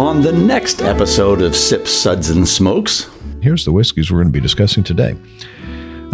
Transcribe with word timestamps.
on 0.00 0.22
the 0.22 0.32
next 0.32 0.80
episode 0.80 1.42
of 1.42 1.54
Sips, 1.54 1.90
Suds, 1.92 2.30
and 2.30 2.48
Smokes. 2.48 3.10
Here's 3.42 3.66
the 3.66 3.72
whiskeys 3.72 4.10
we're 4.10 4.22
going 4.22 4.32
to 4.32 4.32
be 4.32 4.40
discussing 4.40 4.82
today. 4.82 5.14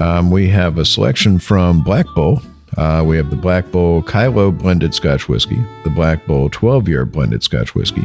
Um, 0.01 0.29
we 0.33 0.49
have 0.49 0.79
a 0.79 0.85
selection 0.85 1.39
from 1.39 1.84
Black 1.84 2.04
Bull. 2.17 2.42
Uh, 2.76 3.04
we 3.07 3.17
have 3.17 3.30
the 3.30 3.36
Black 3.36 3.70
Bull 3.70 4.02
Kyloe 4.02 4.58
blended 4.58 4.92
Scotch 4.92 5.28
whiskey, 5.28 5.64
the 5.84 5.91
Black 5.91 6.26
Bull 6.26 6.50
12 6.50 6.88
year 6.88 7.04
blended 7.04 7.44
Scotch 7.44 7.76
whiskey, 7.76 8.02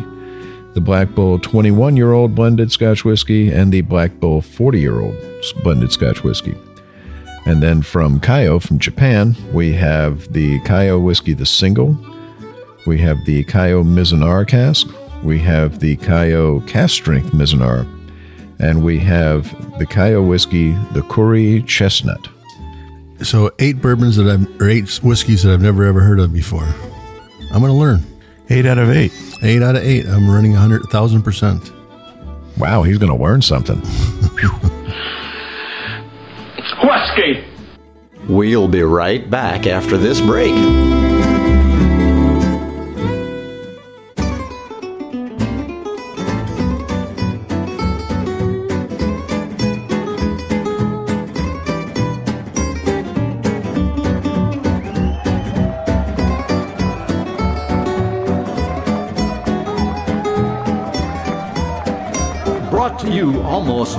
the 0.76 0.82
Black 0.82 1.16
Bull 1.16 1.40
21 1.40 1.98
year 1.98 2.12
old 2.12 2.36
blended 2.36 2.72
Scotch 2.72 3.04
whiskey, 3.04 3.52
and 3.52 3.74
the 3.74 3.82
Black 3.82 4.20
Bull 4.20 4.40
40 4.40 4.80
year 4.80 5.02
old 5.02 5.16
blended 5.64 5.92
Scotch 5.92 6.24
whiskey. 6.24 6.56
And 7.48 7.64
then 7.64 7.82
from 7.82 8.20
Kaiyo 8.20 8.62
from 8.62 8.78
Japan, 8.78 9.36
we 9.52 9.74
have 9.74 10.32
the 10.32 10.60
Kaiyo 10.60 11.04
whiskey, 11.04 11.34
the 11.34 11.48
single. 11.48 11.98
We 12.86 13.00
have 13.00 13.18
the 13.26 13.44
Kaiyo 13.46 13.84
Mizunara 13.84 14.48
cask. 14.48 14.88
We 15.24 15.40
have 15.40 15.80
the 15.80 15.98
Kaiyo 15.98 16.68
cask 16.68 16.96
strength 16.96 17.32
Mizunara. 17.32 17.88
And 18.60 18.84
we 18.84 19.00
have 19.00 19.50
the 19.80 19.86
Kaiyo 19.86 20.28
whiskey, 20.28 20.72
the 20.92 21.02
Kuri 21.04 21.64
chestnut. 21.64 22.28
So 23.24 23.52
eight 23.60 23.82
bourbons 23.82 24.16
that 24.18 24.28
I've, 24.28 24.62
or 24.62 24.70
eight 24.70 25.00
whiskeys 25.04 25.44
that 25.44 25.54
I've 25.54 25.62
never 25.62 25.84
ever 25.84 26.02
heard 26.02 26.20
of 26.20 26.34
before. 26.34 26.68
I'm 27.54 27.60
going 27.60 27.72
to 27.72 27.74
learn. 27.74 28.04
Eight 28.50 28.66
out 28.66 28.78
of 28.78 28.90
eight. 28.90 29.12
Eight 29.44 29.62
out 29.62 29.76
of 29.76 29.84
eight. 29.84 30.06
I'm 30.06 30.30
running 30.30 30.56
a 30.56 30.60
hundred 30.60 30.84
thousand 30.92 31.24
percent. 31.24 31.72
Wow, 32.58 32.84
he's 32.84 32.98
going 32.98 33.16
to 33.16 33.24
learn 33.24 33.42
something. 33.42 33.82
Whiskey! 36.84 37.44
We'll 38.28 38.68
be 38.68 38.84
right 38.84 39.30
back 39.30 39.68
after 39.68 39.98
this 39.98 40.20
break. 40.22 40.54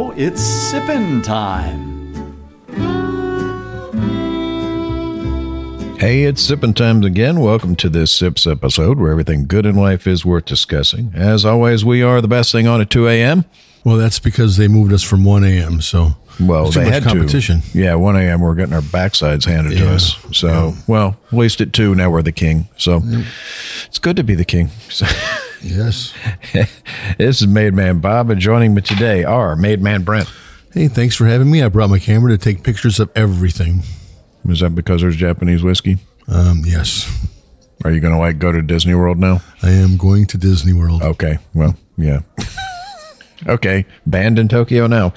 Now 0.00 0.12
it's 0.16 0.40
sippin' 0.40 1.22
time. 1.22 1.90
Hey, 5.98 6.22
it's 6.24 6.40
sipping 6.40 6.72
times 6.72 7.04
again. 7.04 7.40
Welcome 7.40 7.76
to 7.76 7.90
this 7.90 8.10
Sips 8.10 8.46
episode 8.46 8.98
where 8.98 9.10
everything 9.10 9.46
good 9.46 9.66
in 9.66 9.76
life 9.76 10.06
is 10.06 10.24
worth 10.24 10.46
discussing. 10.46 11.12
As 11.14 11.44
always, 11.44 11.84
we 11.84 12.02
are 12.02 12.22
the 12.22 12.28
best 12.28 12.50
thing 12.52 12.66
on 12.66 12.80
at 12.80 12.88
2 12.88 13.06
a.m. 13.08 13.44
Well, 13.84 13.96
that's 13.98 14.18
because 14.18 14.56
they 14.56 14.66
moved 14.68 14.92
us 14.94 15.02
from 15.02 15.24
1 15.24 15.44
a.m. 15.44 15.82
So 15.82 16.12
Well, 16.40 16.64
There's 16.64 16.74
too 16.74 16.80
they 16.80 16.84
much 16.86 16.94
had 16.94 17.02
competition. 17.04 17.60
to. 17.60 17.78
Yeah, 17.78 17.94
1 17.96 18.16
a.m. 18.16 18.40
We're 18.40 18.54
getting 18.54 18.72
our 18.72 18.80
backsides 18.80 19.44
handed 19.44 19.76
to 19.76 19.90
us. 19.92 20.16
So, 20.32 20.74
well, 20.86 21.18
at 21.30 21.36
least 21.36 21.60
at 21.60 21.74
2, 21.74 21.94
now 21.94 22.08
we're 22.10 22.22
the 22.22 22.32
king. 22.32 22.68
So 22.78 23.02
it's 23.86 23.98
good 23.98 24.16
to 24.16 24.24
be 24.24 24.34
the 24.34 24.44
king. 24.46 24.70
So, 24.90 25.06
Yes. 25.62 26.14
this 27.18 27.42
is 27.42 27.46
Made 27.46 27.74
Man 27.74 27.98
Bob, 28.00 28.30
and 28.30 28.40
joining 28.40 28.74
me 28.74 28.82
today 28.82 29.24
are 29.24 29.56
Made 29.56 29.80
Man 29.82 30.02
Brent. 30.02 30.30
Hey, 30.72 30.88
thanks 30.88 31.16
for 31.16 31.26
having 31.26 31.50
me. 31.50 31.62
I 31.62 31.68
brought 31.68 31.90
my 31.90 31.98
camera 31.98 32.30
to 32.30 32.38
take 32.38 32.62
pictures 32.62 33.00
of 33.00 33.10
everything. 33.14 33.82
Is 34.48 34.60
that 34.60 34.74
because 34.74 35.02
there's 35.02 35.16
Japanese 35.16 35.62
whiskey? 35.62 35.98
Um, 36.28 36.62
yes, 36.64 37.28
Are 37.84 37.90
you 37.90 38.00
going 38.00 38.12
to 38.14 38.18
like 38.18 38.38
go 38.38 38.52
to 38.52 38.62
Disney 38.62 38.94
World 38.94 39.18
now? 39.18 39.40
I 39.62 39.70
am 39.70 39.96
going 39.96 40.26
to 40.26 40.38
Disney 40.38 40.72
World. 40.72 41.02
Okay. 41.02 41.38
Well, 41.54 41.76
yeah. 41.96 42.20
okay. 43.46 43.84
Banned 44.06 44.38
in 44.38 44.48
Tokyo 44.48 44.86
now. 44.86 45.12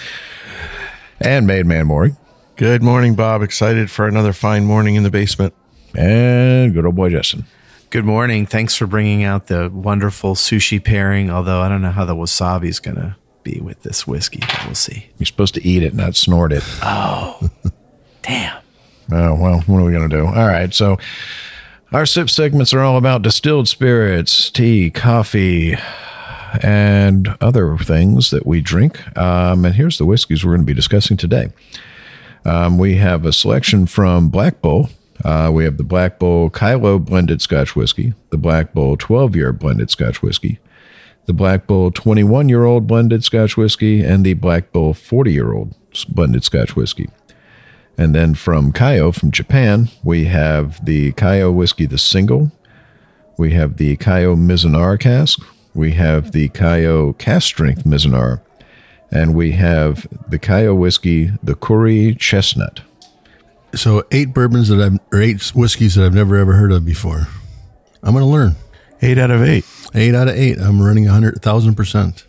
And 1.22 1.46
Made 1.46 1.66
Man 1.66 1.88
Maury. 1.88 2.16
Good 2.56 2.82
morning, 2.84 3.16
Bob. 3.16 3.42
Excited 3.42 3.90
for 3.92 4.08
another 4.08 4.34
fine 4.34 4.66
morning 4.66 4.96
in 4.96 5.04
the 5.04 5.10
basement. 5.12 5.54
And 5.96 6.74
good 6.74 6.86
old 6.86 6.96
boy 6.96 7.10
Justin. 7.10 7.46
Good 7.94 8.06
morning. 8.06 8.48
Thanks 8.48 8.76
for 8.76 8.88
bringing 8.88 9.24
out 9.24 9.46
the 9.46 9.70
wonderful 9.70 10.34
sushi 10.34 10.84
pairing. 10.84 11.30
Although 11.30 11.62
I 11.62 11.70
don't 11.70 11.84
know 11.84 11.92
how 11.92 12.06
the 12.06 12.16
wasabi 12.16 12.66
is 12.66 12.80
going 12.80 12.96
to 12.96 13.16
be 13.44 13.60
with 13.62 13.84
this 13.84 14.08
whiskey. 14.08 14.40
but 14.40 14.66
We'll 14.66 14.74
see. 14.74 15.12
You're 15.20 15.28
supposed 15.28 15.54
to 15.54 15.64
eat 15.64 15.84
it, 15.84 15.94
not 15.94 16.16
snort 16.16 16.52
it. 16.54 16.64
Oh, 16.82 17.52
damn. 18.24 18.58
Oh, 19.12 19.36
well, 19.36 19.60
what 19.68 19.78
are 19.78 19.84
we 19.84 19.92
going 19.92 20.10
to 20.10 20.18
do? 20.18 20.26
All 20.26 20.48
right. 20.48 20.74
So, 20.74 20.98
our 21.92 22.08
sip 22.08 22.32
segments 22.32 22.74
are 22.74 22.80
all 22.80 22.98
about 22.98 23.22
distilled 23.22 23.68
spirits, 23.68 24.50
tea, 24.50 24.90
coffee, 24.90 25.78
and 26.64 27.38
other 27.42 27.78
things 27.78 28.32
that 28.32 28.48
we 28.48 28.60
drink. 28.60 29.16
Um, 29.16 29.66
and 29.66 29.76
here's 29.76 30.00
the 30.00 30.06
whiskeys 30.06 30.44
we're 30.44 30.54
going 30.54 30.66
to 30.66 30.66
be 30.66 30.74
discussing 30.74 31.16
today. 31.16 31.52
Um, 32.44 32.80
we 32.80 32.96
have 32.96 33.24
a 33.24 33.32
selection 33.32 33.86
from 33.86 34.30
Black 34.30 34.64
Bull. 34.64 34.90
Uh, 35.24 35.50
we 35.54 35.64
have 35.64 35.78
the 35.78 35.84
Black 35.84 36.20
Bull 36.20 36.50
Kyloe 36.50 37.04
blended 37.04 37.42
Scotch 37.42 37.76
whiskey, 37.76 38.14
the 38.30 38.38
Black 38.38 38.74
Bull 38.74 38.98
12 38.98 39.36
year 39.36 39.54
blended 39.54 39.90
Scotch 39.90 40.22
whiskey, 40.22 40.60
the 41.26 41.34
Black 41.34 41.66
Bull 41.66 41.92
21 41.92 42.50
year 42.50 42.66
old 42.66 42.88
blended 42.88 43.24
Scotch 43.24 43.56
whiskey, 43.56 44.04
and 44.04 44.26
the 44.26 44.34
Black 44.34 44.72
Bull 44.72 44.94
40 44.94 45.32
year 45.32 45.54
old 45.54 45.76
blended 46.10 46.44
Scotch 46.44 46.76
whiskey. 46.76 47.10
And 47.98 48.14
then 48.14 48.34
from 48.34 48.74
Kaiyo 48.74 49.14
from 49.14 49.32
Japan, 49.32 49.90
we 50.04 50.26
have 50.26 50.84
the 50.84 51.14
Kaiyo 51.14 51.54
whiskey, 51.54 51.86
the 51.86 51.98
single. 51.98 52.52
We 53.38 53.52
have 53.52 53.78
the 53.78 53.98
Kaiyo 53.98 54.36
Mizunara 54.36 55.00
cask. 55.00 55.40
We 55.74 55.92
have 55.94 56.32
the 56.32 56.50
Kaiyo 56.50 57.18
cask 57.18 57.48
strength 57.48 57.84
Mizunara. 57.84 58.42
And 59.12 59.36
we 59.36 59.52
have 59.52 60.08
the 60.28 60.40
Kaiyo 60.40 60.76
whiskey, 60.76 61.32
the 61.44 61.56
Kuri 61.56 62.16
chestnut. 62.16 62.82
So 63.76 64.06
eight 64.12 64.34
bourbons 64.34 64.70
that 64.70 64.80
I've, 64.80 65.00
or 65.12 65.22
eight 65.22 65.52
whiskeys 65.56 65.96
that 65.96 66.06
I've 66.06 66.14
never 66.14 66.36
ever 66.36 66.54
heard 66.54 66.72
of 66.72 66.86
before. 66.86 67.28
I'm 68.04 68.14
going 68.14 68.24
to 68.24 68.30
learn. 68.30 68.56
Eight 69.02 69.18
out 69.18 69.32
of 69.32 69.42
eight. 69.42 69.66
Eight 69.96 70.16
out 70.16 70.28
of 70.28 70.36
eight. 70.36 70.60
I'm 70.60 70.82
running 70.82 71.08
a 71.08 71.12
hundred 71.12 71.42
thousand 71.42 71.76
percent. 71.76 72.26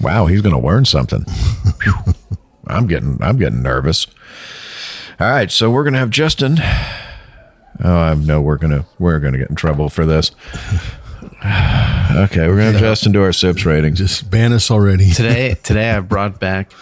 Wow, 0.00 0.26
he's 0.26 0.40
going 0.42 0.54
to 0.54 0.66
learn 0.66 0.84
something. 0.84 1.24
I'm 2.66 2.86
getting 2.86 3.18
I'm 3.22 3.36
getting 3.36 3.62
nervous. 3.62 4.06
All 5.20 5.28
right, 5.30 5.50
so 5.50 5.70
we're 5.70 5.84
going 5.84 5.92
to 5.94 6.00
have 6.00 6.10
Justin. 6.10 6.58
Oh, 7.82 7.96
I 7.96 8.14
know 8.14 8.40
we're 8.40 8.56
going 8.56 8.72
to 8.72 8.86
we're 8.98 9.18
going 9.20 9.32
to 9.34 9.38
get 9.38 9.50
in 9.50 9.56
trouble 9.56 9.88
for 9.88 10.06
this. 10.06 10.30
Okay, 12.14 12.46
we're 12.46 12.56
going 12.56 12.72
to 12.72 12.72
have 12.72 12.80
Justin 12.80 13.12
do 13.12 13.22
our 13.22 13.32
sips 13.32 13.64
ratings. 13.66 13.98
Just 13.98 14.30
ban 14.30 14.52
us 14.52 14.70
already. 14.70 15.10
Today, 15.10 15.54
today 15.62 15.90
I 15.90 16.00
brought 16.00 16.38
back 16.38 16.72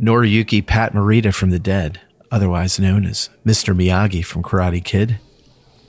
Noriyuki 0.00 0.64
Pat 0.64 0.92
Morita 0.92 1.34
from 1.34 1.50
the 1.50 1.58
dead, 1.58 2.00
otherwise 2.32 2.80
known 2.80 3.06
as 3.06 3.28
Mr. 3.46 3.72
Miyagi 3.76 4.24
from 4.24 4.42
Karate 4.42 4.82
Kid. 4.82 5.20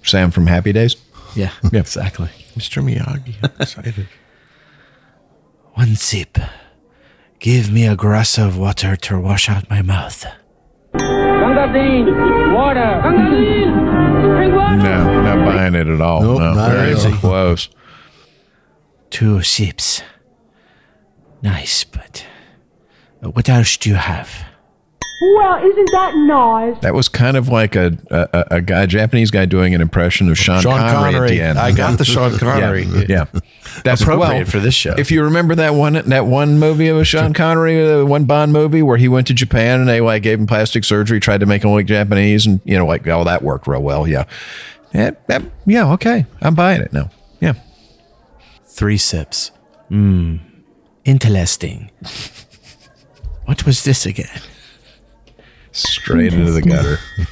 Sam 0.03 0.29
from 0.29 0.45
Happy 0.47 0.71
Days. 0.73 0.95
Yeah, 1.35 1.49
Yeah. 1.71 1.79
exactly. 1.79 2.29
Mr. 2.55 2.83
Miyagi. 2.83 3.35
I'm 3.41 3.51
excited. 3.59 4.07
One 5.73 5.95
sip. 5.95 6.38
Give 7.39 7.71
me 7.71 7.88
a 7.88 7.95
glass 7.95 8.38
of 8.38 8.57
water 8.57 8.95
to 8.95 9.19
wash 9.19 9.50
out 9.50 9.68
my 9.69 9.81
mouth. 9.81 10.25
Gangazine, 10.94 12.53
water. 12.53 12.79
Gangazine, 13.03 14.35
drink 14.38 14.53
water. 14.56 14.77
No, 14.77 15.21
not 15.23 15.45
buying 15.45 15.73
it 15.75 15.88
at 15.88 16.00
all. 16.01 16.21
Nope, 16.21 16.39
no, 16.39 16.53
not 16.53 16.71
very 16.71 16.91
at 16.94 17.06
all. 17.06 17.12
close. 17.13 17.69
Two 19.09 19.41
sips. 19.41 20.01
Nice, 21.41 21.83
but 21.83 22.25
what 23.21 23.50
else 23.50 23.75
do 23.77 23.89
you 23.89 23.95
have? 23.95 24.29
Well, 25.23 25.63
isn't 25.63 25.91
that 25.91 26.15
nice? 26.15 26.81
That 26.81 26.93
was 26.93 27.07
kind 27.07 27.37
of 27.37 27.47
like 27.47 27.75
a 27.75 27.97
a, 28.11 28.55
a 28.57 28.61
guy, 28.61 28.85
Japanese 28.85 29.31
guy, 29.31 29.45
doing 29.45 29.73
an 29.73 29.79
impression 29.79 30.29
of 30.29 30.37
Sean, 30.37 30.61
Sean 30.61 30.77
Connery, 30.79 31.25
at 31.25 31.29
the 31.29 31.41
end. 31.41 31.59
I 31.59 31.71
got 31.71 31.97
the 31.97 32.03
Sean 32.13 32.37
Connery. 32.37 32.83
Yeah, 32.83 33.05
yeah. 33.07 33.25
that's 33.83 34.01
Appropriate 34.01 34.29
well, 34.29 34.45
for 34.45 34.59
this 34.59 34.73
show. 34.73 34.95
If 34.97 35.11
you 35.11 35.23
remember 35.23 35.55
that 35.55 35.75
one 35.75 35.93
that 35.93 36.25
one 36.25 36.59
movie 36.59 36.89
of 36.89 37.07
Sean 37.07 37.33
Connery, 37.33 37.85
the 37.85 38.05
one 38.05 38.25
Bond 38.25 38.51
movie 38.51 38.81
where 38.81 38.97
he 38.97 39.07
went 39.07 39.27
to 39.27 39.33
Japan 39.33 39.79
and 39.79 39.87
they 39.87 40.01
like 40.01 40.23
gave 40.23 40.39
him 40.39 40.47
plastic 40.47 40.83
surgery, 40.83 41.19
tried 41.21 41.39
to 41.39 41.45
make 41.45 41.63
him 41.63 41.71
look 41.71 41.85
Japanese, 41.85 42.45
and 42.45 42.59
you 42.65 42.77
know, 42.77 42.85
like 42.85 43.07
oh, 43.07 43.23
that 43.23 43.43
worked 43.43 43.65
real 43.65 43.81
well. 43.81 44.05
Yeah, 44.07 44.25
yeah, 44.93 45.11
that- 45.27 45.43
yeah. 45.65 45.93
Okay, 45.93 46.25
I'm 46.41 46.55
buying 46.55 46.81
it 46.81 46.91
now. 46.91 47.09
Yeah, 47.39 47.53
Three 48.65 48.97
sips. 48.97 49.51
Mmm. 49.89 50.39
Interesting. 51.05 51.91
What 53.45 53.65
was 53.65 53.83
this 53.83 54.05
again? 54.05 54.41
Straight 55.73 56.33
into 56.33 56.51
the 56.51 56.61
gutter. 56.61 56.97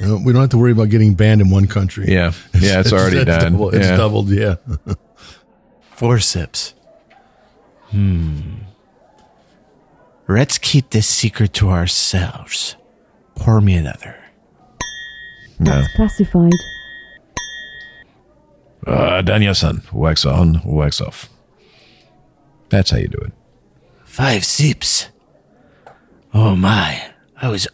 You 0.00 0.06
know, 0.06 0.22
we 0.24 0.32
don't 0.32 0.42
have 0.42 0.50
to 0.50 0.58
worry 0.58 0.70
about 0.70 0.90
getting 0.90 1.14
banned 1.14 1.40
in 1.40 1.50
one 1.50 1.66
country. 1.66 2.04
Yeah. 2.06 2.30
Yeah, 2.54 2.78
it's 2.78 2.92
already 2.92 3.24
done. 3.24 3.54
double- 3.54 3.70
it's 3.70 3.84
Yeah. 3.88 3.96
doubled. 3.96 4.28
Yeah. 4.30 4.54
Four 5.96 6.20
sips. 6.20 6.74
Hmm. 7.90 8.58
Let's 10.28 10.56
keep 10.56 10.90
this 10.90 11.08
secret 11.08 11.52
to 11.54 11.70
ourselves. 11.70 12.76
Pour 13.34 13.60
me 13.60 13.74
another. 13.74 14.14
No. 15.58 15.72
That's 15.80 15.92
classified. 15.96 16.52
Uh, 18.86 19.20
Daniel-san, 19.22 19.82
wax 19.92 20.24
on, 20.24 20.60
wax 20.64 21.00
off. 21.00 21.28
That's 22.68 22.90
how 22.92 22.98
you 22.98 23.08
do 23.08 23.18
it. 23.18 23.32
Five 24.04 24.44
sips. 24.44 25.08
Oh 26.32 26.54
my. 26.54 27.02
I 27.40 27.48
was 27.48 27.68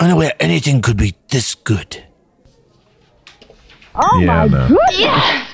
unaware 0.00 0.32
anything 0.40 0.82
could 0.82 0.96
be 0.96 1.14
this 1.30 1.54
good. 1.54 2.04
Oh 3.94 4.18
yeah, 4.20 4.46
my 4.46 4.46
no. 4.46 4.68
goodness! 4.68 5.46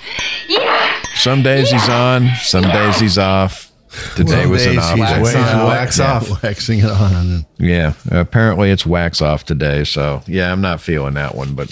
Some 1.14 1.43
days 1.43 1.70
he's 1.70 1.88
on, 1.88 2.29
some 2.43 2.64
days 2.64 2.99
he's 3.00 3.17
off. 3.19 3.70
Today 4.17 4.43
Some 4.43 4.50
was 4.50 4.67
an 4.67 4.79
off 4.79 4.96
he's 4.96 5.06
day. 5.08 5.23
wax 5.23 5.35
wax 5.35 5.37
on, 5.37 5.58
off. 5.61 5.69
wax 5.69 5.99
Yeah, 5.99 6.12
off. 6.17 6.43
waxing 6.43 6.79
it 6.81 6.85
on. 6.87 7.46
Yeah, 7.58 7.93
apparently 8.11 8.70
it's 8.70 8.85
wax 8.85 9.23
off 9.23 9.44
today. 9.44 9.85
So 9.85 10.20
yeah, 10.26 10.50
I'm 10.50 10.61
not 10.61 10.81
feeling 10.81 11.14
that 11.14 11.35
one. 11.37 11.55
But 11.55 11.70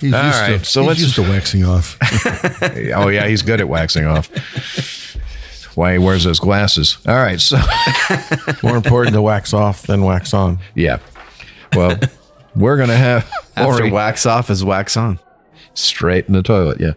he's 0.00 0.14
All 0.14 0.24
used 0.24 0.38
right, 0.40 0.58
to, 0.60 0.64
so 0.64 0.80
he's 0.82 0.88
let's- 0.88 1.00
used 1.00 1.14
to 1.16 1.22
waxing 1.22 1.64
off. 1.64 1.98
oh 2.94 3.08
yeah, 3.08 3.26
he's 3.26 3.42
good 3.42 3.60
at 3.60 3.68
waxing 3.68 4.06
off. 4.06 4.30
Why 5.76 5.92
he 5.92 5.98
wears 5.98 6.24
those 6.24 6.40
glasses? 6.40 6.98
All 7.06 7.14
right, 7.14 7.40
so 7.40 7.58
More 8.62 8.76
important 8.76 9.14
to 9.14 9.22
wax 9.22 9.54
off 9.54 9.82
than 9.86 10.02
wax 10.02 10.34
on. 10.34 10.58
yeah. 10.74 10.98
Well, 11.74 11.98
we're 12.54 12.76
gonna 12.78 12.96
have 12.96 13.30
After 13.56 13.70
Maury 13.82 13.90
wax 13.92 14.26
off 14.26 14.50
is 14.50 14.64
wax 14.64 14.96
on. 14.96 15.18
straight 15.74 16.26
in 16.26 16.32
the 16.32 16.42
toilet. 16.42 16.80
Yeah. 16.80 16.92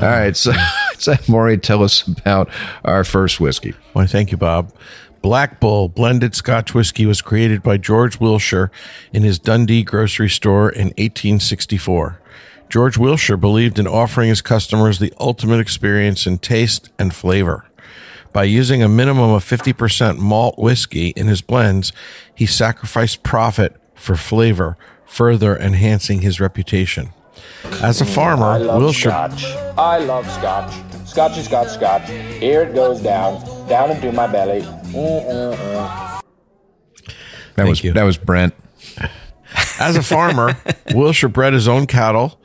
All 0.00 0.08
right, 0.08 0.34
so 0.36 0.52
so 0.98 1.14
Maury, 1.28 1.58
tell 1.58 1.82
us 1.84 2.06
about 2.06 2.48
our 2.84 3.04
first 3.04 3.38
whiskey. 3.38 3.74
Why, 3.92 4.06
thank 4.06 4.30
you, 4.32 4.38
Bob. 4.38 4.72
Black 5.20 5.60
Bull 5.60 5.88
blended 5.88 6.34
Scotch 6.34 6.74
whiskey 6.74 7.06
was 7.06 7.22
created 7.22 7.62
by 7.62 7.76
George 7.76 8.18
Willsher 8.18 8.70
in 9.12 9.22
his 9.22 9.38
Dundee 9.38 9.84
grocery 9.84 10.28
store 10.30 10.68
in 10.70 10.86
1864. 10.96 12.20
George 12.68 12.96
Willsher 12.96 13.38
believed 13.38 13.78
in 13.78 13.86
offering 13.86 14.30
his 14.30 14.40
customers 14.42 14.98
the 14.98 15.12
ultimate 15.20 15.60
experience 15.60 16.26
in 16.26 16.38
taste 16.38 16.88
and 16.98 17.14
flavor. 17.14 17.66
By 18.32 18.44
using 18.44 18.82
a 18.82 18.88
minimum 18.88 19.30
of 19.30 19.44
50% 19.44 20.18
malt 20.18 20.58
whiskey 20.58 21.08
in 21.08 21.26
his 21.26 21.42
blends, 21.42 21.92
he 22.34 22.46
sacrificed 22.46 23.22
profit 23.22 23.76
for 23.94 24.16
flavor, 24.16 24.78
further 25.04 25.56
enhancing 25.56 26.22
his 26.22 26.40
reputation. 26.40 27.12
As 27.82 28.00
a 28.00 28.04
mm, 28.04 28.14
farmer, 28.14 28.46
I 28.46 28.56
love 28.56 28.82
Willsher 28.82 29.10
scotch. 29.10 29.44
I 29.76 29.98
love 29.98 30.30
scotch. 30.30 30.72
Scotch 31.06 31.36
is 31.36 31.48
got 31.48 31.68
scotch. 31.68 32.08
Here 32.08 32.62
it 32.62 32.74
goes 32.74 33.00
down, 33.00 33.42
down 33.68 33.90
into 33.90 34.12
my 34.12 34.26
belly. 34.26 34.62
Mm-mm-mm. 34.62 36.22
That 37.56 37.68
was 37.68 37.84
you. 37.84 37.92
that 37.92 38.04
was 38.04 38.16
Brent. 38.16 38.54
As 39.78 39.96
a 39.96 40.02
farmer, 40.02 40.56
Wilshire 40.94 41.28
bred 41.28 41.52
his 41.52 41.68
own 41.68 41.86
cattle, 41.86 42.40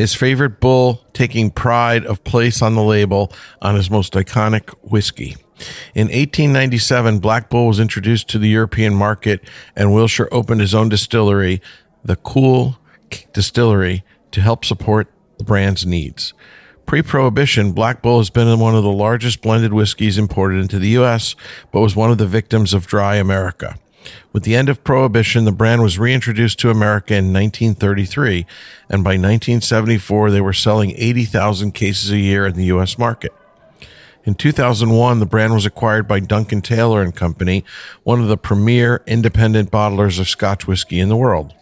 his 0.00 0.14
favorite 0.14 0.60
bull 0.60 1.04
taking 1.12 1.50
pride 1.50 2.06
of 2.06 2.24
place 2.24 2.62
on 2.62 2.74
the 2.74 2.82
label 2.82 3.30
on 3.60 3.74
his 3.74 3.90
most 3.90 4.14
iconic 4.14 4.70
whiskey. 4.82 5.36
In 5.94 6.06
1897, 6.06 7.18
Black 7.18 7.50
Bull 7.50 7.66
was 7.66 7.78
introduced 7.78 8.26
to 8.30 8.38
the 8.38 8.48
European 8.48 8.94
market, 8.94 9.42
and 9.76 9.90
Willsher 9.90 10.26
opened 10.32 10.62
his 10.62 10.74
own 10.74 10.88
distillery, 10.88 11.60
the 12.02 12.16
Cool 12.16 12.78
Distillery, 13.34 14.02
to 14.30 14.40
help 14.40 14.64
support 14.64 15.12
the 15.36 15.44
brand's 15.44 15.84
needs. 15.84 16.32
Pre 16.86 17.02
prohibition, 17.02 17.72
Black 17.72 18.00
Bull 18.00 18.18
has 18.18 18.30
been 18.30 18.58
one 18.58 18.74
of 18.74 18.82
the 18.82 18.90
largest 18.90 19.42
blended 19.42 19.74
whiskeys 19.74 20.16
imported 20.16 20.60
into 20.62 20.78
the 20.78 20.88
U.S., 20.88 21.36
but 21.72 21.80
was 21.80 21.94
one 21.94 22.10
of 22.10 22.16
the 22.16 22.26
victims 22.26 22.72
of 22.72 22.86
dry 22.86 23.16
America. 23.16 23.76
With 24.32 24.44
the 24.44 24.56
end 24.56 24.68
of 24.68 24.84
Prohibition, 24.84 25.44
the 25.44 25.52
brand 25.52 25.82
was 25.82 25.98
reintroduced 25.98 26.58
to 26.60 26.70
America 26.70 27.14
in 27.14 27.32
1933, 27.32 28.46
and 28.88 29.04
by 29.04 29.10
1974, 29.10 30.30
they 30.30 30.40
were 30.40 30.52
selling 30.52 30.94
80,000 30.96 31.72
cases 31.72 32.10
a 32.10 32.18
year 32.18 32.46
in 32.46 32.54
the 32.54 32.66
U.S. 32.66 32.98
market. 32.98 33.32
In 34.24 34.34
2001, 34.34 35.18
the 35.18 35.26
brand 35.26 35.54
was 35.54 35.66
acquired 35.66 36.06
by 36.06 36.20
Duncan 36.20 36.60
Taylor 36.60 37.02
and 37.02 37.14
Company, 37.14 37.64
one 38.02 38.20
of 38.20 38.28
the 38.28 38.36
premier 38.36 39.02
independent 39.06 39.70
bottlers 39.70 40.20
of 40.20 40.28
Scotch 40.28 40.66
whiskey 40.66 41.00
in 41.00 41.08
the 41.08 41.16
world. 41.16 41.54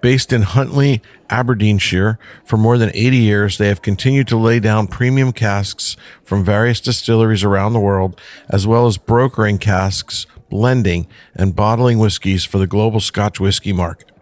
Based 0.00 0.32
in 0.32 0.42
Huntly, 0.42 1.00
Aberdeenshire, 1.30 2.18
for 2.44 2.56
more 2.56 2.76
than 2.76 2.90
80 2.92 3.16
years, 3.18 3.58
they 3.58 3.68
have 3.68 3.82
continued 3.82 4.26
to 4.28 4.36
lay 4.36 4.58
down 4.58 4.88
premium 4.88 5.32
casks 5.32 5.96
from 6.24 6.44
various 6.44 6.80
distilleries 6.80 7.44
around 7.44 7.72
the 7.72 7.80
world, 7.80 8.20
as 8.48 8.66
well 8.66 8.86
as 8.86 8.98
brokering 8.98 9.58
casks, 9.58 10.26
blending, 10.52 11.06
and 11.34 11.56
bottling 11.56 11.98
whiskeys 11.98 12.44
for 12.44 12.58
the 12.58 12.66
global 12.66 13.00
Scotch 13.00 13.40
whiskey 13.40 13.72
market. 13.72 14.12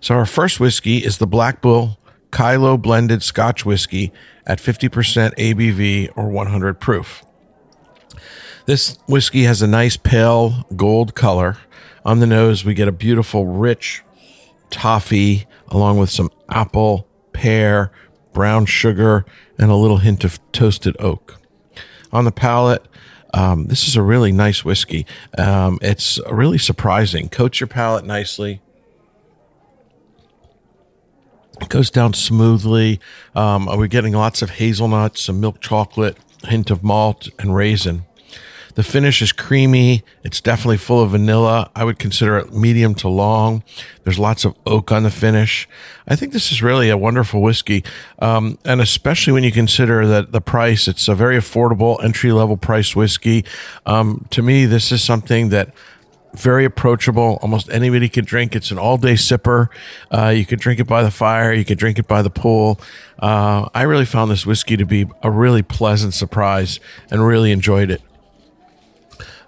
So, 0.00 0.14
our 0.14 0.24
first 0.24 0.58
whiskey 0.58 1.04
is 1.04 1.18
the 1.18 1.26
Black 1.26 1.60
Bull 1.60 1.98
Kyloe 2.30 2.80
blended 2.80 3.22
Scotch 3.22 3.66
whiskey 3.66 4.12
at 4.46 4.58
50% 4.58 5.34
ABV 5.36 6.10
or 6.16 6.28
100 6.30 6.80
proof. 6.80 7.22
This 8.64 8.98
whiskey 9.06 9.42
has 9.42 9.60
a 9.60 9.66
nice 9.66 9.98
pale 9.98 10.64
gold 10.74 11.14
color. 11.14 11.58
On 12.04 12.20
the 12.20 12.26
nose, 12.26 12.64
we 12.64 12.72
get 12.72 12.88
a 12.88 12.92
beautiful, 12.92 13.46
rich 13.46 14.02
toffee, 14.70 15.46
along 15.68 15.98
with 15.98 16.08
some 16.08 16.30
apple, 16.48 17.06
pear, 17.34 17.92
brown 18.32 18.64
sugar, 18.64 19.26
and 19.58 19.70
a 19.70 19.76
little 19.76 19.98
hint 19.98 20.24
of 20.24 20.40
toasted 20.52 20.96
oak. 20.98 21.38
On 22.10 22.24
the 22.24 22.32
palate, 22.32 22.86
um, 23.36 23.66
this 23.66 23.86
is 23.86 23.96
a 23.96 24.02
really 24.02 24.32
nice 24.32 24.64
whiskey. 24.64 25.06
Um, 25.36 25.78
it's 25.82 26.18
really 26.30 26.56
surprising. 26.56 27.28
Coats 27.28 27.60
your 27.60 27.66
palate 27.66 28.06
nicely. 28.06 28.62
It 31.60 31.68
goes 31.68 31.90
down 31.90 32.14
smoothly. 32.14 32.98
Um, 33.34 33.66
we're 33.66 33.88
getting 33.88 34.14
lots 34.14 34.40
of 34.40 34.50
hazelnuts, 34.50 35.22
some 35.22 35.38
milk 35.38 35.60
chocolate, 35.60 36.16
hint 36.44 36.70
of 36.70 36.82
malt, 36.82 37.28
and 37.38 37.54
raisin. 37.54 38.06
The 38.76 38.82
finish 38.82 39.22
is 39.22 39.32
creamy. 39.32 40.04
It's 40.22 40.38
definitely 40.42 40.76
full 40.76 41.02
of 41.02 41.12
vanilla. 41.12 41.70
I 41.74 41.82
would 41.82 41.98
consider 41.98 42.36
it 42.36 42.52
medium 42.52 42.94
to 42.96 43.08
long. 43.08 43.64
There's 44.04 44.18
lots 44.18 44.44
of 44.44 44.54
oak 44.66 44.92
on 44.92 45.02
the 45.02 45.10
finish. 45.10 45.66
I 46.06 46.14
think 46.14 46.34
this 46.34 46.52
is 46.52 46.62
really 46.62 46.90
a 46.90 46.96
wonderful 46.98 47.40
whiskey. 47.40 47.84
Um, 48.18 48.58
and 48.66 48.82
especially 48.82 49.32
when 49.32 49.44
you 49.44 49.50
consider 49.50 50.06
that 50.06 50.32
the 50.32 50.42
price, 50.42 50.88
it's 50.88 51.08
a 51.08 51.14
very 51.14 51.38
affordable 51.38 52.04
entry 52.04 52.32
level 52.32 52.58
price 52.58 52.94
whiskey. 52.94 53.46
Um, 53.86 54.26
to 54.28 54.42
me, 54.42 54.66
this 54.66 54.92
is 54.92 55.02
something 55.02 55.48
that 55.48 55.72
very 56.34 56.66
approachable. 56.66 57.38
Almost 57.40 57.70
anybody 57.70 58.10
could 58.10 58.26
drink. 58.26 58.54
It's 58.54 58.70
an 58.70 58.76
all 58.76 58.98
day 58.98 59.14
sipper. 59.14 59.68
Uh, 60.12 60.28
you 60.28 60.44
could 60.44 60.60
drink 60.60 60.80
it 60.80 60.86
by 60.86 61.02
the 61.02 61.10
fire. 61.10 61.50
You 61.50 61.64
could 61.64 61.78
drink 61.78 61.98
it 61.98 62.06
by 62.06 62.20
the 62.20 62.28
pool. 62.28 62.78
Uh, 63.18 63.70
I 63.72 63.84
really 63.84 64.04
found 64.04 64.30
this 64.30 64.44
whiskey 64.44 64.76
to 64.76 64.84
be 64.84 65.06
a 65.22 65.30
really 65.30 65.62
pleasant 65.62 66.12
surprise 66.12 66.78
and 67.10 67.26
really 67.26 67.52
enjoyed 67.52 67.90
it. 67.90 68.02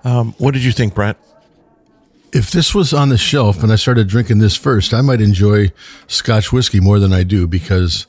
Um, 0.04 0.34
what 0.38 0.54
did 0.54 0.64
you 0.64 0.72
think, 0.72 0.94
Brett? 0.94 1.16
if 2.32 2.50
this 2.50 2.74
was 2.74 2.92
on 2.92 3.08
the 3.08 3.18
shelf 3.18 3.62
and 3.62 3.72
I 3.72 3.76
started 3.76 4.08
drinking 4.08 4.38
this 4.38 4.56
first, 4.56 4.92
I 4.92 5.00
might 5.00 5.20
enjoy 5.20 5.72
Scotch 6.06 6.52
whiskey 6.52 6.80
more 6.80 6.98
than 6.98 7.12
I 7.12 7.22
do 7.22 7.46
because 7.46 8.06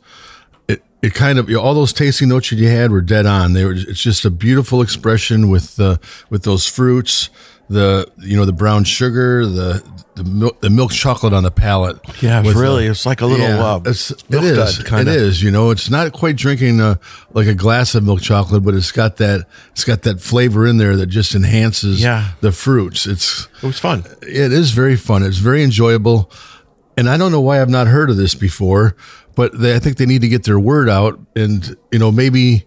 it 0.67 0.83
it 1.01 1.13
kind 1.13 1.39
of 1.39 1.49
all 1.55 1.73
those 1.73 1.93
tasting 1.93 2.29
notes 2.29 2.51
you 2.51 2.67
had 2.67 2.91
were 2.91 3.01
dead 3.01 3.25
on. 3.25 3.53
They 3.53 3.65
were 3.65 3.73
it's 3.73 4.01
just 4.01 4.25
a 4.25 4.29
beautiful 4.29 4.81
expression 4.81 5.49
with 5.49 5.75
the 5.75 5.99
with 6.29 6.43
those 6.43 6.65
fruits, 6.65 7.29
the 7.69 8.11
you 8.17 8.35
know 8.35 8.45
the 8.45 8.53
brown 8.53 8.83
sugar, 8.83 9.45
the 9.45 9.83
the 10.15 10.23
milk, 10.23 10.59
the 10.59 10.69
milk 10.69 10.91
chocolate 10.91 11.33
on 11.33 11.43
the 11.43 11.51
palate. 11.51 11.97
Yeah, 12.21 12.41
it's 12.43 12.55
really 12.55 12.87
uh, 12.87 12.91
it's 12.91 13.05
like 13.05 13.21
a 13.21 13.25
little 13.25 13.47
yeah, 13.47 13.63
uh, 13.63 13.81
it's, 13.85 14.11
it 14.11 14.25
is. 14.43 14.83
kinda. 14.83 15.11
is. 15.11 15.41
You 15.41 15.51
know, 15.51 15.69
it's 15.71 15.89
not 15.89 16.11
quite 16.11 16.35
drinking 16.35 16.81
a, 16.81 16.99
like 17.31 17.47
a 17.47 17.53
glass 17.53 17.95
of 17.95 18.03
milk 18.03 18.21
chocolate, 18.21 18.63
but 18.63 18.73
it's 18.73 18.91
got 18.91 19.17
that 19.17 19.45
it's 19.71 19.85
got 19.85 20.01
that 20.01 20.19
flavor 20.19 20.65
in 20.67 20.77
there 20.77 20.95
that 20.97 21.05
just 21.07 21.35
enhances 21.35 22.01
Yeah. 22.01 22.31
the 22.41 22.51
fruits. 22.51 23.05
It's 23.05 23.47
It 23.61 23.67
was 23.67 23.79
fun. 23.79 24.03
it 24.23 24.51
is 24.51 24.71
very 24.71 24.95
fun. 24.97 25.23
It's 25.23 25.37
very 25.37 25.63
enjoyable. 25.63 26.31
And 26.97 27.07
I 27.07 27.15
don't 27.15 27.31
know 27.31 27.39
why 27.39 27.61
I've 27.61 27.69
not 27.69 27.87
heard 27.87 28.09
of 28.09 28.17
this 28.17 28.35
before, 28.35 28.95
but 29.35 29.57
they, 29.57 29.73
I 29.73 29.79
think 29.79 29.95
they 29.95 30.05
need 30.05 30.19
to 30.21 30.27
get 30.27 30.43
their 30.43 30.59
word 30.59 30.89
out 30.89 31.17
and, 31.33 31.77
you 31.93 31.99
know, 31.99 32.11
maybe 32.11 32.65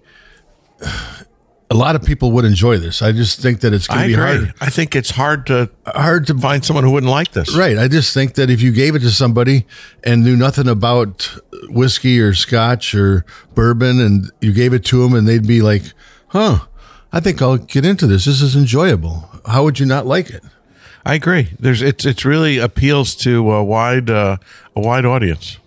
a 1.72 1.74
lot 1.74 1.96
of 1.96 2.02
people 2.04 2.32
would 2.32 2.44
enjoy 2.44 2.76
this. 2.76 3.00
I 3.00 3.12
just 3.12 3.40
think 3.40 3.60
that 3.60 3.72
it's 3.72 3.86
going 3.86 4.02
to 4.02 4.06
be 4.08 4.12
agree. 4.12 4.24
hard 4.24 4.54
I 4.60 4.68
think 4.68 4.94
it's 4.94 5.10
hard 5.10 5.46
to 5.46 5.70
hard 5.86 6.26
to 6.26 6.36
find 6.36 6.62
someone 6.62 6.84
who 6.84 6.90
wouldn't 6.90 7.10
like 7.10 7.32
this. 7.32 7.56
Right. 7.56 7.78
I 7.78 7.88
just 7.88 8.12
think 8.12 8.34
that 8.34 8.50
if 8.50 8.60
you 8.60 8.72
gave 8.72 8.94
it 8.94 8.98
to 9.00 9.10
somebody 9.10 9.64
and 10.04 10.22
knew 10.22 10.36
nothing 10.36 10.68
about 10.68 11.34
whiskey 11.70 12.20
or 12.20 12.34
scotch 12.34 12.94
or 12.94 13.24
bourbon 13.54 14.00
and 14.00 14.30
you 14.42 14.52
gave 14.52 14.74
it 14.74 14.84
to 14.86 15.02
them 15.02 15.14
and 15.14 15.26
they'd 15.26 15.46
be 15.46 15.62
like, 15.62 15.82
huh, 16.28 16.66
I 17.10 17.20
think 17.20 17.40
I'll 17.40 17.56
get 17.56 17.86
into 17.86 18.06
this. 18.06 18.26
This 18.26 18.42
is 18.42 18.54
enjoyable. 18.54 19.30
How 19.46 19.64
would 19.64 19.80
you 19.80 19.86
not 19.86 20.06
like 20.06 20.28
it? 20.28 20.44
I 21.06 21.14
agree. 21.14 21.54
There's 21.58 21.80
it's 21.80 22.04
it's 22.04 22.26
really 22.26 22.58
appeals 22.58 23.14
to 23.16 23.50
a 23.50 23.64
wide 23.64 24.10
uh, 24.10 24.36
a 24.76 24.80
wide 24.80 25.06
audience. 25.06 25.58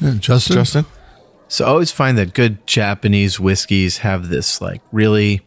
Yeah, 0.00 0.14
Justin? 0.18 0.56
Justin, 0.56 0.86
So 1.52 1.66
I 1.66 1.68
always 1.68 1.92
find 1.92 2.16
that 2.16 2.32
good 2.32 2.66
Japanese 2.66 3.38
whiskeys 3.38 3.98
have 3.98 4.30
this 4.30 4.62
like 4.62 4.80
really 4.90 5.42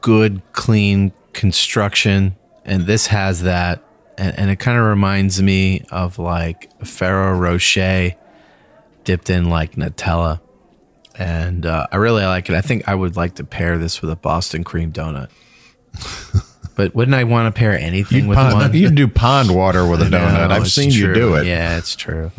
good, 0.00 0.42
clean 0.50 1.12
construction, 1.32 2.34
and 2.64 2.84
this 2.84 3.06
has 3.06 3.42
that, 3.42 3.84
and, 4.18 4.36
and 4.36 4.50
it 4.50 4.56
kind 4.56 4.76
of 4.76 4.84
reminds 4.84 5.40
me 5.40 5.84
of 5.92 6.18
like 6.18 6.72
Ferrero 6.84 7.38
Rocher 7.38 8.16
dipped 9.04 9.30
in 9.30 9.48
like 9.48 9.76
Nutella, 9.76 10.40
and 11.14 11.64
uh, 11.64 11.86
I 11.92 11.94
really 11.94 12.24
like 12.24 12.50
it. 12.50 12.56
I 12.56 12.60
think 12.60 12.88
I 12.88 12.96
would 12.96 13.14
like 13.14 13.36
to 13.36 13.44
pair 13.44 13.78
this 13.78 14.02
with 14.02 14.10
a 14.10 14.16
Boston 14.16 14.64
cream 14.64 14.90
donut. 14.92 15.30
But 16.76 16.92
wouldn't 16.92 17.14
I 17.14 17.22
want 17.22 17.54
to 17.54 17.56
pair 17.56 17.78
anything 17.78 18.26
with 18.26 18.36
one? 18.36 18.50
Pond, 18.50 18.74
you 18.74 18.90
do 18.90 19.06
pond 19.06 19.54
water 19.54 19.86
with 19.86 20.02
a 20.02 20.04
I 20.06 20.08
know, 20.08 20.18
donut. 20.18 20.50
I've 20.50 20.68
seen 20.68 20.90
you 20.90 21.14
do 21.14 21.36
it. 21.36 21.46
Yeah, 21.46 21.78
it's 21.78 21.94
true. 21.94 22.32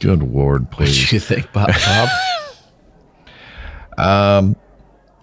Good 0.00 0.22
lord, 0.22 0.66
What 0.76 0.86
do 0.88 1.14
you 1.14 1.20
think, 1.20 1.52
Bob? 1.52 1.70
Bob? 3.96 4.56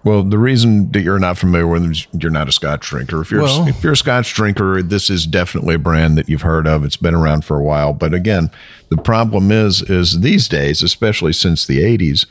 Well, 0.03 0.22
the 0.22 0.38
reason 0.38 0.91
that 0.91 1.01
you're 1.01 1.17
not 1.17 1.36
familiar 1.36 1.65
with 1.65 1.82
them 1.82 1.91
is 1.91 2.05
you're 2.13 2.29
not 2.29 2.48
a 2.48 2.51
Scotch 2.51 2.88
drinker. 2.88 3.22
If 3.22 3.32
you're 3.32 3.41
Well- 3.41 3.67
if 3.67 3.84
you're 3.84 3.94
a 3.94 3.98
Scotch 3.98 4.36
drinker, 4.36 4.84
this 4.84 5.10
is 5.10 5.25
definitely 5.25 5.75
a 5.75 5.79
brand 5.79 6.15
that 6.20 6.29
you've 6.29 6.44
heard 6.44 6.67
of. 6.67 6.86
It's 6.86 6.96
been 6.96 7.15
around 7.15 7.44
for 7.44 7.58
a 7.58 7.63
while. 7.63 7.91
But 7.91 8.13
again, 8.13 8.51
the 8.89 8.98
problem 8.98 9.51
is 9.51 9.82
is 9.82 10.20
these 10.22 10.48
days, 10.48 10.84
especially 10.84 11.34
since 11.34 11.65
the 11.65 11.79
80s, 11.79 12.27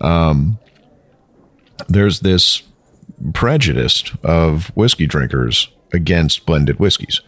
um, 0.00 0.58
there's 1.86 2.20
this 2.20 2.62
prejudice 3.34 4.04
of 4.24 4.68
whiskey 4.68 5.06
drinkers 5.06 5.68
against 5.92 6.46
blended 6.46 6.78
whiskeys, 6.78 7.20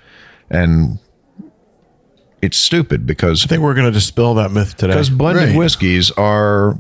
and 0.50 0.99
it's 2.42 2.56
stupid 2.56 3.06
because 3.06 3.44
I 3.44 3.49
think 3.49 3.62
we're 3.62 3.75
going 3.75 3.87
to 3.87 3.92
dispel 3.92 4.35
that 4.35 4.50
myth 4.50 4.76
today. 4.76 4.92
because 4.94 5.11
blended 5.11 5.49
Right. 5.50 5.56
whiskeys 5.56 6.11
are 6.12 6.76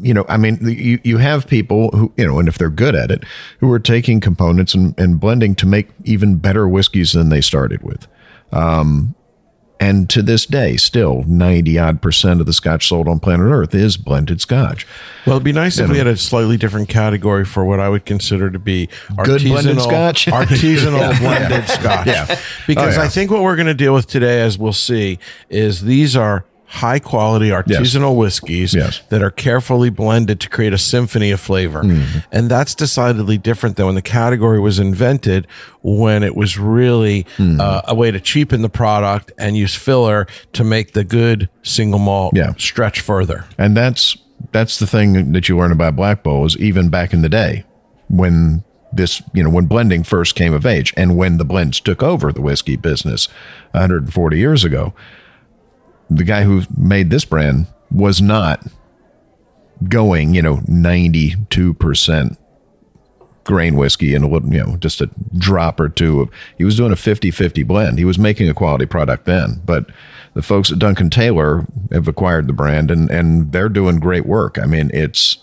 you 0.00 0.14
know 0.14 0.24
i 0.28 0.36
mean 0.36 0.58
you, 0.62 1.00
you 1.02 1.18
have 1.18 1.48
people 1.48 1.90
who 1.90 2.12
you 2.16 2.24
know 2.24 2.38
and 2.38 2.46
if 2.46 2.56
they're 2.56 2.70
good 2.70 2.94
at 2.94 3.10
it 3.10 3.24
who 3.58 3.72
are 3.72 3.80
taking 3.80 4.20
components 4.20 4.72
and, 4.72 4.94
and 4.96 5.18
blending 5.18 5.56
to 5.56 5.66
make 5.66 5.88
even 6.04 6.36
better 6.36 6.68
whiskeys 6.68 7.12
than 7.14 7.30
they 7.30 7.40
started 7.40 7.82
with 7.82 8.06
um, 8.52 9.14
and 9.80 10.10
to 10.10 10.22
this 10.22 10.44
day 10.46 10.76
still 10.76 11.22
90 11.26 11.78
odd 11.78 12.02
percent 12.02 12.40
of 12.40 12.46
the 12.46 12.52
scotch 12.52 12.88
sold 12.88 13.06
on 13.08 13.20
planet 13.20 13.46
earth 13.46 13.74
is 13.74 13.96
blended 13.96 14.40
scotch 14.40 14.86
Well, 15.26 15.36
it'd 15.36 15.44
be 15.44 15.52
nice 15.52 15.78
if 15.78 15.88
we 15.90 15.98
had 15.98 16.06
a 16.06 16.16
slightly 16.16 16.56
different 16.56 16.88
category 16.88 17.44
for 17.44 17.64
what 17.64 17.78
I 17.80 17.88
would 17.88 18.04
consider 18.04 18.50
to 18.50 18.58
be 18.58 18.88
Good 19.22 19.42
blended 19.42 19.76
artisanal- 19.76 19.82
scotch? 19.82 20.26
artisanal 20.26 21.18
blended 21.20 21.68
scotch. 21.68 22.06
Yeah. 22.06 22.38
Because 22.66 22.96
Oh, 22.96 23.00
yeah. 23.00 23.06
I 23.06 23.08
think 23.08 23.30
what 23.30 23.42
we're 23.42 23.56
going 23.56 23.66
to 23.66 23.74
deal 23.74 23.94
with 23.94 24.06
today, 24.06 24.40
as 24.40 24.58
we'll 24.58 24.72
see, 24.72 25.18
is 25.50 25.82
these 25.82 26.16
are 26.16 26.44
high 26.70 26.98
quality 26.98 27.48
artisanal 27.48 28.14
whiskeys 28.14 28.74
Yes. 28.74 29.00
that 29.08 29.22
are 29.22 29.30
carefully 29.30 29.88
blended 29.90 30.38
to 30.40 30.48
create 30.50 30.74
a 30.74 30.78
symphony 30.78 31.30
of 31.30 31.40
flavor. 31.40 31.82
Mm-hmm. 31.82 32.18
And 32.30 32.50
that's 32.50 32.74
decidedly 32.74 33.38
different 33.38 33.76
than 33.76 33.86
when 33.86 33.94
the 33.94 34.02
category 34.02 34.60
was 34.60 34.78
invented, 34.78 35.46
when 35.82 36.22
it 36.22 36.36
was 36.36 36.58
really 36.58 37.24
Hmm. 37.38 37.58
uh, 37.60 37.80
a 37.86 37.94
way 37.94 38.10
to 38.10 38.20
cheapen 38.20 38.60
the 38.62 38.68
product 38.68 39.32
and 39.38 39.56
use 39.56 39.74
filler 39.74 40.26
to 40.52 40.62
make 40.62 40.92
the 40.92 41.04
good 41.04 41.48
single 41.62 41.98
malt 41.98 42.34
Yeah. 42.36 42.52
stretch 42.58 43.00
further. 43.00 43.44
and 43.56 43.76
that's 43.76 44.16
that's 44.52 44.78
the 44.78 44.86
thing 44.86 45.32
that 45.32 45.48
you 45.48 45.56
learn 45.58 45.72
about 45.72 45.96
black 45.96 46.22
bull 46.22 46.44
is 46.46 46.56
even 46.58 46.88
back 46.90 47.12
in 47.12 47.22
the 47.22 47.28
day 47.28 47.64
when 48.08 48.62
this 48.92 49.20
you 49.34 49.42
know 49.42 49.50
when 49.50 49.66
blending 49.66 50.02
first 50.04 50.34
came 50.34 50.54
of 50.54 50.64
age 50.64 50.92
and 50.96 51.16
when 51.16 51.38
the 51.38 51.44
blends 51.44 51.80
took 51.80 52.02
over 52.02 52.32
the 52.32 52.40
whiskey 52.40 52.76
business 52.76 53.28
140 53.72 54.38
years 54.38 54.64
ago 54.64 54.94
the 56.10 56.24
guy 56.24 56.42
who 56.42 56.62
made 56.76 57.10
this 57.10 57.24
brand 57.24 57.66
was 57.90 58.20
not 58.20 58.64
going 59.88 60.34
you 60.34 60.42
know 60.42 60.56
92% 60.56 62.36
grain 63.44 63.76
whiskey 63.76 64.14
and 64.14 64.30
you 64.52 64.62
know 64.62 64.76
just 64.76 65.00
a 65.00 65.08
drop 65.38 65.80
or 65.80 65.88
two 65.88 66.20
of 66.20 66.30
he 66.58 66.64
was 66.64 66.76
doing 66.76 66.92
a 66.92 66.96
50-50 66.96 67.66
blend. 67.66 67.98
He 67.98 68.04
was 68.04 68.18
making 68.18 68.48
a 68.48 68.54
quality 68.54 68.86
product 68.86 69.24
then 69.24 69.62
but 69.64 69.86
the 70.34 70.42
folks 70.42 70.70
at 70.70 70.78
duncan 70.78 71.08
taylor 71.10 71.66
have 71.90 72.08
acquired 72.08 72.46
the 72.46 72.52
brand 72.52 72.90
and 72.90 73.10
and 73.10 73.52
they're 73.52 73.68
doing 73.68 74.00
great 74.00 74.26
work. 74.26 74.58
I 74.58 74.66
mean 74.66 74.90
it's 74.92 75.38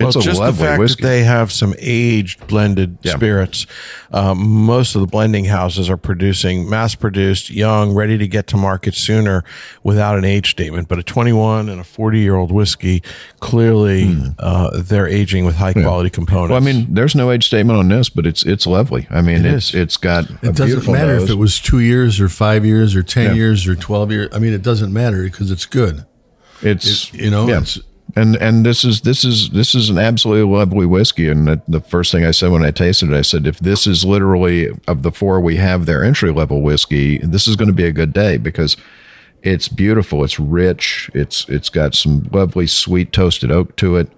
well, 0.00 0.18
a 0.18 0.20
just 0.20 0.40
the 0.42 0.52
fact 0.52 0.78
whiskey 0.80 1.02
that 1.02 1.08
they 1.08 1.22
have 1.24 1.50
some 1.52 1.74
aged 1.78 2.46
blended 2.46 2.98
Yeah. 3.02 3.14
spirits. 3.16 3.66
Um, 4.12 4.38
most 4.38 4.94
of 4.94 5.00
the 5.00 5.06
blending 5.06 5.44
houses 5.46 5.88
are 5.88 5.96
producing 5.96 6.68
mass 6.68 6.94
produced, 6.94 7.50
young, 7.50 7.92
ready 7.92 8.18
to 8.18 8.26
get 8.26 8.46
to 8.48 8.56
market 8.56 8.94
sooner 8.94 9.44
without 9.84 10.18
an 10.18 10.24
age 10.24 10.50
statement. 10.50 10.88
But 10.88 10.98
a 10.98 11.02
21 11.02 11.68
and 11.68 11.80
a 11.80 11.84
40 11.84 12.18
year 12.18 12.34
old 12.36 12.50
whiskey, 12.50 13.02
clearly 13.40 14.16
uh, 14.38 14.70
they're 14.82 15.08
aging 15.08 15.44
with 15.44 15.56
high 15.56 15.72
quality 15.72 16.10
components. 16.10 16.48
Hmm. 16.48 16.52
well 16.52 16.62
i 16.62 16.64
mean 16.64 16.86
there's 16.94 17.14
no 17.14 17.30
age 17.30 17.46
statement 17.46 17.78
on 17.78 17.88
this 17.88 18.08
but 18.08 18.26
it's 18.26 18.44
it's 18.44 18.66
lovely 18.66 19.06
i 19.10 19.20
mean 19.20 19.44
it 19.44 19.54
it's, 19.54 19.74
it's 19.74 19.96
got 19.96 20.28
a 20.28 20.32
It 20.34 20.40
doesn't 20.56 20.66
beautiful 20.66 20.92
matter 20.94 21.14
nose. 21.14 21.24
if 21.24 21.30
it 21.30 21.34
was 21.38 21.58
two 21.60 21.80
years 21.80 22.20
or 22.20 22.28
five 22.28 22.64
years 22.64 22.94
or 22.94 23.02
10 23.02 23.26
Yeah. 23.26 23.32
years 23.34 23.66
or 23.66 23.74
12 23.74 24.10
years. 24.12 24.28
I 24.32 24.38
mean, 24.38 24.52
it 24.52 24.62
doesn't 24.62 24.92
matter 24.92 25.22
because 25.24 25.50
it's 25.50 25.66
good. 25.66 26.04
It's 26.62 27.12
It- 27.12 27.14
you 27.22 27.30
know, 27.30 27.46
yeah. 27.48 27.58
it's- 27.58 27.78
and 28.16 28.36
and 28.36 28.64
this 28.64 28.84
is 28.84 29.02
this 29.02 29.24
is 29.24 29.50
this 29.50 29.74
is 29.74 29.90
an 29.90 29.98
absolutely 29.98 30.56
lovely 30.56 30.86
whiskey. 30.86 31.28
And 31.28 31.46
the, 31.46 31.62
the 31.68 31.80
first 31.80 32.12
thing 32.12 32.24
I 32.24 32.30
said 32.30 32.50
when 32.50 32.64
I 32.64 32.70
tasted 32.70 33.10
it, 33.10 33.16
I 33.16 33.22
said, 33.22 33.46
if 33.46 33.58
this 33.60 33.86
is 33.86 34.04
literally 34.04 34.70
of 34.88 35.02
the 35.02 35.12
four 35.12 35.40
we 35.40 35.56
have, 35.56 35.86
their 35.86 36.04
entry 36.04 36.32
level 36.32 36.62
whiskey, 36.62 37.18
this 37.18 37.46
is 37.46 37.56
going 37.56 37.68
to 37.68 37.74
be 37.74 37.84
a 37.84 37.92
good 37.92 38.12
day 38.12 38.36
because 38.36 38.76
it's 39.42 39.68
beautiful. 39.68 40.24
It's 40.24 40.38
rich. 40.38 41.10
It's 41.14 41.48
it's 41.48 41.68
got 41.68 41.94
some 41.94 42.28
lovely 42.32 42.66
sweet 42.66 43.12
toasted 43.12 43.50
oak 43.50 43.76
to 43.76 43.96
it. 43.96 44.10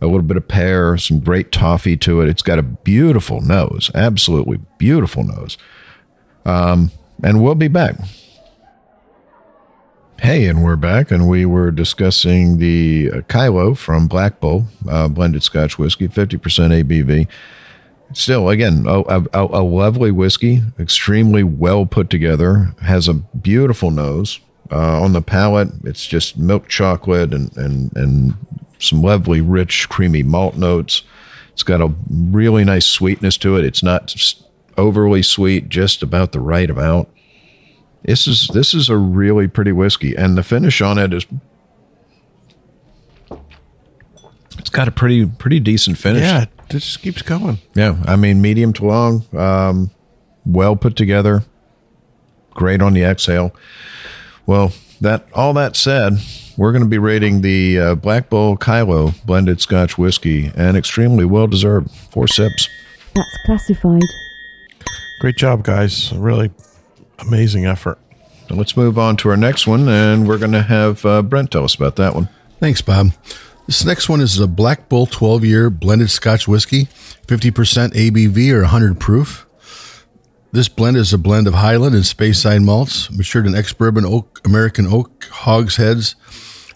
A 0.00 0.06
little 0.06 0.22
bit 0.22 0.36
of 0.36 0.46
pear, 0.48 0.98
some 0.98 1.20
great 1.20 1.50
toffee 1.50 1.96
to 1.98 2.20
it. 2.20 2.28
It's 2.28 2.42
got 2.42 2.58
a 2.58 2.62
beautiful 2.62 3.40
nose, 3.40 3.90
absolutely 3.94 4.58
beautiful 4.76 5.24
nose. 5.24 5.56
Um, 6.44 6.90
and 7.22 7.42
we'll 7.42 7.54
be 7.54 7.68
back. 7.68 7.96
Hey, 10.20 10.46
and 10.46 10.64
we're 10.64 10.76
back, 10.76 11.10
and 11.10 11.28
we 11.28 11.44
were 11.44 11.70
discussing 11.70 12.58
the 12.58 13.10
uh, 13.12 13.16
Kyloe 13.22 13.76
from 13.76 14.06
Black 14.06 14.40
Bull, 14.40 14.64
uh, 14.88 15.08
blended 15.08 15.42
Scotch 15.42 15.76
whiskey, 15.78 16.08
50% 16.08 16.38
ABV. 16.38 17.28
Still, 18.12 18.48
again, 18.48 18.84
a, 18.86 19.00
a, 19.00 19.26
a 19.34 19.62
lovely 19.62 20.12
whiskey, 20.12 20.62
extremely 20.78 21.42
well 21.42 21.84
put 21.84 22.10
together, 22.10 22.74
has 22.82 23.08
a 23.08 23.14
beautiful 23.14 23.90
nose. 23.90 24.40
Uh, 24.70 25.02
on 25.02 25.12
the 25.12 25.20
palate, 25.20 25.68
it's 25.82 26.06
just 26.06 26.38
milk 26.38 26.68
chocolate 26.68 27.34
and, 27.34 27.54
and, 27.56 27.94
and 27.96 28.34
some 28.78 29.02
lovely, 29.02 29.40
rich, 29.40 29.88
creamy 29.90 30.22
malt 30.22 30.56
notes. 30.56 31.02
It's 31.52 31.64
got 31.64 31.82
a 31.82 31.92
really 32.08 32.64
nice 32.64 32.86
sweetness 32.86 33.36
to 33.38 33.56
it. 33.56 33.64
It's 33.64 33.82
not 33.82 34.14
overly 34.78 35.22
sweet, 35.22 35.68
just 35.68 36.02
about 36.02 36.32
the 36.32 36.40
right 36.40 36.70
amount. 36.70 37.08
This 38.04 38.26
is 38.26 38.48
this 38.52 38.74
is 38.74 38.88
a 38.90 38.96
really 38.96 39.48
pretty 39.48 39.72
whiskey, 39.72 40.14
and 40.14 40.36
the 40.36 40.42
finish 40.42 40.80
on 40.82 40.98
it 40.98 41.14
is. 41.14 41.26
It's 44.58 44.70
got 44.70 44.88
a 44.88 44.90
pretty 44.90 45.26
pretty 45.26 45.58
decent 45.60 45.98
finish. 45.98 46.22
yeah, 46.22 46.42
it 46.42 46.50
just 46.68 47.00
keeps 47.00 47.22
going. 47.22 47.58
yeah. 47.74 47.96
I 48.06 48.16
mean, 48.16 48.42
medium 48.42 48.72
to 48.74 48.84
long, 48.84 49.24
um, 49.36 49.90
well 50.44 50.76
put 50.76 50.96
together, 50.96 51.44
great 52.50 52.82
on 52.82 52.92
the 52.92 53.02
exhale. 53.04 53.54
Well, 54.46 54.72
that 55.00 55.26
all 55.32 55.54
that 55.54 55.74
said, 55.74 56.14
we're 56.58 56.72
going 56.72 56.84
to 56.84 56.88
be 56.88 56.98
rating 56.98 57.40
the 57.40 57.78
uh, 57.78 57.94
Black 57.94 58.28
Bull 58.28 58.56
Kyloe 58.58 59.14
blended 59.24 59.62
Scotch 59.62 59.96
whiskey, 59.96 60.52
and 60.54 60.76
extremely 60.76 61.24
well 61.24 61.46
deserved. 61.46 61.90
Four 62.10 62.28
sips. 62.28 62.68
That's 63.14 63.38
classified. 63.46 64.02
Great 65.20 65.36
job, 65.36 65.62
guys. 65.64 66.12
Really 66.12 66.50
amazing 67.26 67.66
effort. 67.66 67.98
So 68.48 68.54
let's 68.54 68.76
move 68.76 68.98
on 68.98 69.16
to 69.18 69.30
our 69.30 69.36
next 69.36 69.66
one, 69.66 69.88
and 69.88 70.28
we're 70.28 70.38
going 70.38 70.52
to 70.52 70.62
have 70.62 71.04
uh, 71.06 71.22
Brent 71.22 71.50
tell 71.50 71.64
us 71.64 71.74
about 71.74 71.96
that 71.96 72.14
one. 72.14 72.28
Thanks, 72.60 72.82
Bob. 72.82 73.12
This 73.66 73.84
next 73.84 74.10
one 74.10 74.20
is 74.20 74.38
a 74.38 74.46
Black 74.46 74.90
Bull 74.90 75.06
12 75.06 75.44
year 75.44 75.70
blended 75.70 76.10
Scotch 76.10 76.46
whiskey, 76.46 76.86
50% 77.26 77.92
ABV 77.94 78.52
or 78.52 78.60
100 78.60 79.00
proof. 79.00 79.46
This 80.52 80.68
blend 80.68 80.96
is 80.98 81.12
a 81.12 81.18
blend 81.18 81.48
of 81.48 81.54
Highland 81.54 81.94
and 81.94 82.04
Speyside 82.04 82.62
malts, 82.62 83.10
matured 83.10 83.46
in 83.46 83.54
ex 83.54 83.72
bourbon 83.72 84.04
oak, 84.04 84.40
American 84.44 84.86
oak 84.86 85.24
hogsheads, 85.24 86.14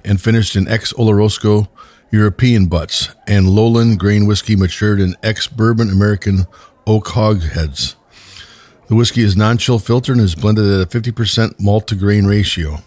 and 0.05 0.21
finished 0.21 0.57
in 0.57 0.67
ex 0.67 0.93
Oloroso 0.95 1.69
European 2.11 2.67
butts, 2.67 3.11
and 3.27 3.49
lowland 3.49 4.01
grain 4.01 4.27
whiskey 4.27 4.57
matured 4.57 4.99
in 4.99 5.15
ex 5.23 5.47
bourbon 5.47 5.91
American 5.91 6.47
oak 6.87 7.09
hogsheads. 7.09 7.95
The 8.89 8.95
whiskey 8.95 9.23
is 9.23 9.37
non 9.37 9.59
chill 9.59 9.79
filtered 9.79 10.17
and 10.17 10.25
is 10.25 10.35
blended 10.35 10.67
at 10.67 10.81
a 10.81 10.99
50% 10.99 11.61
malt 11.61 11.87
to 11.89 11.95
grain 11.95 12.27
ratio. 12.27 12.79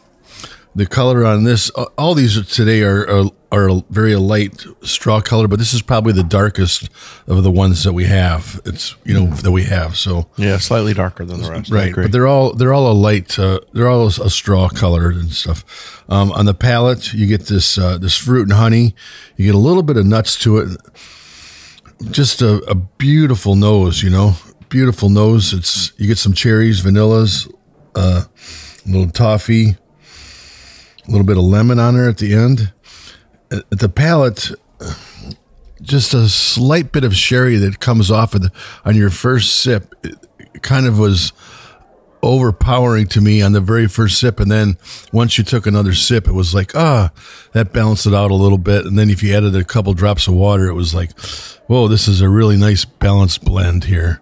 The 0.74 0.86
color 0.86 1.26
on 1.26 1.44
this, 1.44 1.70
all 1.98 2.16
these 2.16 2.44
today 2.48 2.82
are, 2.84 3.06
are, 3.10 3.32
are 3.52 3.84
very 3.90 4.16
light 4.16 4.64
straw 4.84 5.20
color, 5.20 5.50
but 5.50 5.60
this 5.60 5.74
is 5.74 5.82
probably 5.82 6.14
the 6.14 6.24
darkest 6.24 6.90
of 7.28 7.44
the 7.44 7.52
ones 7.52 7.84
that 7.84 7.92
we 7.92 8.06
have. 8.06 8.62
It's, 8.66 8.96
you 9.04 9.14
know, 9.14 9.26
that 9.28 9.52
we 9.52 9.64
have. 9.64 9.98
So, 9.98 10.30
Yeah, 10.38 10.58
slightly 10.58 10.94
darker 10.94 11.26
than 11.26 11.42
the 11.42 11.52
rest. 11.52 11.70
Right 11.70 11.94
but 11.94 12.14
they're 12.14 12.26
all 12.26 12.54
they're 12.54 12.74
all 12.74 12.90
a 12.90 12.94
light 12.94 13.38
uh, 13.38 13.60
they're 13.74 13.90
all 13.90 14.08
a 14.08 14.30
straw 14.30 14.70
color 14.70 15.10
and 15.10 15.34
stuff 15.34 16.04
um, 16.08 16.32
on 16.32 16.46
the 16.46 16.54
palate 16.54 17.14
you 17.14 17.28
get 17.28 17.48
this 17.48 17.78
uh, 17.78 17.98
this 17.98 18.16
fruit 18.18 18.44
and 18.44 18.54
honey 18.54 18.96
you 19.36 19.46
get 19.46 19.56
a 19.56 19.60
little 19.60 19.84
bit 19.84 19.98
of 19.98 20.06
nuts 20.06 20.38
to 20.40 20.58
it 20.58 20.78
just 22.12 22.42
a, 22.42 22.64
a 22.70 22.76
beautiful 22.76 23.56
nose 23.56 24.02
you 24.02 24.10
know 24.10 24.36
beautiful 24.72 25.10
nose. 25.10 25.54
It's 25.54 25.92
you 25.98 26.08
get 26.08 26.18
some 26.18 26.34
cherries 26.34 26.82
vanillas 26.82 27.54
uh, 27.94 28.24
a 28.24 28.90
little 28.90 29.12
toffee 29.12 29.76
a 31.08 31.12
little 31.12 31.26
bit 31.28 31.38
of 31.38 31.44
lemon 31.44 31.78
on 31.78 31.96
there 31.96 32.10
at 32.10 32.18
the 32.18 32.34
end. 32.34 32.72
At 33.52 33.66
at 33.72 33.80
the 33.80 33.90
palate 33.90 34.50
just 35.82 36.14
a 36.14 36.30
slight 36.30 36.92
bit 36.92 37.04
of 37.04 37.16
sherry 37.16 37.58
that 37.58 37.80
comes 37.80 38.10
off 38.10 38.34
of 38.34 38.44
the 38.44 38.52
on 38.86 38.96
your 38.96 39.10
first 39.10 39.58
sip 39.58 39.94
it 40.04 40.16
kind 40.62 40.86
of 40.86 40.98
was 40.98 41.34
overpowering 42.24 43.08
to 43.08 43.20
me 43.20 43.42
on 43.42 43.52
the 43.52 43.60
very 43.60 43.88
first 43.88 44.20
sip. 44.20 44.40
And 44.40 44.52
then 44.52 44.78
once 45.12 45.40
you 45.40 45.44
took 45.44 45.68
another 45.68 45.94
sip 45.94 46.30
it 46.30 46.34
was 46.34 46.56
like 46.56 46.74
ah 46.76 47.12
that 47.52 47.74
balanced 47.74 48.06
it 48.06 48.14
out 48.14 48.32
a 48.32 48.36
little 48.36 48.58
bit. 48.58 48.86
And 48.86 48.98
then 48.98 49.10
if 49.10 49.22
you 49.22 49.36
added 49.36 49.54
a 49.54 49.66
couple 49.66 49.94
drops 49.94 50.30
of 50.30 50.34
water 50.34 50.68
it 50.68 50.76
was 50.76 50.96
like 50.96 51.12
whoa 51.68 51.90
this 51.90 52.08
is 52.08 52.22
a 52.22 52.30
really 52.30 52.56
nice 52.56 52.86
balanced 52.86 53.44
blend 53.44 53.84
here 53.84 54.22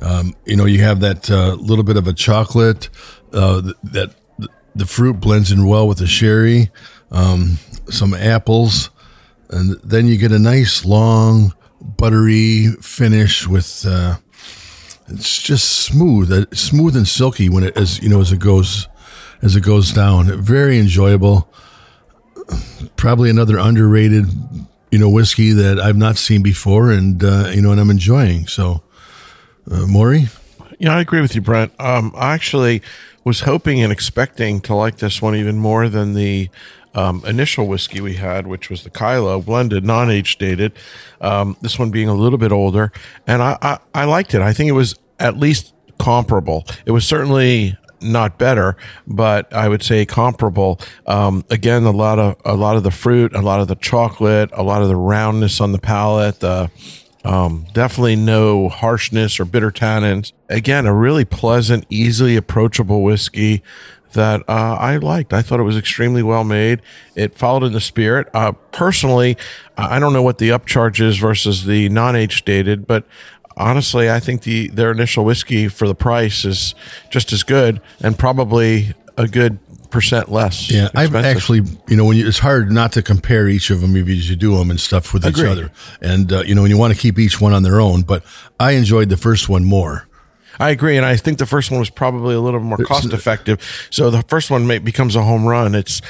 um, 0.00 0.34
you 0.44 0.56
know 0.56 0.64
you 0.64 0.82
have 0.82 1.00
that 1.00 1.30
uh, 1.30 1.54
little 1.54 1.84
bit 1.84 1.96
of 1.96 2.06
a 2.06 2.12
chocolate 2.12 2.88
uh, 3.32 3.60
that 3.82 4.14
the 4.74 4.86
fruit 4.86 5.20
blends 5.20 5.50
in 5.50 5.66
well 5.66 5.88
with 5.88 5.98
the 5.98 6.06
sherry 6.06 6.70
um, 7.10 7.58
some 7.88 8.14
apples 8.14 8.90
and 9.50 9.80
then 9.82 10.06
you 10.06 10.16
get 10.16 10.32
a 10.32 10.38
nice 10.38 10.84
long 10.84 11.54
buttery 11.80 12.66
finish 12.80 13.46
with 13.46 13.84
uh, 13.86 14.16
it's 15.10 15.40
just 15.40 15.80
smooth, 15.80 16.30
uh, 16.30 16.54
smooth 16.54 16.96
and 16.96 17.08
silky 17.08 17.48
when 17.48 17.64
it 17.64 17.76
as 17.76 18.00
you 18.00 18.08
know 18.08 18.20
as 18.20 18.32
it 18.32 18.40
goes 18.40 18.88
as 19.42 19.56
it 19.56 19.62
goes 19.62 19.92
down. 19.92 20.26
Very 20.42 20.78
enjoyable. 20.78 21.52
Probably 22.96 23.30
another 23.30 23.58
underrated, 23.58 24.26
you 24.90 24.98
know, 24.98 25.08
whiskey 25.08 25.52
that 25.52 25.78
I've 25.78 25.96
not 25.96 26.16
seen 26.16 26.42
before, 26.42 26.90
and 26.90 27.22
uh, 27.22 27.50
you 27.54 27.62
know, 27.62 27.72
and 27.72 27.80
I'm 27.80 27.90
enjoying. 27.90 28.46
So, 28.46 28.82
uh, 29.70 29.86
Maury, 29.86 30.28
Yeah, 30.78 30.96
I 30.96 31.00
agree 31.00 31.20
with 31.20 31.34
you, 31.34 31.40
Brent. 31.40 31.72
Um, 31.78 32.12
I 32.16 32.34
actually 32.34 32.82
was 33.24 33.40
hoping 33.40 33.82
and 33.82 33.92
expecting 33.92 34.60
to 34.62 34.74
like 34.74 34.98
this 34.98 35.20
one 35.20 35.34
even 35.36 35.58
more 35.58 35.88
than 35.88 36.14
the 36.14 36.48
um, 36.94 37.22
initial 37.26 37.66
whiskey 37.66 38.00
we 38.00 38.14
had, 38.14 38.46
which 38.46 38.70
was 38.70 38.82
the 38.82 38.90
Kyloe 38.90 39.44
blended, 39.44 39.84
non-age 39.84 40.38
dated. 40.38 40.72
Um, 41.20 41.56
this 41.60 41.78
one 41.78 41.90
being 41.90 42.08
a 42.08 42.14
little 42.14 42.38
bit 42.38 42.52
older, 42.52 42.92
and 43.26 43.42
I, 43.42 43.58
I 43.60 43.78
I 43.94 44.04
liked 44.04 44.34
it. 44.34 44.40
I 44.40 44.52
think 44.52 44.68
it 44.68 44.72
was 44.72 44.96
at 45.18 45.36
least 45.36 45.74
comparable. 45.98 46.64
It 46.86 46.92
was 46.92 47.06
certainly 47.06 47.76
not 48.00 48.38
better, 48.38 48.76
but 49.06 49.52
I 49.52 49.68
would 49.68 49.82
say 49.82 50.06
comparable. 50.06 50.80
Um, 51.06 51.44
again, 51.50 51.84
a 51.84 51.90
lot 51.90 52.18
of 52.18 52.36
a 52.44 52.54
lot 52.54 52.76
of 52.76 52.82
the 52.82 52.90
fruit, 52.90 53.34
a 53.34 53.42
lot 53.42 53.60
of 53.60 53.68
the 53.68 53.76
chocolate, 53.76 54.50
a 54.52 54.62
lot 54.62 54.82
of 54.82 54.88
the 54.88 54.96
roundness 54.96 55.60
on 55.60 55.72
the 55.72 55.78
palate. 55.78 56.40
The 56.40 56.70
um, 57.24 57.66
definitely 57.72 58.16
no 58.16 58.68
harshness 58.68 59.40
or 59.40 59.44
bitter 59.44 59.70
tannins. 59.70 60.32
Again, 60.48 60.86
a 60.86 60.94
really 60.94 61.24
pleasant, 61.24 61.86
easily 61.90 62.36
approachable 62.36 63.02
whiskey 63.02 63.62
that 64.12 64.40
uh, 64.48 64.76
I 64.80 64.96
liked. 64.96 65.32
I 65.32 65.42
thought 65.42 65.60
it 65.60 65.64
was 65.64 65.76
extremely 65.76 66.22
well 66.22 66.44
made. 66.44 66.80
It 67.14 67.36
followed 67.36 67.64
in 67.64 67.72
the 67.72 67.80
spirit. 67.80 68.28
Uh, 68.32 68.52
personally, 68.72 69.36
I 69.76 69.98
don't 69.98 70.12
know 70.12 70.22
what 70.22 70.38
the 70.38 70.50
upcharge 70.50 71.00
is 71.00 71.18
versus 71.18 71.66
the 71.66 71.88
non-age 71.88 72.44
dated, 72.44 72.86
but 72.86 73.04
honestly, 73.56 74.10
I 74.10 74.20
think 74.20 74.42
the 74.42 74.68
their 74.68 74.90
initial 74.90 75.24
whiskey 75.24 75.68
for 75.68 75.86
the 75.86 75.94
price 75.94 76.44
is 76.44 76.74
just 77.10 77.32
as 77.32 77.42
good 77.42 77.80
and 78.00 78.18
probably 78.18 78.94
a 79.16 79.26
good 79.26 79.58
percent 79.90 80.30
less. 80.30 80.70
yeah, 80.70 80.88
I've 80.94 81.14
actually, 81.14 81.62
you 81.88 81.96
know, 81.96 82.04
when 82.04 82.16
you, 82.16 82.26
it's 82.26 82.38
hard 82.38 82.70
not 82.70 82.92
to 82.92 83.02
compare 83.02 83.48
each 83.48 83.70
of 83.70 83.80
them 83.80 83.96
if 83.96 84.08
you 84.08 84.36
do 84.36 84.56
them 84.56 84.70
and 84.70 84.78
stuff 84.80 85.12
with 85.14 85.24
each 85.26 85.38
Agreed. 85.38 85.48
other, 85.50 85.72
and 86.00 86.32
uh, 86.32 86.42
you 86.42 86.54
know, 86.54 86.62
and 86.62 86.70
you 86.70 86.78
want 86.78 86.94
to 86.94 86.98
keep 87.00 87.18
each 87.18 87.40
one 87.40 87.52
on 87.52 87.62
their 87.62 87.80
own. 87.80 88.02
But 88.02 88.24
I 88.60 88.72
enjoyed 88.72 89.08
the 89.08 89.16
first 89.16 89.48
one 89.48 89.64
more. 89.64 90.06
I 90.60 90.70
agree, 90.70 90.96
and 90.96 91.06
I 91.06 91.16
think 91.16 91.38
the 91.38 91.46
first 91.46 91.70
one 91.70 91.78
was 91.78 91.90
probably 91.90 92.34
a 92.34 92.40
little 92.40 92.60
more 92.60 92.78
cost 92.78 93.12
effective. 93.12 93.88
So 93.90 94.10
the 94.10 94.22
first 94.22 94.50
one 94.50 94.66
may, 94.66 94.78
becomes 94.78 95.14
a 95.14 95.22
home 95.22 95.46
run. 95.46 95.74
It's 95.74 96.02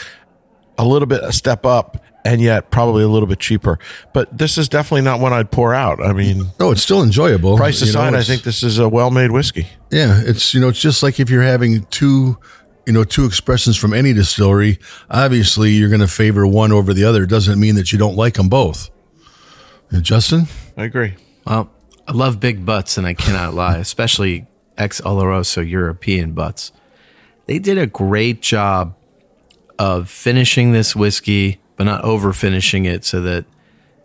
a 0.78 0.84
little 0.86 1.06
bit 1.06 1.22
a 1.22 1.32
step 1.32 1.66
up, 1.66 2.02
and 2.24 2.40
yet 2.40 2.70
probably 2.70 3.02
a 3.02 3.08
little 3.08 3.26
bit 3.28 3.40
cheaper. 3.40 3.78
But 4.14 4.36
this 4.38 4.56
is 4.56 4.68
definitely 4.68 5.02
not 5.02 5.20
one 5.20 5.34
I'd 5.34 5.50
pour 5.50 5.74
out. 5.74 6.02
I 6.02 6.14
mean, 6.14 6.46
No, 6.58 6.70
it's 6.70 6.82
still 6.82 7.02
enjoyable. 7.02 7.58
price 7.58 7.80
You 7.80 7.92
know, 7.92 8.00
aside, 8.00 8.14
I 8.14 8.22
think 8.22 8.42
this 8.42 8.62
is 8.62 8.78
a 8.78 8.88
well-made 8.88 9.32
whiskey. 9.32 9.66
Yeah, 9.90 10.22
it's 10.24 10.54
you 10.54 10.60
know, 10.60 10.68
it's 10.68 10.80
just 10.80 11.02
like 11.02 11.20
if 11.20 11.28
you're 11.28 11.42
having 11.42 11.84
two, 11.86 12.38
you 12.88 12.94
know, 12.94 13.04
two 13.04 13.26
expressions 13.26 13.76
from 13.76 13.92
any 13.92 14.14
distillery. 14.14 14.78
Obviously, 15.10 15.72
you're 15.72 15.90
going 15.90 16.00
to 16.00 16.08
favor 16.08 16.46
one 16.46 16.72
over 16.72 16.94
the 16.94 17.04
other. 17.04 17.24
It 17.24 17.28
doesn't 17.28 17.60
mean 17.60 17.74
that 17.74 17.92
you 17.92 17.98
don't 17.98 18.16
like 18.16 18.34
them 18.34 18.48
both. 18.48 18.88
And 19.90 20.02
Justin, 20.02 20.46
I 20.74 20.84
agree. 20.84 21.14
Well, 21.46 21.70
I 22.06 22.12
love 22.12 22.40
big 22.40 22.64
butts, 22.64 22.96
and 22.96 23.06
I 23.06 23.12
cannot 23.12 23.52
lie, 23.52 23.76
especially 23.76 24.46
ex 24.78 25.02
Oloroso 25.02 25.68
European 25.68 26.32
butts. 26.32 26.72
They 27.44 27.58
did 27.58 27.76
a 27.76 27.86
great 27.86 28.40
job 28.40 28.96
of 29.78 30.08
finishing 30.08 30.72
this 30.72 30.96
whiskey, 30.96 31.60
but 31.76 31.84
not 31.84 32.02
over 32.04 32.32
finishing 32.32 32.86
it 32.86 33.04
so 33.04 33.20
that 33.20 33.44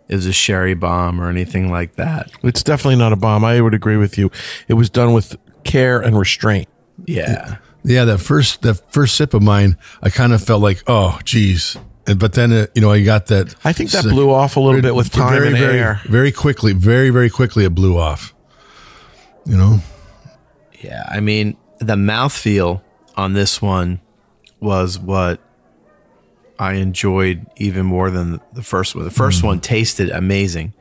it 0.08 0.14
was 0.14 0.26
a 0.26 0.32
sherry 0.32 0.74
bomb 0.74 1.22
or 1.22 1.30
anything 1.30 1.70
like 1.70 1.96
that. 1.96 2.30
It's 2.42 2.62
definitely 2.62 2.96
not 2.96 3.14
a 3.14 3.16
bomb. 3.16 3.46
I 3.46 3.62
would 3.62 3.72
agree 3.72 3.96
with 3.96 4.18
you. 4.18 4.30
It 4.68 4.74
was 4.74 4.90
done 4.90 5.14
with 5.14 5.38
care 5.64 6.00
and 6.00 6.18
restraint. 6.18 6.68
Yeah. 7.06 7.56
Yeah, 7.84 8.04
that 8.06 8.18
first 8.18 8.62
that 8.62 8.80
first 8.92 9.14
sip 9.16 9.34
of 9.34 9.42
mine, 9.42 9.76
I 10.02 10.10
kind 10.10 10.32
of 10.32 10.42
felt 10.42 10.62
like, 10.62 10.82
oh, 10.86 11.18
geez. 11.24 11.76
And, 12.06 12.18
but 12.18 12.34
then, 12.34 12.52
uh, 12.52 12.66
you 12.74 12.82
know, 12.82 12.90
I 12.90 13.02
got 13.02 13.26
that. 13.26 13.54
I 13.64 13.72
think 13.72 13.90
that 13.90 14.04
blew 14.04 14.30
off 14.30 14.56
a 14.56 14.60
little 14.60 14.82
bit 14.82 14.94
with 14.94 15.10
time 15.10 15.32
very, 15.32 15.48
and 15.48 15.56
very, 15.56 15.78
air. 15.78 16.00
Very 16.04 16.32
quickly, 16.32 16.72
very, 16.72 17.10
very 17.10 17.30
quickly, 17.30 17.64
it 17.64 17.74
blew 17.74 17.96
off. 17.98 18.34
You 19.46 19.56
know, 19.56 19.78
Yeah, 20.80 21.04
I 21.08 21.20
mean, 21.20 21.56
the 21.78 21.96
mouthfeel 21.96 22.82
on 23.16 23.34
this 23.34 23.60
one 23.60 24.00
was 24.60 24.98
what 24.98 25.40
I 26.58 26.74
enjoyed 26.74 27.46
even 27.56 27.84
more 27.86 28.10
than 28.10 28.40
the 28.52 28.62
first 28.62 28.94
one. 28.94 29.04
The 29.04 29.10
1st 29.10 29.42
one 29.42 29.60
tasted 29.60 30.10
amazing, 30.10 30.72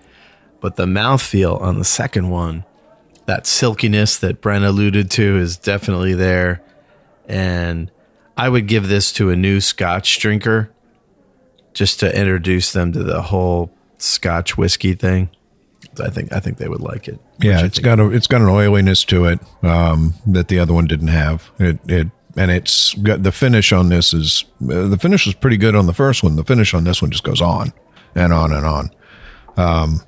but 0.61 0.75
the 0.75 0.85
mouthfeel 0.85 1.59
on 1.61 1.77
the 1.77 1.85
second 1.85 2.29
one, 2.29 2.63
that 3.25 3.45
silkiness 3.45 4.17
that 4.19 4.39
Brent 4.41 4.63
alluded 4.63 5.11
to, 5.11 5.37
is 5.37 5.57
definitely 5.57 6.13
there. 6.13 6.61
And 7.27 7.91
I 8.35 8.49
would 8.49 8.67
give 8.67 8.87
this 8.87 9.11
to 9.13 9.29
a 9.29 9.35
new 9.35 9.61
Scotch 9.61 10.19
drinker 10.19 10.71
just 11.73 11.99
to 12.01 12.17
introduce 12.17 12.71
them 12.71 12.91
to 12.93 13.03
the 13.03 13.23
whole 13.23 13.71
Scotch 13.97 14.57
whiskey 14.57 14.93
thing. 14.93 15.29
I 16.03 16.09
think 16.09 16.33
I 16.33 16.39
think 16.39 16.57
they 16.57 16.67
would 16.67 16.81
like 16.81 17.07
it. 17.07 17.19
Yeah, 17.39 17.63
it's 17.65 17.79
got 17.79 17.99
a 17.99 18.09
it's 18.09 18.27
got 18.27 18.41
an 18.41 18.47
oiliness 18.47 19.03
to 19.05 19.25
it 19.25 19.39
um, 19.63 20.15
that 20.25 20.47
the 20.47 20.59
other 20.59 20.73
one 20.73 20.85
didn't 20.85 21.09
have. 21.09 21.51
It 21.59 21.79
it 21.87 22.07
and 22.35 22.49
it's 22.49 22.93
got 22.95 23.23
the 23.23 23.31
finish 23.31 23.71
on 23.71 23.89
this 23.89 24.13
is 24.13 24.45
uh, 24.63 24.87
the 24.87 24.97
finish 24.97 25.25
was 25.25 25.35
pretty 25.35 25.57
good 25.57 25.75
on 25.75 25.85
the 25.85 25.93
first 25.93 26.23
one. 26.23 26.35
The 26.35 26.43
finish 26.43 26.73
on 26.73 26.83
this 26.83 27.01
one 27.01 27.11
just 27.11 27.23
goes 27.23 27.41
on 27.41 27.73
and 28.15 28.33
on 28.33 28.51
and 28.53 28.65
on. 28.65 28.91
Um, 29.55 30.01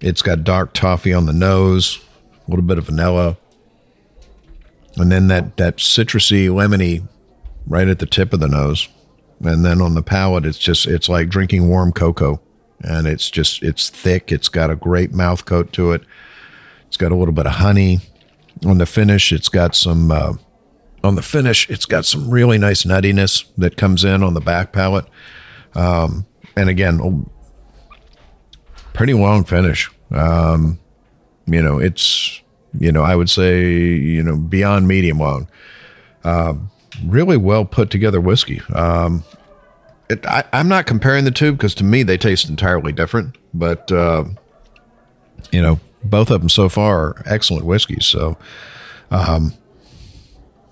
it's 0.00 0.22
got 0.22 0.44
dark 0.44 0.74
toffee 0.74 1.14
on 1.14 1.26
the 1.26 1.32
nose, 1.32 2.00
a 2.46 2.50
little 2.50 2.64
bit 2.64 2.78
of 2.78 2.86
vanilla, 2.86 3.36
and 5.00 5.10
then 5.10 5.28
that 5.28 5.56
that 5.56 5.76
citrusy 5.78 6.48
lemony 6.48 7.06
right 7.66 7.88
at 7.88 7.98
the 7.98 8.06
tip 8.06 8.32
of 8.32 8.40
the 8.40 8.48
nose, 8.48 8.88
and 9.42 9.64
then 9.64 9.80
on 9.80 9.94
the 9.94 10.02
palate, 10.02 10.46
it's 10.46 10.58
just 10.58 10.86
it's 10.86 11.08
like 11.08 11.28
drinking 11.28 11.68
warm 11.68 11.92
cocoa, 11.92 12.40
and 12.80 13.06
it's 13.06 13.30
just 13.30 13.62
it's 13.62 13.88
thick. 13.90 14.32
It's 14.32 14.48
got 14.48 14.70
a 14.70 14.76
great 14.76 15.12
mouth 15.12 15.44
coat 15.44 15.72
to 15.74 15.92
it. 15.92 16.02
It's 16.86 16.96
got 16.96 17.12
a 17.12 17.16
little 17.16 17.34
bit 17.34 17.46
of 17.46 17.52
honey 17.52 18.00
on 18.66 18.78
the 18.78 18.86
finish. 18.86 19.32
It's 19.32 19.48
got 19.48 19.74
some 19.74 20.10
uh, 20.10 20.34
on 21.04 21.14
the 21.14 21.22
finish. 21.22 21.68
It's 21.70 21.86
got 21.86 22.04
some 22.04 22.30
really 22.30 22.58
nice 22.58 22.84
nuttiness 22.84 23.44
that 23.58 23.76
comes 23.76 24.04
in 24.04 24.22
on 24.22 24.34
the 24.34 24.40
back 24.40 24.72
palate, 24.72 25.06
um, 25.74 26.26
and 26.56 26.68
again, 26.68 27.00
a 27.00 28.96
pretty 28.96 29.14
long 29.14 29.44
finish. 29.44 29.90
Um, 30.10 30.78
you 31.46 31.62
know, 31.62 31.78
it's 31.78 32.40
you 32.78 32.92
know 32.92 33.02
I 33.02 33.16
would 33.16 33.30
say 33.30 33.64
you 33.64 34.22
know 34.22 34.36
beyond 34.36 34.88
medium 34.88 35.18
long. 35.18 35.48
Um, 36.24 36.70
really 37.04 37.36
well 37.36 37.64
put 37.64 37.90
together 37.90 38.20
whiskey. 38.20 38.60
Um, 38.74 39.24
it, 40.08 40.26
I, 40.26 40.44
I'm 40.52 40.68
not 40.68 40.86
comparing 40.86 41.24
the 41.24 41.30
two 41.30 41.52
because 41.52 41.74
to 41.76 41.84
me 41.84 42.02
they 42.02 42.18
taste 42.18 42.48
entirely 42.48 42.92
different. 42.92 43.36
But 43.54 43.90
uh, 43.90 44.24
you 45.50 45.62
know, 45.62 45.80
both 46.04 46.30
of 46.30 46.40
them 46.40 46.48
so 46.48 46.68
far 46.68 46.98
are 46.98 47.22
excellent 47.26 47.64
whiskeys. 47.64 48.06
So, 48.06 48.36
um, 49.10 49.54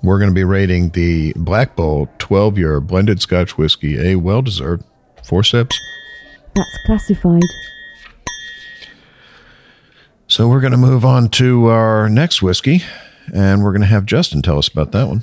we're 0.03 0.19
going 0.19 0.31
to 0.31 0.35
be 0.35 0.45
rating 0.45 0.91
the 0.91 1.33
Black 1.35 1.75
Bull 1.75 2.09
12 2.19 2.59
year 2.59 2.81
blended 2.81 3.21
Scotch 3.21 3.59
whiskey 3.59 3.99
a 3.99 4.17
well 4.17 4.43
deserved 4.43 4.85
four 5.25 5.43
sips. 5.43 5.79
That's 6.55 6.79
classified. 6.87 7.43
So 10.31 10.47
we're 10.47 10.61
going 10.61 10.73
to 10.73 10.77
move 10.77 11.07
on 11.07 11.31
to 11.31 11.69
our 11.69 12.11
next 12.11 12.43
whiskey, 12.43 12.83
and 13.33 13.65
we're 13.65 13.73
going 13.73 13.81
to 13.81 13.87
have 13.87 14.05
Justin 14.05 14.43
tell 14.43 14.59
us 14.59 14.69
about 14.69 14.93
that 14.93 15.09
one. 15.09 15.23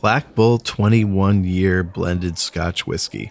Black 0.00 0.34
Bull 0.34 0.58
21 0.58 1.44
year 1.44 1.84
blended 1.84 2.38
Scotch 2.38 2.88
whiskey. 2.88 3.30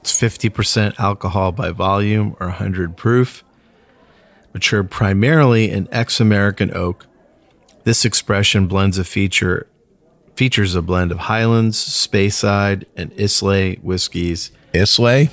It's 0.00 0.12
50% 0.12 0.98
alcohol 0.98 1.52
by 1.52 1.70
volume 1.70 2.36
or 2.38 2.48
100 2.48 2.98
proof. 2.98 3.42
Matured 4.52 4.90
primarily 4.90 5.70
in 5.70 5.88
ex 5.90 6.20
American 6.20 6.76
oak. 6.76 7.06
This 7.84 8.04
expression 8.04 8.66
blends 8.66 8.98
a 8.98 9.04
feature 9.04 9.66
features 10.34 10.74
a 10.74 10.82
blend 10.82 11.10
of 11.10 11.20
Highlands, 11.20 11.78
Speyside, 11.78 12.84
and 12.96 13.12
Islay 13.18 13.76
whiskeys. 13.76 14.52
Islay? 14.74 15.30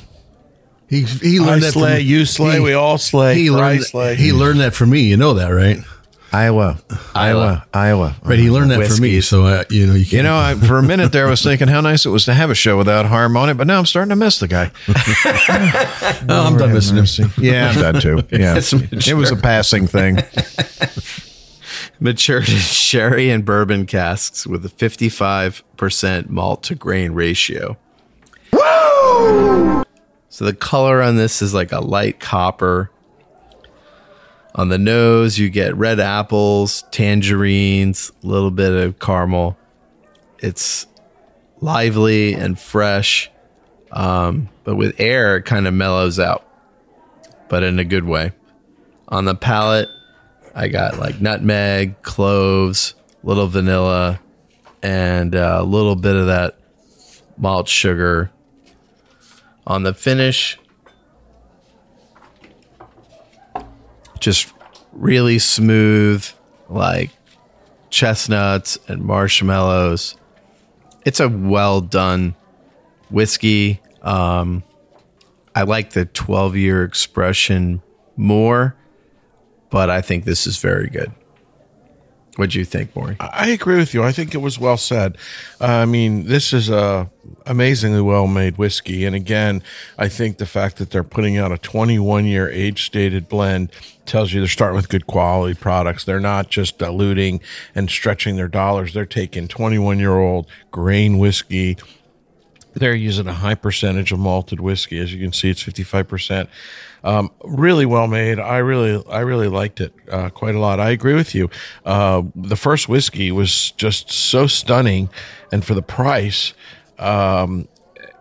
He 0.89 1.01
he 1.01 1.39
I 1.39 1.43
learned 1.43 1.63
that 1.63 1.71
slay, 1.73 1.97
from, 1.99 2.05
you 2.07 2.25
slay, 2.25 2.53
he- 2.55 2.59
we 2.59 2.73
all 2.73 2.97
slay. 2.97 3.35
He 3.35 3.47
Fry 3.49 3.57
learned 3.57 3.83
slay. 3.85 4.15
he 4.15 4.31
learned 4.33 4.59
that 4.59 4.73
from 4.75 4.91
me. 4.91 5.01
You 5.01 5.17
know 5.17 5.33
that, 5.35 5.47
right? 5.49 5.79
Iowa. 6.33 6.79
Iowa. 7.15 7.65
Iowa. 7.73 8.15
Right. 8.23 8.37
He 8.37 8.49
learned 8.51 8.69
that 8.71 8.87
from 8.87 8.99
me. 9.01 9.21
So 9.21 9.45
uh, 9.45 9.63
you 9.69 9.87
know 9.87 9.93
you, 9.93 10.03
can't, 10.03 10.13
You 10.13 10.23
know, 10.23 10.35
I, 10.37 10.55
for 10.55 10.77
a 10.77 10.83
minute 10.83 11.13
there, 11.13 11.27
I 11.27 11.29
was 11.29 11.41
thinking 11.41 11.69
how 11.69 11.79
nice 11.79 12.05
it 12.05 12.09
was 12.09 12.25
to 12.25 12.33
have 12.33 12.49
a 12.49 12.55
show 12.55 12.77
without 12.77 13.05
harm 13.05 13.37
on 13.37 13.49
it, 13.49 13.53
but 13.53 13.67
now 13.67 13.79
I'm 13.79 13.85
starting 13.85 14.09
to 14.09 14.17
miss 14.17 14.39
the 14.39 14.47
guy. 14.49 14.71
Oh, 16.27 16.47
I'm 16.47 16.57
done 16.57 16.73
missing 16.73 16.97
him. 16.97 17.31
Yeah, 17.37 17.69
I'm 17.69 17.75
done 17.81 18.01
too. 18.01 18.23
Yeah, 18.31 18.57
it 18.57 19.15
was 19.15 19.31
a 19.31 19.35
passing 19.37 19.87
thing. 19.87 20.17
Matured 21.99 22.49
in 22.49 22.55
sherry 22.57 23.29
and 23.29 23.45
bourbon 23.45 23.85
casks 23.85 24.45
with 24.45 24.65
a 24.65 24.69
55% 24.69 26.29
malt 26.29 26.63
to 26.63 26.75
grain 26.75 27.11
ratio. 27.13 27.77
So 30.35 30.43
the 30.43 30.53
color 30.53 31.01
on 31.01 31.15
this 31.15 31.41
is 31.41 31.53
like 31.53 31.71
a 31.71 31.79
light 31.79 32.19
copper. 32.19 32.91
On 34.53 34.67
the 34.67 34.77
nose, 34.77 35.39
you 35.39 35.49
get 35.49 35.77
red 35.77 35.97
apples, 36.01 36.83
tangerines, 36.91 38.11
a 38.21 38.27
little 38.27 38.51
bit 38.51 38.73
of 38.73 38.99
caramel. 38.99 39.55
It's 40.39 40.87
lively 41.61 42.33
and 42.33 42.59
fresh, 42.59 43.31
um, 43.93 44.49
but 44.65 44.75
with 44.75 44.99
air, 44.99 45.37
it 45.37 45.43
kind 45.43 45.69
of 45.69 45.73
mellows 45.73 46.19
out, 46.19 46.45
but 47.47 47.63
in 47.63 47.79
a 47.79 47.85
good 47.85 48.03
way. 48.03 48.33
On 49.07 49.23
the 49.23 49.35
palate, 49.35 49.87
I 50.53 50.67
got 50.67 50.99
like 50.99 51.21
nutmeg, 51.21 52.01
cloves, 52.01 52.93
little 53.23 53.47
vanilla, 53.47 54.19
and 54.83 55.33
a 55.33 55.63
little 55.63 55.95
bit 55.95 56.17
of 56.17 56.25
that 56.25 56.59
malt 57.37 57.69
sugar. 57.69 58.31
On 59.67 59.83
the 59.83 59.93
finish, 59.93 60.59
just 64.19 64.53
really 64.91 65.39
smooth, 65.39 66.27
like 66.69 67.11
chestnuts 67.89 68.77
and 68.87 69.01
marshmallows. 69.03 70.15
It's 71.05 71.19
a 71.19 71.29
well 71.29 71.81
done 71.81 72.35
whiskey. 73.09 73.81
Um, 74.01 74.63
I 75.55 75.63
like 75.63 75.91
the 75.91 76.05
12 76.05 76.57
year 76.57 76.83
expression 76.83 77.81
more, 78.17 78.75
but 79.69 79.89
I 79.89 80.01
think 80.01 80.25
this 80.25 80.47
is 80.47 80.57
very 80.57 80.89
good. 80.89 81.11
What 82.35 82.49
do 82.49 82.59
you 82.59 82.65
think, 82.65 82.95
Maury? 82.95 83.15
I 83.19 83.49
agree 83.49 83.77
with 83.77 83.93
you. 83.93 84.03
I 84.03 84.11
think 84.11 84.35
it 84.35 84.39
was 84.39 84.59
well 84.59 84.77
said. 84.77 85.17
Uh, 85.61 85.65
I 85.65 85.85
mean, 85.85 86.25
this 86.25 86.51
is 86.51 86.69
a 86.69 87.09
amazingly 87.45 88.01
well 88.01 88.27
made 88.27 88.57
whiskey, 88.57 89.05
and 89.05 89.15
again, 89.15 89.63
I 89.97 90.09
think 90.09 90.37
the 90.37 90.45
fact 90.45 90.77
that 90.77 90.91
they're 90.91 91.03
putting 91.03 91.37
out 91.37 91.51
a 91.53 91.57
21 91.57 92.25
year 92.25 92.49
age 92.49 92.85
stated 92.85 93.29
blend 93.29 93.71
tells 94.05 94.33
you 94.33 94.41
they're 94.41 94.49
starting 94.49 94.75
with 94.75 94.89
good 94.89 95.07
quality 95.07 95.53
products. 95.53 96.03
They're 96.03 96.19
not 96.19 96.49
just 96.49 96.77
diluting 96.77 97.39
and 97.73 97.89
stretching 97.89 98.35
their 98.35 98.49
dollars. 98.49 98.93
They're 98.93 99.05
taking 99.05 99.47
21 99.47 99.99
year 99.99 100.17
old 100.17 100.47
grain 100.71 101.17
whiskey. 101.17 101.77
They're 102.75 102.93
using 102.93 103.27
a 103.27 103.33
high 103.33 103.55
percentage 103.55 104.11
of 104.11 104.19
malted 104.19 104.59
whiskey. 104.59 104.99
As 104.99 105.13
you 105.13 105.19
can 105.19 105.33
see, 105.33 105.49
it's 105.49 105.63
55%. 105.63 106.47
Um, 107.03 107.31
really 107.43 107.85
well 107.85 108.07
made. 108.07 108.39
I 108.39 108.57
really, 108.57 109.03
I 109.09 109.19
really 109.19 109.47
liked 109.47 109.79
it 109.79 109.93
uh, 110.11 110.29
quite 110.29 110.55
a 110.55 110.59
lot. 110.59 110.79
I 110.79 110.89
agree 110.89 111.13
with 111.13 111.33
you. 111.33 111.49
Uh, 111.85 112.23
the 112.35 112.55
first 112.55 112.89
whiskey 112.89 113.31
was 113.31 113.71
just 113.71 114.11
so 114.11 114.47
stunning, 114.47 115.09
and 115.51 115.63
for 115.63 115.73
the 115.73 115.83
price, 115.83 116.53
um, 116.99 117.67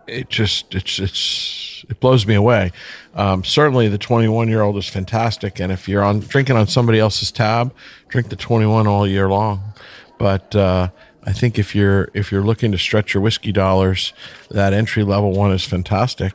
it 0.07 0.29
just 0.29 0.75
it's 0.75 0.99
it's 0.99 1.85
it 1.89 1.99
blows 1.99 2.25
me 2.25 2.35
away. 2.35 2.71
Um, 3.15 3.43
certainly, 3.43 3.87
the 3.87 3.97
21 3.97 4.49
year 4.49 4.61
old 4.61 4.77
is 4.77 4.87
fantastic, 4.87 5.59
and 5.59 5.71
if 5.71 5.87
you're 5.87 6.03
on 6.03 6.19
drinking 6.19 6.55
on 6.55 6.67
somebody 6.67 6.99
else's 6.99 7.31
tab, 7.31 7.73
drink 8.07 8.29
the 8.29 8.35
21 8.35 8.87
all 8.87 9.07
year 9.07 9.29
long. 9.29 9.73
But 10.17 10.55
uh, 10.55 10.89
I 11.25 11.33
think 11.33 11.57
if 11.57 11.75
you're 11.75 12.09
if 12.13 12.31
you're 12.31 12.43
looking 12.43 12.71
to 12.71 12.77
stretch 12.77 13.13
your 13.13 13.21
whiskey 13.21 13.51
dollars, 13.51 14.13
that 14.51 14.73
entry 14.73 15.03
level 15.03 15.31
one 15.31 15.51
is 15.51 15.65
fantastic, 15.65 16.33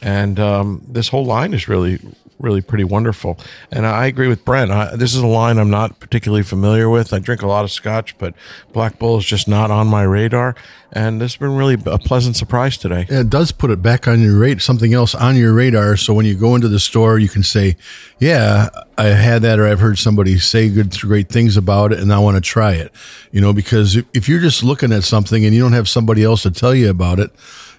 and 0.00 0.40
um, 0.40 0.82
this 0.88 1.08
whole 1.08 1.24
line 1.26 1.52
is 1.52 1.68
really 1.68 2.00
really 2.40 2.60
pretty 2.60 2.84
wonderful. 2.84 3.38
And 3.70 3.86
I 3.86 4.06
agree 4.06 4.28
with 4.28 4.44
Brent. 4.44 4.70
I, 4.70 4.96
this 4.96 5.14
is 5.14 5.20
a 5.20 5.26
line 5.26 5.58
I'm 5.58 5.70
not 5.70 6.00
particularly 6.00 6.42
familiar 6.42 6.88
with. 6.88 7.12
I 7.12 7.18
drink 7.18 7.42
a 7.42 7.46
lot 7.46 7.64
of 7.64 7.70
Scotch, 7.70 8.16
but 8.18 8.34
Black 8.72 8.98
Bull 8.98 9.18
is 9.18 9.24
just 9.24 9.46
not 9.46 9.70
on 9.70 9.86
my 9.86 10.02
radar. 10.02 10.54
And 10.92 11.20
this 11.20 11.34
has 11.34 11.38
been 11.38 11.54
really 11.54 11.76
a 11.86 11.98
pleasant 11.98 12.36
surprise 12.36 12.76
today. 12.76 13.06
Yeah, 13.08 13.20
it 13.20 13.30
does 13.30 13.52
put 13.52 13.70
it 13.70 13.80
back 13.80 14.08
on 14.08 14.20
your 14.20 14.58
something 14.58 14.92
else 14.92 15.14
on 15.14 15.36
your 15.36 15.52
radar. 15.52 15.96
So 15.96 16.12
when 16.14 16.26
you 16.26 16.34
go 16.34 16.56
into 16.56 16.68
the 16.68 16.80
store, 16.80 17.18
you 17.18 17.28
can 17.28 17.44
say, 17.44 17.76
"Yeah, 18.18 18.70
I 18.98 19.06
had 19.08 19.42
that," 19.42 19.60
or 19.60 19.68
"I've 19.68 19.78
heard 19.78 19.98
somebody 19.98 20.38
say 20.38 20.68
good, 20.68 20.98
great 20.98 21.28
things 21.28 21.56
about 21.56 21.92
it, 21.92 22.00
and 22.00 22.12
I 22.12 22.18
want 22.18 22.36
to 22.36 22.40
try 22.40 22.72
it." 22.72 22.92
You 23.30 23.40
know, 23.40 23.52
because 23.52 23.98
if 24.12 24.28
you're 24.28 24.40
just 24.40 24.64
looking 24.64 24.92
at 24.92 25.04
something 25.04 25.44
and 25.44 25.54
you 25.54 25.60
don't 25.60 25.74
have 25.74 25.88
somebody 25.88 26.24
else 26.24 26.42
to 26.42 26.50
tell 26.50 26.74
you 26.74 26.90
about 26.90 27.20
it, 27.20 27.30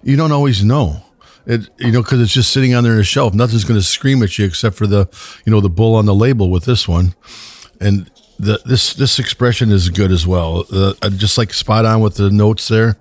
you 0.03 0.15
don't 0.15 0.31
always 0.31 0.63
know. 0.63 1.03
It, 1.45 1.69
you 1.77 1.91
know, 1.91 2.01
because 2.01 2.21
it's 2.21 2.33
just 2.33 2.51
sitting 2.51 2.73
on 2.75 2.83
there 2.83 2.93
on 2.93 2.99
a 2.99 3.03
shelf. 3.03 3.33
Nothing's 3.33 3.63
going 3.63 3.79
to 3.79 3.85
scream 3.85 4.21
at 4.21 4.37
you 4.37 4.45
except 4.45 4.75
for 4.75 4.87
the, 4.87 5.09
you 5.45 5.51
know, 5.51 5.59
the 5.59 5.69
bull 5.69 5.95
on 5.95 6.05
the 6.05 6.13
label 6.13 6.49
with 6.49 6.65
this 6.65 6.87
one, 6.87 7.15
and 7.79 8.09
the 8.39 8.59
this 8.65 8.93
this 8.93 9.19
expression 9.19 9.71
is 9.71 9.89
good 9.89 10.11
as 10.11 10.25
well. 10.27 10.65
Uh, 10.71 10.93
just 11.09 11.37
like 11.37 11.53
spot 11.53 11.85
on 11.85 12.01
with 12.01 12.15
the 12.15 12.29
notes 12.29 12.67
there. 12.67 12.97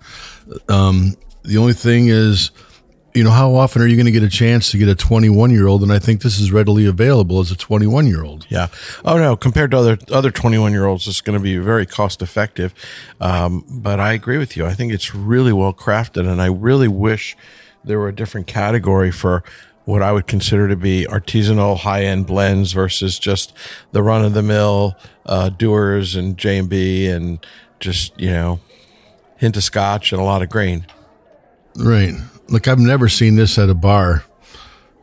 Um, 0.69 1.17
the 1.43 1.57
only 1.57 1.73
thing 1.73 2.09
is, 2.09 2.51
you 3.15 3.25
know, 3.25 3.31
how 3.31 3.55
often 3.55 3.83
are 3.83 3.87
you 3.87 3.97
going 3.97 4.07
to 4.07 4.13
get 4.13 4.23
a 4.23 4.29
chance 4.29 4.71
to 4.71 4.79
get 4.79 4.89
a 4.89 4.95
21 4.95 5.51
year 5.51 5.67
old? 5.67 5.83
And 5.83 5.93
I 5.93 5.99
think 5.99 6.23
this 6.23 6.39
is 6.39 6.53
readily 6.53 6.87
available 6.87 7.41
as 7.41 7.51
a 7.51 7.57
21 7.57 8.07
year 8.07 8.23
old. 8.23 8.47
Yeah. 8.49 8.69
Oh 9.05 9.19
no, 9.19 9.37
compared 9.37 9.71
to 9.73 9.79
other 9.79 9.99
other 10.11 10.31
21 10.31 10.73
year 10.73 10.87
olds, 10.87 11.09
it's 11.09 11.21
going 11.21 11.39
to 11.39 11.43
be 11.43 11.57
very 11.57 11.87
cost 11.87 12.23
effective. 12.23 12.75
Um, 13.21 13.65
but 13.69 13.99
I 13.99 14.13
agree 14.13 14.39
with 14.39 14.57
you. 14.57 14.67
I 14.67 14.75
think 14.75 14.93
it's 14.93 15.15
really 15.15 15.53
well 15.53 15.73
crafted, 15.73 16.31
and 16.31 16.41
I 16.41 16.47
really 16.47 16.89
wish 16.89 17.37
there 17.85 17.99
were 17.99 18.09
a 18.09 18.15
different 18.15 18.47
category 18.47 19.11
for 19.11 19.43
what 19.85 20.03
I 20.03 20.13
would 20.13 20.27
consider 20.27 20.69
to 20.69 20.77
be 20.77 21.07
artisanal 21.09 21.79
high 21.79 22.05
end 22.05 22.27
blends 22.27 22.73
versus 22.73 23.19
just 23.19 23.53
the 23.93 24.03
run 24.03 24.25
of 24.25 24.35
the 24.35 24.43
mill 24.43 24.97
uh, 25.27 25.49
Dewar's 25.51 26.15
and 26.15 26.37
J 26.37 26.59
and 26.59 26.69
B 26.69 27.07
and 27.09 27.45
just 27.81 28.19
you 28.21 28.31
know 28.31 28.61
hint 29.39 29.57
of 29.57 29.63
scotch 29.65 30.13
and 30.13 30.21
a 30.21 30.25
lot 30.25 30.43
of 30.43 30.49
grain. 30.51 30.87
Right. 31.77 32.13
Look, 32.49 32.69
I've 32.69 32.79
never 32.79 33.09
seen 33.09 33.37
this 33.37 33.59
at 33.59 33.71
a 33.71 33.75
bar, 33.75 34.25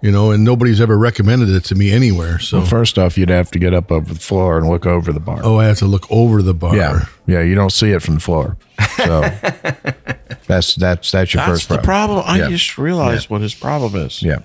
you 0.01 0.11
know, 0.11 0.31
and 0.31 0.43
nobody's 0.43 0.79
ever 0.81 0.97
recommended 0.97 1.49
it 1.49 1.63
to 1.65 1.75
me 1.75 1.91
anywhere. 1.91 2.37
So, 2.39 2.57
Well, 2.59 2.67
first 2.67 2.99
off, 2.99 3.17
you'd 3.17 3.29
have 3.29 3.49
to 3.51 3.59
get 3.59 3.73
up 3.73 3.89
over 3.91 4.13
the 4.13 4.19
floor 4.19 4.57
and 4.59 4.67
look 4.69 4.85
over 4.85 5.11
the 5.11 5.19
bar. 5.21 5.39
oh, 5.43 5.57
I 5.57 5.65
have 5.65 5.77
to 5.79 5.85
look 5.85 6.05
over 6.11 6.41
the 6.41 6.53
bar. 6.53 6.75
yeah, 6.75 7.05
yeah. 7.25 7.41
You 7.41 7.55
don't 7.55 7.71
see 7.71 7.91
it 7.91 8.01
from 8.03 8.15
the 8.15 8.19
floor, 8.19 8.57
so 8.97 9.21
that's 10.47 10.75
that's 10.75 11.11
that's 11.11 11.33
your 11.33 11.41
That's 11.45 11.51
first 11.59 11.69
the 11.69 11.77
problem. 11.79 12.21
problem. 12.23 12.25
I 12.27 12.43
Yeah. 12.43 12.49
just 12.49 12.77
realized 12.77 13.29
what 13.29 13.41
his 13.41 13.53
problem 13.53 13.95
is. 13.95 14.21
Yeah. 14.23 14.39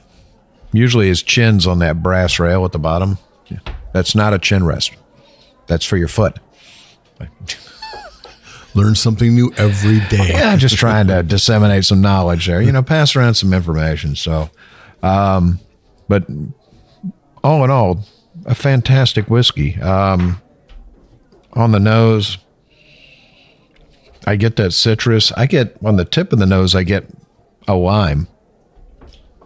Usually 0.72 1.08
his 1.08 1.22
chin's 1.22 1.66
on 1.66 1.78
that 1.80 2.02
brass 2.02 2.38
rail 2.38 2.64
at 2.64 2.72
the 2.72 2.78
bottom. 2.78 3.18
That's 3.92 4.14
not 4.14 4.32
a 4.32 4.38
chin 4.38 4.64
rest. 4.64 4.92
That's 5.66 5.84
for 5.84 5.96
your 5.96 6.08
foot. 6.08 6.38
Learn 8.74 8.94
something 8.94 9.34
new 9.34 9.52
every 9.58 10.00
day. 10.08 10.28
Yeah, 10.30 10.56
just 10.56 10.76
trying 10.76 11.06
to 11.08 11.22
disseminate 11.22 11.84
some 11.84 12.00
knowledge 12.00 12.46
there. 12.46 12.62
You 12.62 12.72
know, 12.72 12.82
pass 12.82 13.14
around 13.14 13.34
some 13.34 13.52
information. 13.52 14.16
So, 14.16 14.48
um, 15.02 15.60
but 16.08 16.24
all 17.44 17.62
in 17.64 17.70
all, 17.70 18.02
a 18.46 18.54
fantastic 18.54 19.28
whiskey. 19.28 19.78
Um, 19.80 20.40
on 21.52 21.72
the 21.72 21.80
nose, 21.80 22.38
I 24.26 24.36
get 24.36 24.56
that 24.56 24.72
citrus. 24.72 25.32
I 25.32 25.46
get 25.46 25.76
on 25.84 25.96
the 25.96 26.04
tip 26.04 26.32
of 26.32 26.38
the 26.38 26.46
nose. 26.46 26.74
I 26.74 26.82
get 26.84 27.04
a 27.66 27.74
lime. 27.74 28.28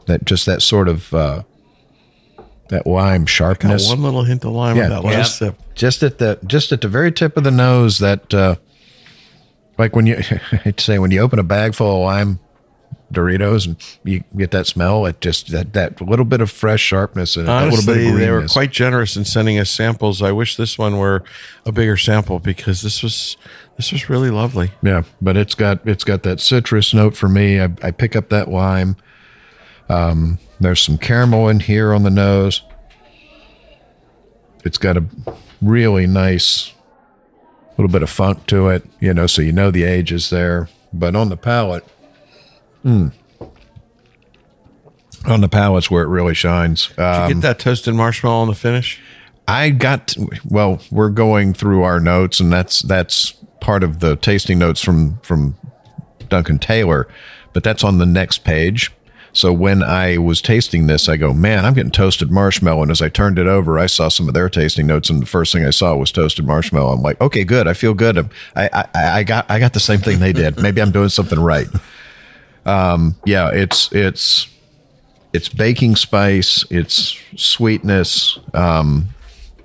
That 0.07 0.25
just 0.25 0.47
that 0.47 0.63
sort 0.63 0.89
of 0.89 1.13
uh, 1.15 1.43
that 2.69 2.87
lime 2.87 3.27
sharpness. 3.27 3.89
one 3.89 4.03
little 4.03 4.25
hint 4.25 4.45
of 4.45 4.53
lime 4.53 4.77
Yeah. 4.77 4.89
that 4.89 5.05
last 5.05 5.39
sip. 5.39 5.57
just 5.75 6.03
at 6.03 6.19
the 6.19 6.39
just 6.47 6.73
at 6.73 6.81
the 6.81 6.89
very 6.89 7.11
tip 7.13 7.37
of 7.37 7.45
the 7.45 7.51
nose 7.51 7.99
that 7.99 8.33
uh 8.35 8.57
like 9.79 9.95
when 9.97 10.07
you 10.07 10.17
I 10.17 10.57
hate 10.57 10.77
to 10.79 10.85
say 10.85 10.99
when 10.99 11.11
you 11.11 11.21
open 11.21 11.39
a 11.39 11.43
bag 11.45 11.75
full 11.75 11.97
of 11.97 12.03
lime 12.05 12.39
Doritos 13.13 13.67
and 13.67 13.77
you 14.05 14.25
get 14.37 14.51
that 14.51 14.67
smell 14.67 15.07
it 15.07 15.21
just 15.21 15.51
that 15.53 15.73
that 15.75 16.01
little 16.01 16.25
bit 16.25 16.41
of 16.41 16.51
fresh 16.51 16.81
sharpness 16.81 17.37
and 17.37 17.49
a 17.49 17.53
little 17.53 17.69
Honestly, 17.75 17.95
bit 17.95 18.13
of 18.15 18.19
they 18.19 18.31
were 18.31 18.47
quite 18.49 18.73
generous 18.73 19.17
in 19.17 19.25
sending 19.25 19.59
us 19.59 19.71
samples. 19.71 20.23
I 20.23 20.33
wish 20.33 20.57
this 20.57 20.77
one 20.77 20.99
were 20.99 21.23
a 21.65 21.71
bigger 21.73 21.97
sample 21.97 22.41
because 22.41 22.83
this 22.83 23.03
was 23.05 23.37
this 23.77 23.93
is 23.93 24.09
really 24.09 24.31
lovely. 24.31 24.71
yeah 24.83 25.03
but 25.21 25.37
it's 25.37 25.55
got 25.55 25.87
it's 25.87 26.05
got 26.05 26.23
that 26.23 26.41
citrus 26.41 26.93
note 26.95 27.17
for 27.17 27.29
me 27.29 27.61
I, 27.61 27.69
I 27.83 27.91
pick 27.91 28.17
up 28.17 28.29
that 28.31 28.49
lime 28.49 28.97
um 29.89 30.39
there's 30.61 30.81
some 30.81 30.99
caramel 30.99 31.49
in 31.49 31.61
here 31.61 31.93
on 31.93 32.03
the 32.03 32.11
nose 32.11 32.63
it's 34.65 34.79
got 34.79 34.97
a 34.97 35.05
really 35.63 36.07
nice 36.07 36.73
little 37.77 37.91
bit 37.91 38.03
of 38.03 38.11
funk 38.11 38.47
to 38.47 38.69
it, 38.69 38.85
you 39.01 39.13
know, 39.13 39.27
so 39.27 39.43
you 39.43 39.53
know 39.53 39.71
the 39.71 39.85
age 39.85 40.13
is 40.13 40.31
there. 40.31 40.69
But 40.93 41.15
on 41.15 41.29
the 41.29 41.37
palate, 41.37 41.85
mm, 42.85 43.13
on 45.27 45.41
the 45.41 45.49
palate's 45.49 45.91
where 45.91 46.03
it 46.03 46.09
really 46.09 46.35
shines. 46.35 46.89
Did 46.89 47.29
you 47.29 47.35
get 47.35 47.43
that 47.43 47.59
toasted 47.59 47.95
marshmallow 47.95 48.43
on 48.43 48.49
the 48.49 48.55
finish? 48.55 49.01
I 49.47 49.71
got 49.71 50.15
well, 50.45 50.81
we're 50.91 51.11
going 51.11 51.53
through 51.55 51.83
our 51.83 52.01
notes, 52.01 52.41
and 52.41 52.53
that's 52.53 52.83
that's 52.83 53.35
part 53.67 53.83
of 53.83 53.99
the 53.99 54.15
tasting 54.15 54.61
notes 54.61 54.81
from 54.81 55.19
from 55.23 55.57
Duncan 56.29 56.61
Taylor, 56.61 57.09
but 57.53 57.65
that's 57.65 57.83
on 57.83 57.99
the 57.99 58.07
next 58.07 58.39
page. 58.45 58.93
So 59.33 59.53
when 59.53 59.83
I 59.83 60.19
was 60.19 60.41
tasting 60.41 60.87
this, 60.87 61.09
I 61.09 61.17
go, 61.17 61.35
man, 61.35 61.67
I'm 61.67 61.75
getting 61.75 61.91
toasted 61.91 62.31
marshmallow. 62.31 62.83
And 62.83 62.91
as 62.91 63.03
I 63.03 63.11
turned 63.11 63.39
it 63.39 63.47
over, 63.47 63.79
I 63.79 63.87
saw 63.87 64.09
some 64.09 64.29
of 64.29 64.35
their 64.35 64.49
tasting 64.49 64.87
notes, 64.87 65.11
and 65.11 65.21
the 65.21 65.27
first 65.27 65.53
thing 65.53 65.67
I 65.67 65.71
saw 65.71 65.95
was 65.97 66.13
toasted 66.13 66.47
marshmallow. 66.47 66.93
I'm 66.93 67.03
like, 67.03 67.21
okay, 67.21 67.43
good. 67.43 67.67
I 67.67 67.75
feel 67.75 67.93
good. 67.93 68.31
I 68.55 68.71
I, 68.73 68.87
I 68.95 69.23
got 69.25 69.51
I 69.51 69.59
got 69.59 69.73
the 69.73 69.81
same 69.81 69.99
thing 69.99 70.21
they 70.21 70.33
did. 70.33 70.63
Maybe 70.63 70.81
I'm 70.81 70.93
doing 70.93 71.09
something 71.09 71.41
right. 71.41 71.67
Um, 72.65 73.17
yeah, 73.25 73.51
it's 73.51 73.93
it's 73.93 74.47
it's 75.33 75.49
baking 75.49 75.97
spice, 75.97 76.65
it's 76.71 77.19
sweetness. 77.35 78.39
Um, 78.55 79.09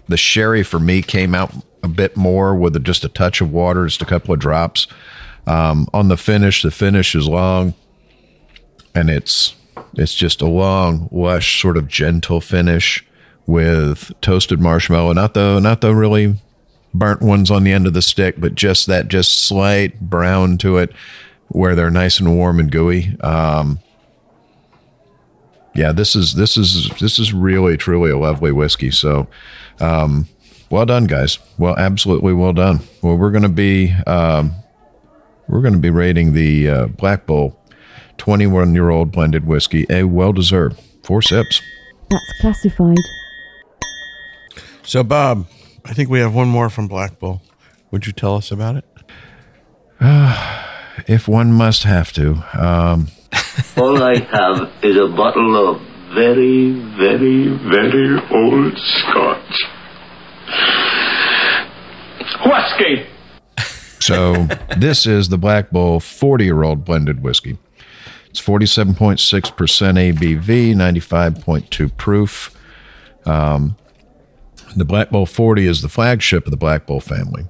the 0.09 0.17
sherry 0.17 0.63
for 0.63 0.79
me 0.79 1.03
came 1.03 1.35
out 1.35 1.53
a 1.83 1.87
bit 1.87 2.15
more 2.15 2.55
with 2.55 2.81
just 2.83 3.03
a 3.03 3.09
touch 3.09 3.41
of 3.41 3.51
water, 3.51 3.85
just 3.85 4.01
a 4.01 4.05
couple 4.05 4.33
of 4.33 4.39
drops. 4.39 4.87
Um, 5.47 5.87
on 5.93 6.07
the 6.07 6.17
finish, 6.17 6.61
the 6.61 6.71
finish 6.71 7.15
is 7.15 7.27
long, 7.27 7.73
and 8.93 9.09
it's 9.09 9.55
it's 9.95 10.13
just 10.13 10.41
a 10.41 10.47
long, 10.47 11.09
lush, 11.11 11.61
sort 11.61 11.77
of 11.77 11.87
gentle 11.87 12.41
finish 12.41 13.05
with 13.45 14.11
toasted 14.21 14.59
marshmallow. 14.59 15.13
Not 15.13 15.33
the 15.33 15.59
not 15.59 15.81
the 15.81 15.95
really 15.95 16.35
burnt 16.93 17.21
ones 17.21 17.49
on 17.49 17.63
the 17.63 17.71
end 17.71 17.87
of 17.87 17.93
the 17.93 18.01
stick, 18.01 18.35
but 18.37 18.55
just 18.55 18.87
that 18.87 19.07
just 19.07 19.39
slight 19.39 19.99
brown 19.99 20.57
to 20.59 20.77
it, 20.77 20.93
where 21.47 21.75
they're 21.75 21.89
nice 21.89 22.19
and 22.19 22.35
warm 22.35 22.59
and 22.59 22.71
gooey. 22.71 23.17
Um, 23.21 23.79
yeah, 25.73 25.91
this 25.91 26.15
is 26.15 26.35
this 26.35 26.57
is 26.57 26.89
this 26.99 27.17
is 27.17 27.33
really 27.33 27.77
truly 27.77 28.11
a 28.11 28.17
lovely 28.17 28.51
whiskey. 28.51 28.91
So, 28.91 29.27
um, 29.79 30.27
well 30.71 30.85
done, 30.85 31.05
guys. 31.05 31.37
Well, 31.57 31.75
absolutely 31.77 32.33
well 32.33 32.53
done. 32.53 32.79
Well, 33.01 33.17
we're 33.17 33.31
going 33.31 33.43
to 33.43 33.49
be 33.49 33.91
um, 34.07 34.55
we're 35.47 35.61
going 35.61 35.73
to 35.73 35.79
be 35.79 35.89
rating 35.89 36.33
the 36.33 36.69
uh, 36.69 36.85
Black 36.87 37.25
Bull 37.25 37.59
21 38.17 38.73
year 38.73 38.89
old 38.89 39.11
blended 39.11 39.45
whiskey 39.45 39.85
a 39.89 40.03
well 40.03 40.33
deserved 40.33 40.79
four 41.03 41.21
sips. 41.21 41.61
That's 42.09 42.39
classified. 42.39 42.97
So, 44.83 45.03
Bob, 45.03 45.47
I 45.85 45.93
think 45.93 46.09
we 46.09 46.19
have 46.19 46.33
one 46.33 46.47
more 46.47 46.69
from 46.69 46.87
Black 46.87 47.19
Bull. 47.19 47.41
Would 47.91 48.07
you 48.07 48.13
tell 48.13 48.35
us 48.35 48.51
about 48.51 48.77
it? 48.77 48.85
If 51.07 51.27
one 51.27 51.53
must 51.53 51.83
have 51.83 52.11
to, 52.13 52.43
um, 52.53 53.07
All 53.77 54.03
I 54.03 54.19
have 54.19 54.71
is 54.83 54.97
a 54.97 55.07
bottle 55.07 55.69
of 55.69 55.81
very, 56.13 56.73
very, 56.97 57.47
very 57.47 58.19
old 58.29 58.77
scotch. 58.77 59.80
Whiskey! 62.45 63.05
So 63.99 64.47
this 64.77 65.05
is 65.05 65.29
the 65.29 65.37
Black 65.37 65.69
Bull 65.69 65.99
40 65.99 66.45
year 66.45 66.63
old 66.63 66.83
blended 66.85 67.23
whiskey. 67.23 67.57
It's 68.29 68.41
47.6% 68.41 69.17
ABV, 70.13 70.73
95.2 70.73 71.97
proof. 71.97 72.57
Um, 73.25 73.75
the 74.75 74.85
Black 74.85 75.09
Bull 75.09 75.25
40 75.25 75.67
is 75.67 75.81
the 75.81 75.89
flagship 75.89 76.45
of 76.45 76.51
the 76.51 76.57
Black 76.57 76.85
Bull 76.85 77.01
family. 77.01 77.45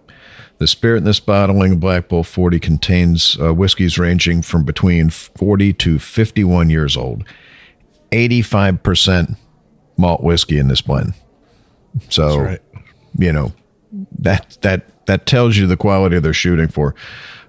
The 0.58 0.68
spirit 0.68 1.00
in 1.00 1.04
this 1.04 1.20
bottling 1.20 1.74
of 1.74 1.80
Black 1.80 2.08
Bull 2.08 2.24
40 2.24 2.60
contains 2.60 3.38
uh, 3.40 3.54
whiskeys 3.54 3.98
ranging 3.98 4.42
from 4.42 4.64
between 4.64 5.10
40 5.10 5.74
to 5.74 6.00
51 6.00 6.70
years 6.70 6.98
old. 6.98 7.24
85% 8.12 9.38
malt 9.98 10.22
whiskey 10.24 10.58
in 10.58 10.68
this 10.68 10.82
blend. 10.82 11.14
So, 12.10 12.40
right. 12.40 12.62
You 13.18 13.32
know, 13.32 13.54
that 14.20 14.58
that 14.62 15.06
that 15.06 15.26
tells 15.26 15.58
you 15.58 15.68
the 15.68 15.78
quality 15.78 16.20
they're 16.20 16.34
shooting 16.34 16.68
for. 16.68 16.96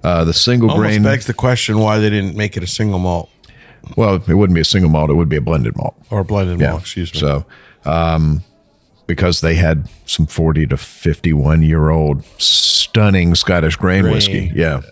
Uh, 0.03 0.25
the 0.25 0.35
single 0.35 0.69
Almost 0.71 0.89
grain, 0.89 1.03
begs 1.05 1.27
the 1.27 1.35
question 1.35 1.79
why 1.79 2.01
they 2.01 2.11
didn't 2.11 2.37
make 2.37 2.57
it 2.57 2.63
a 2.65 2.67
single 2.67 2.99
malt 2.99 3.31
well, 3.97 4.15
it 4.15 4.35
wouldn't 4.35 4.55
be 4.55 4.61
a 4.61 4.65
single 4.65 4.91
malt; 4.91 5.11
it 5.11 5.15
would 5.15 5.29
be 5.29 5.37
a 5.37 5.41
blended 5.41 5.77
malt. 5.77 5.95
or 6.11 6.21
a 6.21 6.25
blended 6.25 6.61
Yeah, 6.61 6.71
malt. 6.71 6.83
Excuse 6.83 7.13
me. 7.15 7.21
So, 7.21 7.45
um, 7.85 8.43
because 9.07 9.41
they 9.41 9.55
had 9.55 9.89
some 10.07 10.27
forty 10.27 10.67
to 10.67 10.77
fifty-one 10.77 11.63
year 11.63 11.91
old 11.91 12.25
stunning 12.39 13.35
Scottish 13.35 13.77
grain, 13.77 14.03
Grain. 14.03 14.15
whiskey, 14.15 14.53
yeah, 14.55 14.83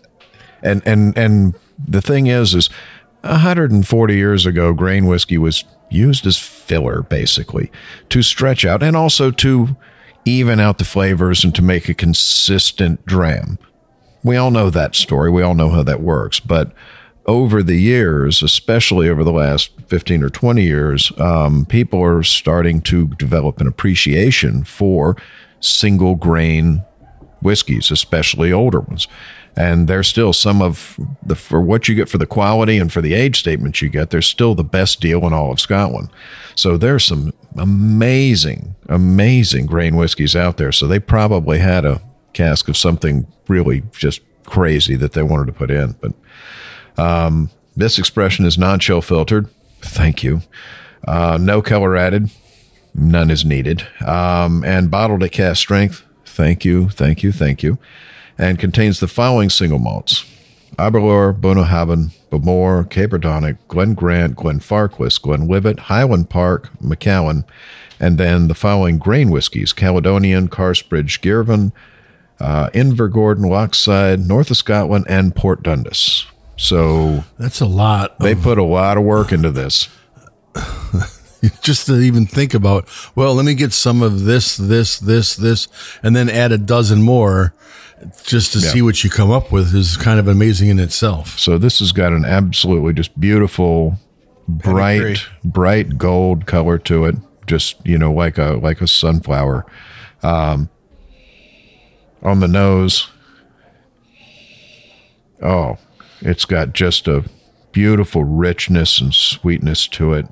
and 0.63 0.83
and 0.87 1.17
and 1.17 1.55
the 1.79 2.03
thing 2.03 2.27
is, 2.27 2.55
is 2.55 2.69
140 3.23 4.15
years 4.15 4.45
ago, 4.45 4.75
grain 4.75 5.07
whiskey 5.07 5.39
was 5.39 5.65
used 5.91 6.27
as 6.27 6.37
filler, 6.37 7.03
basically, 7.03 7.71
to 8.11 8.23
stretch 8.23 8.65
out 8.65 8.83
and 8.83 8.97
also 8.97 9.31
to 9.31 9.77
even 10.25 10.61
out 10.61 10.79
the 10.79 10.85
flavors 10.85 11.45
and 11.45 11.55
to 11.55 11.63
make 11.63 11.89
a 11.89 11.95
consistent 11.95 13.05
dram. 13.07 13.59
We 14.23 14.37
all 14.37 14.51
know 14.51 14.71
that 14.71 14.95
story. 14.95 15.31
We 15.31 15.43
all 15.43 15.55
know 15.55 15.71
how 15.71 15.83
that 15.83 16.03
works. 16.03 16.41
But 16.41 16.73
over 17.27 17.63
the 17.63 17.77
years, 17.77 18.43
especially 18.43 19.09
over 19.09 19.25
the 19.25 19.33
last 19.33 19.71
15 19.87 20.23
or 20.23 20.31
20 20.31 20.63
years, 20.63 21.13
um, 21.19 21.65
people 21.67 22.03
are 22.03 22.23
starting 22.23 22.81
to 22.83 23.09
develop 23.09 23.61
an 23.61 23.67
appreciation 23.67 24.65
for 24.65 25.17
single 25.61 26.15
grain 26.15 26.85
whiskeys, 27.41 27.91
especially 27.91 28.53
older 28.53 28.81
ones. 28.81 29.07
And 29.57 29.89
they're 29.89 30.03
still 30.03 30.33
some 30.33 30.63
of 30.63 30.99
the, 31.23 31.35
for 31.35 31.61
what 31.61 31.89
you 31.89 31.95
get 31.95 32.09
for 32.09 32.19
the 32.19 32.27
quality 32.27 32.79
and 32.79 32.93
for 32.93 33.01
the 33.01 33.15
age 33.15 33.39
statements 33.39 33.83
you 33.83 33.89
get, 33.89 34.11
they're 34.11 34.23
still 34.23 34.55
the 34.55 34.65
best 34.65 35.01
deal 35.01 35.27
in 35.27 35.33
all 35.33 35.51
of 35.51 35.61
Scotland. 35.61 36.09
So 36.55 36.77
there's 36.77 37.05
some 37.05 37.33
amazing, 37.57 38.75
amazing 38.89 39.67
grain 39.67 39.97
whiskeys 39.97 40.37
out 40.37 40.57
there. 40.57 40.73
So 40.73 40.87
they 40.87 40.99
probably 40.99 41.59
had 41.59 41.85
a 41.85 42.01
cask 42.33 42.69
of 42.69 42.77
something 42.77 43.27
really 43.49 43.83
just 43.93 44.21
crazy 44.47 44.97
that 44.97 45.13
they 45.13 45.23
wanted 45.23 45.47
to 45.47 45.53
put 45.53 45.71
in. 45.71 45.97
But 46.01 46.13
um, 46.97 47.51
this 47.77 47.99
expression 47.99 48.45
is 48.45 48.59
non 48.59 48.79
chill 48.79 49.03
filtered. 49.03 49.49
Thank 49.81 50.23
you. 50.23 50.43
Uh, 51.07 51.39
no 51.41 51.63
color 51.63 51.97
added. 51.97 52.31
None 52.95 53.31
is 53.31 53.45
needed. 53.45 53.87
Um, 54.05 54.65
and 54.65 54.91
bottled 54.91 55.23
at 55.23 55.33
cask 55.33 55.59
strength. 55.59 56.05
Thank 56.25 56.65
you. 56.65 56.89
Thank 56.91 57.23
you. 57.23 57.33
Thank 57.33 57.63
you. 57.63 57.79
And 58.41 58.59
contains 58.59 59.01
the 59.01 59.07
following 59.07 59.51
single 59.51 59.79
malts 59.79 60.25
Aberlour, 60.79 61.35
Bunnahabhain, 61.39 62.11
Bowmore, 62.31 62.89
Caperdonich, 62.89 63.59
Glen 63.69 63.93
Grant, 63.93 64.35
Glenfarclas, 64.37 65.21
Glen 65.21 65.47
Livet, 65.47 65.79
Highland 65.79 66.31
Park, 66.31 66.71
Macallan, 66.81 67.45
and 68.01 68.17
then 68.17 68.49
the 68.49 68.55
following 68.55 68.97
grain 68.99 69.31
whiskies 69.31 69.75
Caledonian, 69.75 70.49
Carsebridge, 70.49 71.21
Girvan, 71.21 71.73
uh, 72.41 72.71
Invergordon, 72.71 73.45
Lochside, 73.45 74.27
North 74.27 74.51
of 74.51 74.57
Scotland, 74.57 75.05
and 75.07 75.37
Port 75.37 75.63
Dundas. 75.63 76.25
So 76.57 77.25
That's 77.39 77.61
a 77.61 77.67
lot. 77.67 78.19
they 78.21 78.33
of- 78.33 78.41
put 78.43 78.57
a 78.57 78.65
lot 78.65 78.97
of 78.97 79.05
work 79.05 79.33
into 79.33 79.51
this. 79.51 79.89
just 81.63 81.87
to 81.87 81.99
even 82.01 82.27
think 82.27 82.55
about, 82.55 82.89
well, 83.15 83.35
let 83.35 83.45
me 83.45 83.55
get 83.55 83.73
some 83.73 84.03
of 84.03 84.25
this, 84.25 84.57
this, 84.57 84.99
this, 84.99 85.37
this, 85.37 85.69
and 86.03 86.15
then 86.15 86.29
add 86.29 86.53
a 86.53 86.59
dozen 86.59 87.03
more 87.03 87.55
just 88.25 88.53
to 88.55 88.59
Yeah. 88.61 88.69
see 88.71 88.83
what 88.83 89.05
you 89.05 89.11
come 89.11 89.31
up 89.31 89.53
with 89.53 89.75
is 89.75 89.97
kind 89.97 90.19
of 90.19 90.27
amazing 90.29 90.69
in 90.69 90.79
itself. 90.79 91.39
So 91.39 91.59
this 91.59 91.81
has 91.81 91.93
got 91.93 92.13
an 92.13 92.25
absolutely 92.25 92.95
just 92.95 93.19
beautiful, 93.21 93.99
bright, 94.49 95.19
bright 95.45 95.99
gold 95.99 96.47
color 96.47 96.79
to 96.79 97.05
it. 97.07 97.17
Just 97.47 97.85
you 97.85 97.99
know, 97.99 98.13
like 98.13 98.39
a 98.39 98.53
like 98.63 98.81
a 98.81 98.87
sunflower. 98.87 99.67
Um, 100.23 100.69
on 102.23 102.41
the 102.41 102.47
nose, 102.49 103.09
oh, 105.43 105.77
it's 106.21 106.45
got 106.45 106.73
just 106.73 107.09
a 107.09 107.25
beautiful 107.73 108.25
richness 108.25 109.01
and 109.01 109.13
sweetness 109.15 109.87
to 109.89 110.13
it. 110.13 110.27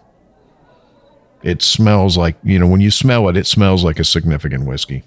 It 1.43 1.63
smells 1.63 2.17
like, 2.17 2.37
you 2.43 2.59
know, 2.59 2.67
when 2.67 2.81
you 2.81 2.91
smell 2.91 3.29
it, 3.29 3.37
it 3.37 3.47
smells 3.47 3.85
like 3.85 3.99
a 3.99 4.05
significant 4.05 4.67
whiskey. 4.67 5.05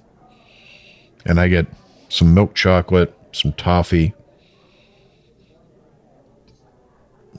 And 1.26 1.40
I 1.40 1.48
get 1.48 1.68
some 2.10 2.34
milk 2.34 2.56
chocolate, 2.56 3.14
some 3.32 3.54
toffee, 3.54 4.14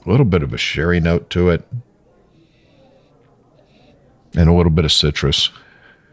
a 0.05 0.09
little 0.09 0.25
bit 0.25 0.43
of 0.43 0.53
a 0.53 0.57
sherry 0.57 0.99
note 0.99 1.29
to 1.31 1.49
it, 1.49 1.67
and 4.35 4.49
a 4.49 4.53
little 4.53 4.71
bit 4.71 4.85
of 4.85 4.91
citrus. 4.91 5.49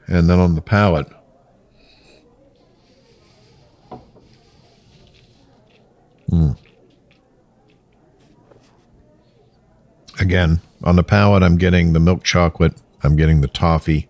And 0.06 0.28
then 0.28 0.38
on 0.38 0.54
the 0.54 0.62
palate, 0.62 1.06
mm. 6.30 6.56
again, 10.18 10.60
on 10.82 10.96
the 10.96 11.02
palate, 11.02 11.42
I'm 11.42 11.56
getting 11.56 11.92
the 11.92 12.00
milk 12.00 12.24
chocolate, 12.24 12.74
I'm 13.02 13.16
getting 13.16 13.40
the 13.40 13.48
toffee, 13.48 14.08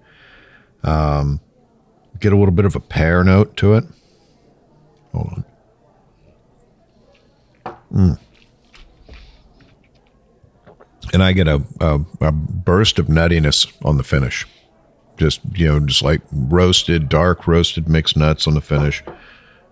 um, 0.82 1.40
get 2.18 2.32
a 2.32 2.36
little 2.36 2.54
bit 2.54 2.64
of 2.64 2.76
a 2.76 2.80
pear 2.80 3.24
note 3.24 3.56
to 3.58 3.74
it. 3.74 3.84
Hold 5.12 5.44
on. 7.66 7.76
Mm. 7.92 8.18
And 11.12 11.22
I 11.22 11.32
get 11.32 11.48
a, 11.48 11.62
a, 11.80 12.00
a 12.20 12.32
burst 12.32 12.98
of 12.98 13.06
nuttiness 13.06 13.72
on 13.84 13.96
the 13.96 14.04
finish. 14.04 14.46
Just, 15.16 15.40
you 15.54 15.66
know, 15.66 15.80
just 15.80 16.02
like 16.02 16.22
roasted, 16.32 17.08
dark 17.08 17.46
roasted 17.46 17.88
mixed 17.88 18.16
nuts 18.16 18.46
on 18.46 18.54
the 18.54 18.60
finish. 18.60 19.02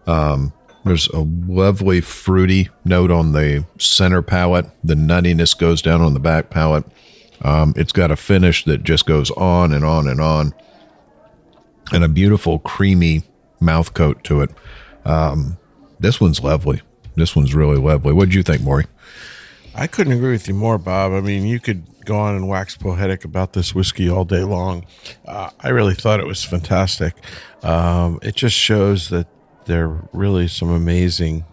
Um, 0.06 0.52
there's 0.84 1.08
a 1.08 1.20
lovely 1.20 2.00
fruity 2.00 2.68
note 2.84 3.10
on 3.10 3.32
the 3.32 3.66
center 3.78 4.22
palate. 4.22 4.66
The 4.84 4.94
nuttiness 4.94 5.56
goes 5.56 5.82
down 5.82 6.00
on 6.00 6.14
the 6.14 6.20
back 6.20 6.50
palate. 6.50 6.84
Um, 7.42 7.74
it's 7.76 7.92
got 7.92 8.10
a 8.10 8.16
finish 8.16 8.64
that 8.64 8.82
just 8.82 9.06
goes 9.06 9.30
on 9.32 9.72
and 9.72 9.84
on 9.84 10.08
and 10.08 10.20
on, 10.20 10.54
and 11.92 12.04
a 12.04 12.08
beautiful 12.08 12.58
creamy 12.58 13.22
mouth 13.60 13.94
coat 13.94 14.24
to 14.24 14.40
it. 14.40 14.50
Um, 15.04 15.56
this 16.00 16.20
one's 16.20 16.42
lovely. 16.42 16.82
This 17.16 17.34
one's 17.34 17.54
really 17.54 17.78
lovely. 17.78 18.12
What 18.12 18.28
do 18.30 18.36
you 18.36 18.42
think, 18.42 18.62
Maury? 18.62 18.86
I 19.74 19.86
couldn't 19.86 20.12
agree 20.12 20.32
with 20.32 20.48
you 20.48 20.54
more, 20.54 20.78
Bob. 20.78 21.12
I 21.12 21.20
mean, 21.20 21.46
you 21.46 21.60
could 21.60 21.84
go 22.04 22.18
on 22.18 22.34
and 22.34 22.48
wax 22.48 22.76
poetic 22.76 23.24
about 23.24 23.52
this 23.52 23.74
whiskey 23.74 24.08
all 24.08 24.24
day 24.24 24.42
long. 24.42 24.86
Uh, 25.26 25.50
I 25.60 25.68
really 25.68 25.94
thought 25.94 26.20
it 26.20 26.26
was 26.26 26.42
fantastic. 26.42 27.14
Um, 27.62 28.18
it 28.22 28.34
just 28.34 28.56
shows 28.56 29.10
that 29.10 29.26
there 29.68 30.08
really 30.12 30.48
some 30.48 30.70
amazing, 30.70 31.44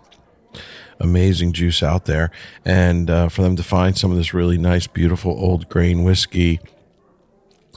amazing 1.00 1.54
juice 1.54 1.84
out 1.84 2.06
there, 2.06 2.32
and 2.66 3.10
uh, 3.10 3.30
for 3.30 3.44
them 3.44 3.56
to 3.56 3.64
find 3.64 3.96
some 3.96 4.10
of 4.10 4.18
this 4.18 4.34
really 4.34 4.58
nice, 4.58 4.88
beautiful 4.88 5.32
old 5.32 5.70
grain 5.70 6.04
whiskey 6.04 6.60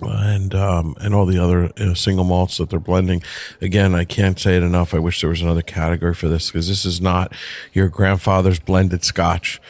and 0.00 0.54
um, 0.54 0.94
and 1.00 1.14
all 1.14 1.26
the 1.26 1.38
other 1.38 1.70
you 1.76 1.86
know, 1.86 1.94
single 1.94 2.24
malts 2.24 2.56
that 2.58 2.70
they're 2.70 2.80
blending. 2.80 3.22
Again, 3.60 3.94
I 3.94 4.04
can't 4.04 4.38
say 4.38 4.56
it 4.56 4.62
enough. 4.62 4.94
I 4.94 4.98
wish 4.98 5.20
there 5.20 5.30
was 5.30 5.42
another 5.42 5.62
category 5.62 6.14
for 6.14 6.28
this 6.28 6.50
because 6.50 6.68
this 6.68 6.84
is 6.84 7.00
not 7.00 7.32
your 7.72 7.88
grandfather's 7.88 8.60
blended 8.60 9.04
Scotch. 9.04 9.60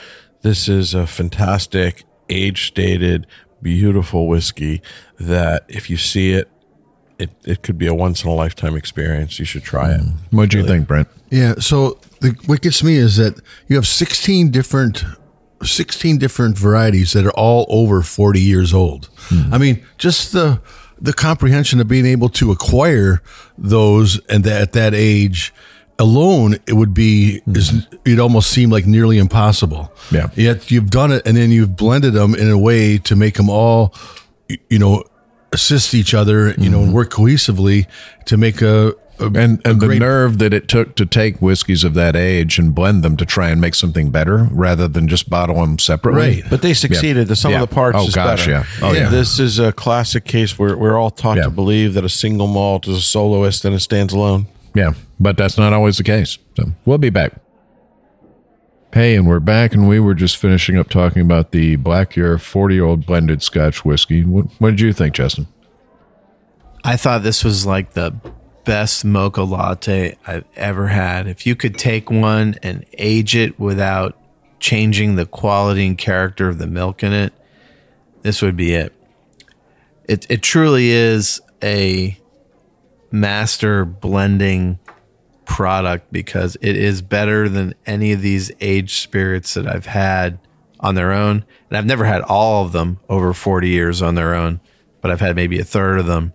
This 0.42 0.68
is 0.68 0.94
a 0.94 1.06
fantastic, 1.06 2.04
age 2.28 2.68
stated, 2.68 3.26
beautiful 3.60 4.28
whiskey 4.28 4.82
that 5.18 5.64
if 5.68 5.90
you 5.90 5.96
see 5.96 6.32
it, 6.32 6.48
it, 7.18 7.30
it 7.44 7.62
could 7.62 7.78
be 7.78 7.86
a 7.86 7.94
once 7.94 8.22
in 8.22 8.30
a 8.30 8.34
lifetime 8.34 8.76
experience. 8.76 9.38
You 9.38 9.44
should 9.44 9.64
try 9.64 9.92
it. 9.92 10.00
Mm. 10.00 10.14
What 10.30 10.50
do 10.50 10.58
you 10.58 10.66
think, 10.66 10.86
Brent? 10.86 11.08
Yeah. 11.30 11.54
So 11.56 11.98
the, 12.20 12.30
what 12.46 12.60
gets 12.60 12.82
me 12.82 12.96
is 12.96 13.16
that 13.16 13.40
you 13.66 13.76
have 13.76 13.86
16 13.86 14.50
different, 14.50 15.04
16 15.62 16.18
different 16.18 16.56
varieties 16.56 17.12
that 17.12 17.26
are 17.26 17.32
all 17.32 17.66
over 17.68 18.02
40 18.02 18.40
years 18.40 18.72
old. 18.72 19.08
Mm. 19.28 19.52
I 19.52 19.58
mean, 19.58 19.84
just 19.98 20.32
the, 20.32 20.60
the 21.00 21.12
comprehension 21.12 21.80
of 21.80 21.88
being 21.88 22.06
able 22.06 22.28
to 22.30 22.52
acquire 22.52 23.20
those 23.56 24.20
and 24.26 24.44
that 24.44 24.62
at 24.62 24.72
that 24.72 24.94
age 24.94 25.52
alone, 25.98 26.54
it 26.66 26.74
would 26.74 26.94
be, 26.94 27.40
mm-hmm. 27.40 27.56
is, 27.56 27.86
it 28.04 28.20
almost 28.20 28.50
seem 28.50 28.70
like 28.70 28.86
nearly 28.86 29.18
impossible. 29.18 29.92
Yeah. 30.12 30.30
Yet 30.36 30.70
you've 30.70 30.90
done 30.90 31.10
it 31.10 31.22
and 31.26 31.36
then 31.36 31.50
you've 31.50 31.76
blended 31.76 32.12
them 32.12 32.36
in 32.36 32.48
a 32.48 32.58
way 32.58 32.98
to 32.98 33.16
make 33.16 33.34
them 33.34 33.50
all, 33.50 33.92
you 34.70 34.78
know, 34.78 35.02
assist 35.52 35.94
each 35.94 36.14
other, 36.14 36.50
you 36.58 36.68
know, 36.68 36.78
and 36.78 36.88
mm-hmm. 36.88 36.92
work 36.92 37.10
cohesively 37.10 37.86
to 38.26 38.36
make 38.36 38.60
a, 38.62 38.94
a 39.18 39.26
And 39.26 39.60
a 39.64 39.70
and 39.70 39.80
the 39.80 39.98
nerve 39.98 40.38
that 40.38 40.52
it 40.52 40.68
took 40.68 40.94
to 40.96 41.06
take 41.06 41.40
whiskeys 41.40 41.84
of 41.84 41.94
that 41.94 42.14
age 42.14 42.58
and 42.58 42.74
blend 42.74 43.02
them 43.02 43.16
to 43.16 43.24
try 43.24 43.48
and 43.50 43.60
make 43.60 43.74
something 43.74 44.10
better 44.10 44.48
rather 44.52 44.86
than 44.86 45.08
just 45.08 45.28
bottle 45.28 45.56
them 45.56 45.78
separately. 45.78 46.42
Right. 46.42 46.50
But 46.50 46.62
they 46.62 46.74
succeeded. 46.74 47.28
The 47.28 47.36
sum 47.36 47.52
Yeah. 47.52 47.62
of 47.62 47.68
the 47.68 47.74
parts 47.74 47.98
Oh, 47.98 48.06
is 48.06 48.14
gosh, 48.14 48.40
better. 48.40 48.50
yeah. 48.50 48.64
Oh, 48.82 48.92
yeah. 48.92 49.08
This 49.08 49.40
is 49.40 49.58
a 49.58 49.72
classic 49.72 50.24
case 50.24 50.58
where 50.58 50.76
we're 50.76 50.96
all 50.96 51.10
taught 51.10 51.38
Yeah. 51.38 51.44
to 51.44 51.50
believe 51.50 51.94
that 51.94 52.04
a 52.04 52.08
single 52.08 52.46
malt 52.46 52.86
is 52.86 52.96
a 52.96 53.00
soloist 53.00 53.64
and 53.64 53.74
it 53.74 53.80
stands 53.80 54.12
alone. 54.12 54.46
Yeah, 54.74 54.92
but 55.18 55.36
that's 55.36 55.58
not 55.58 55.72
always 55.72 55.96
the 55.96 56.04
case. 56.04 56.38
So 56.56 56.70
we'll 56.84 56.98
be 56.98 57.10
back. 57.10 57.32
Hey, 58.92 59.16
and 59.16 59.26
we're 59.26 59.38
back, 59.38 59.74
and 59.74 59.86
we 59.86 60.00
were 60.00 60.14
just 60.14 60.38
finishing 60.38 60.78
up 60.78 60.88
talking 60.88 61.20
about 61.20 61.50
the 61.50 61.76
Black 61.76 62.16
Year 62.16 62.38
40 62.38 62.74
year 62.74 62.84
old 62.84 63.04
blended 63.04 63.42
Scotch 63.42 63.84
whiskey. 63.84 64.24
What, 64.24 64.46
what 64.58 64.70
did 64.70 64.80
you 64.80 64.94
think, 64.94 65.14
Justin? 65.14 65.46
I 66.84 66.96
thought 66.96 67.22
this 67.22 67.44
was 67.44 67.66
like 67.66 67.92
the 67.92 68.14
best 68.64 69.04
mocha 69.04 69.42
latte 69.42 70.16
I've 70.26 70.46
ever 70.56 70.88
had. 70.88 71.26
If 71.26 71.46
you 71.46 71.54
could 71.54 71.76
take 71.76 72.10
one 72.10 72.56
and 72.62 72.86
age 72.94 73.36
it 73.36 73.60
without 73.60 74.18
changing 74.58 75.16
the 75.16 75.26
quality 75.26 75.86
and 75.86 75.98
character 75.98 76.48
of 76.48 76.56
the 76.56 76.66
milk 76.66 77.02
in 77.02 77.12
it, 77.12 77.34
this 78.22 78.40
would 78.40 78.56
be 78.56 78.72
it. 78.72 78.94
It 80.04 80.26
it 80.30 80.42
truly 80.42 80.88
is 80.90 81.42
a 81.62 82.18
master 83.10 83.84
blending 83.84 84.78
product 85.48 86.12
because 86.12 86.56
it 86.60 86.76
is 86.76 87.02
better 87.02 87.48
than 87.48 87.74
any 87.86 88.12
of 88.12 88.20
these 88.20 88.52
aged 88.60 88.94
spirits 89.02 89.54
that 89.54 89.66
I've 89.66 89.86
had 89.86 90.38
on 90.78 90.94
their 90.94 91.12
own. 91.12 91.44
And 91.68 91.76
I've 91.76 91.86
never 91.86 92.04
had 92.04 92.20
all 92.22 92.64
of 92.64 92.72
them 92.72 93.00
over 93.08 93.32
40 93.32 93.68
years 93.68 94.00
on 94.02 94.14
their 94.14 94.34
own, 94.34 94.60
but 95.00 95.10
I've 95.10 95.20
had 95.20 95.34
maybe 95.34 95.58
a 95.58 95.64
third 95.64 95.98
of 95.98 96.06
them. 96.06 96.34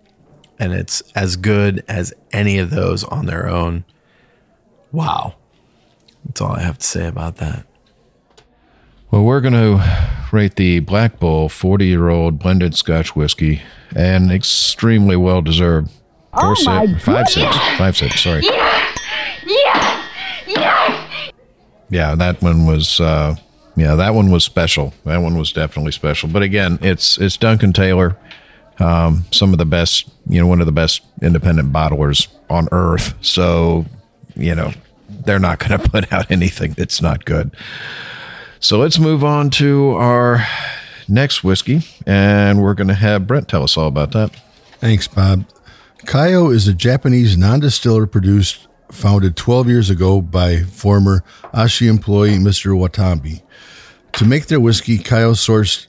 And 0.58 0.72
it's 0.72 1.00
as 1.14 1.36
good 1.36 1.82
as 1.88 2.12
any 2.32 2.58
of 2.58 2.70
those 2.70 3.04
on 3.04 3.26
their 3.26 3.48
own. 3.48 3.84
Wow. 4.92 5.36
That's 6.24 6.40
all 6.40 6.52
I 6.52 6.60
have 6.60 6.78
to 6.78 6.86
say 6.86 7.06
about 7.06 7.36
that. 7.36 7.66
Well, 9.10 9.22
we're 9.22 9.40
going 9.40 9.54
to 9.54 10.26
rate 10.32 10.56
the 10.56 10.80
Black 10.80 11.20
Bull 11.20 11.48
40 11.48 11.86
year 11.86 12.08
old 12.08 12.38
blended 12.38 12.74
Scotch 12.74 13.14
whiskey 13.14 13.62
and 13.94 14.32
extremely 14.32 15.16
well 15.16 15.40
deserved. 15.40 15.90
Oh 16.32 16.40
Four 16.40 16.54
Oh 16.58 16.64
my 16.64 16.98
five 16.98 17.28
sips, 17.28 17.56
five 17.78 17.96
sips, 17.96 18.20
sorry. 18.20 18.42
Yes! 18.42 18.93
Yeah, 21.90 22.14
that 22.14 22.42
one 22.42 22.66
was 22.66 23.00
uh 23.00 23.36
yeah, 23.76 23.96
that 23.96 24.14
one 24.14 24.30
was 24.30 24.44
special. 24.44 24.94
That 25.04 25.18
one 25.18 25.36
was 25.36 25.52
definitely 25.52 25.92
special. 25.92 26.28
But 26.28 26.42
again, 26.42 26.78
it's 26.80 27.18
it's 27.18 27.36
Duncan 27.36 27.72
Taylor, 27.72 28.16
um, 28.78 29.24
some 29.32 29.52
of 29.52 29.58
the 29.58 29.66
best, 29.66 30.08
you 30.28 30.40
know, 30.40 30.46
one 30.46 30.60
of 30.60 30.66
the 30.66 30.72
best 30.72 31.02
independent 31.22 31.72
bottlers 31.72 32.28
on 32.48 32.68
earth. 32.70 33.14
So, 33.20 33.86
you 34.36 34.54
know, 34.54 34.72
they're 35.08 35.38
not 35.38 35.58
going 35.58 35.78
to 35.80 35.90
put 35.90 36.12
out 36.12 36.30
anything 36.30 36.72
that's 36.72 37.02
not 37.02 37.24
good. 37.24 37.54
So 38.60 38.78
let's 38.78 38.98
move 38.98 39.24
on 39.24 39.50
to 39.50 39.90
our 39.92 40.46
next 41.08 41.44
whiskey, 41.44 41.82
and 42.06 42.62
we're 42.62 42.74
going 42.74 42.88
to 42.88 42.94
have 42.94 43.26
Brent 43.26 43.48
tell 43.48 43.62
us 43.62 43.76
all 43.76 43.88
about 43.88 44.12
that. 44.12 44.30
Thanks, 44.78 45.06
Bob. 45.06 45.44
Kaiyo 46.06 46.54
is 46.54 46.68
a 46.68 46.74
Japanese 46.74 47.36
non-distiller 47.36 48.06
produced, 48.06 48.66
founded 48.94 49.36
12 49.36 49.68
years 49.68 49.90
ago 49.90 50.20
by 50.20 50.58
former 50.62 51.22
Ashi 51.52 51.88
employee 51.88 52.36
Mr. 52.38 52.72
Watabe. 52.76 53.42
To 54.14 54.24
make 54.24 54.46
their 54.46 54.60
whiskey, 54.60 54.98
Kaiyo 54.98 55.32
sourced, 55.34 55.86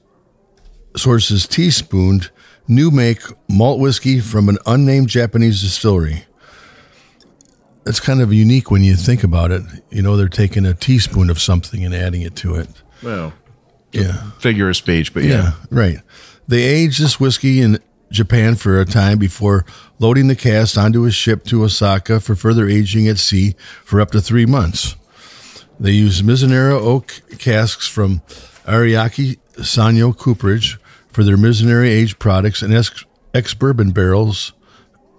sources 0.98 1.48
teaspooned 1.48 2.32
new 2.68 2.90
make 2.90 3.22
malt 3.48 3.80
whiskey 3.80 4.20
from 4.20 4.50
an 4.50 4.58
unnamed 4.66 5.08
Japanese 5.10 5.62
distillery. 5.62 6.26
It's 7.86 8.00
kind 8.00 8.22
of 8.22 8.34
unique 8.34 8.72
when 8.72 8.84
you 8.84 8.96
think 8.96 9.24
about 9.24 9.52
it. 9.52 9.62
You 9.92 10.02
know, 10.02 10.18
they're 10.18 10.28
taking 10.28 10.66
a 10.66 10.74
teaspoon 10.74 11.30
of 11.30 11.40
something 11.40 11.86
and 11.86 11.94
adding 11.94 12.24
it 12.24 12.36
to 12.38 12.56
it. 12.56 12.70
Well, 13.04 13.34
Yeah. 13.92 14.32
figure 14.40 14.68
of 14.70 14.76
speech, 14.76 15.14
but 15.14 15.24
Yeah, 15.24 15.30
yeah. 15.32 15.52
right. 15.70 16.00
They 16.48 16.64
aged 16.64 17.02
this 17.02 17.20
whiskey 17.20 17.62
in 17.62 17.78
Japan 18.12 18.56
for 18.56 18.80
a 18.80 18.86
time 18.86 19.18
before 19.18 19.66
loading 20.00 20.28
the 20.28 20.36
cask 20.36 20.78
onto 20.78 21.06
a 21.06 21.12
ship 21.12 21.44
to 21.46 21.64
Osaka 21.64 22.20
for 22.20 22.36
further 22.36 22.68
aging 22.68 23.08
at 23.08 23.18
sea 23.18 23.56
for 23.84 24.00
up 24.00 24.12
to 24.12 24.22
three 24.22 24.46
months. 24.46 24.96
They 25.80 25.92
use 25.92 26.22
Mizunara 26.22 26.80
oak 26.80 27.22
casks 27.38 27.88
from 27.88 28.22
Ariake 28.66 29.38
Sangyo 29.58 30.18
Cooperage 30.18 30.80
for 31.10 31.24
their 31.24 31.38
Mizunara 31.38 31.88
aged 31.88 32.20
products 32.20 32.62
and 32.62 32.74
ex 33.34 33.54
bourbon 33.54 33.92
barrels 33.92 34.54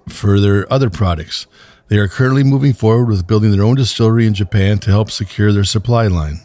for 0.09 0.41
their 0.41 0.70
other 0.72 0.91
products. 0.91 1.47
They 1.89 1.99
are 1.99 2.09
currently 2.09 2.43
moving 2.43 2.72
forward 2.72 3.09
with 3.09 3.26
building 3.26 3.53
their 3.53 3.62
own 3.62 3.76
distillery 3.76 4.26
in 4.26 4.34
Japan 4.34 4.78
to 4.80 4.91
help 4.91 5.11
secure 5.11 5.53
their 5.53 5.64
supply 5.64 6.07
line. 6.07 6.41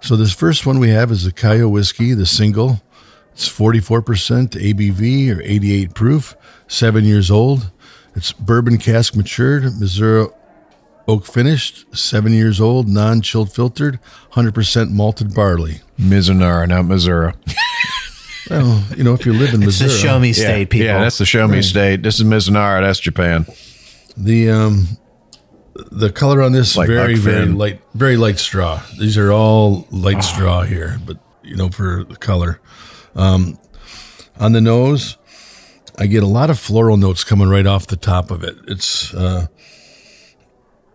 So 0.00 0.16
this 0.16 0.32
first 0.32 0.64
one 0.64 0.78
we 0.78 0.90
have 0.90 1.10
is 1.10 1.24
the 1.24 1.32
Kaiyo 1.32 1.70
whiskey, 1.70 2.14
the 2.14 2.24
single. 2.24 2.80
It's 3.40 3.48
44% 3.48 4.50
ABV 4.50 5.34
or 5.34 5.40
88 5.40 5.94
proof, 5.94 6.36
seven 6.68 7.06
years 7.06 7.30
old. 7.30 7.70
It's 8.14 8.32
bourbon 8.32 8.76
cask 8.76 9.16
matured, 9.16 9.62
Missouri 9.80 10.26
oak 11.08 11.24
finished, 11.24 11.86
seven 11.96 12.34
years 12.34 12.60
old, 12.60 12.86
non 12.86 13.22
chilled 13.22 13.50
filtered, 13.50 13.98
100% 14.32 14.90
malted 14.90 15.34
barley. 15.34 15.80
Mizunara, 15.98 16.68
not 16.68 16.84
Missouri. 16.84 17.32
Well, 18.50 18.84
you 18.96 19.04
know, 19.04 19.14
if 19.14 19.24
you 19.24 19.32
live 19.32 19.54
in 19.54 19.60
Missouri. 19.60 19.68
It's 19.68 19.78
the 19.78 19.84
Missouri, 19.84 20.00
show 20.00 20.18
me 20.18 20.32
state, 20.32 20.70
people. 20.70 20.86
Yeah, 20.86 20.98
that's 20.98 21.18
the 21.18 21.24
show 21.24 21.46
me 21.46 21.62
state. 21.62 22.02
This 22.02 22.18
is 22.18 22.24
Mizunara. 22.24 22.80
That's 22.80 22.98
Japan. 22.98 23.46
the 24.16 24.50
um, 24.50 24.88
the 25.92 26.10
color 26.10 26.42
on 26.42 26.50
this 26.50 26.76
Like 26.76 26.88
very 26.88 27.14
very 27.14 27.46
light, 27.46 27.80
very 27.94 28.16
light 28.16 28.40
straw. 28.40 28.82
These 28.98 29.16
are 29.16 29.30
all 29.30 29.86
light 29.92 30.24
straw 30.24 30.62
here, 30.62 30.98
but 31.06 31.18
you 31.44 31.54
know 31.54 31.68
for 31.68 32.02
the 32.02 32.16
color. 32.16 32.60
Um, 33.14 33.58
on 34.38 34.52
the 34.52 34.60
nose, 34.60 35.16
I 35.98 36.06
get 36.06 36.22
a 36.22 36.26
lot 36.26 36.50
of 36.50 36.58
floral 36.58 36.96
notes 36.96 37.24
coming 37.24 37.48
right 37.48 37.66
off 37.66 37.86
the 37.86 37.96
top 37.96 38.30
of 38.30 38.42
it. 38.42 38.56
It's 38.66 39.12
uh, 39.12 39.46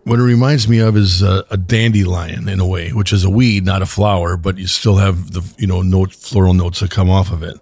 what 0.04 0.18
it 0.18 0.22
reminds 0.22 0.68
me 0.68 0.78
of 0.78 0.96
is 0.96 1.22
uh, 1.22 1.42
a 1.50 1.56
dandelion 1.56 2.48
in 2.48 2.60
a 2.60 2.66
way, 2.66 2.92
which 2.92 3.12
is 3.12 3.24
a 3.24 3.30
weed, 3.30 3.64
not 3.64 3.82
a 3.82 3.86
flower, 3.86 4.36
but 4.36 4.58
you 4.58 4.66
still 4.66 4.96
have 4.96 5.32
the 5.32 5.42
you 5.58 5.66
know 5.66 5.82
note 5.82 6.12
floral 6.12 6.54
notes 6.54 6.80
that 6.80 6.90
come 6.90 7.10
off 7.10 7.32
of 7.32 7.42
it. 7.42 7.58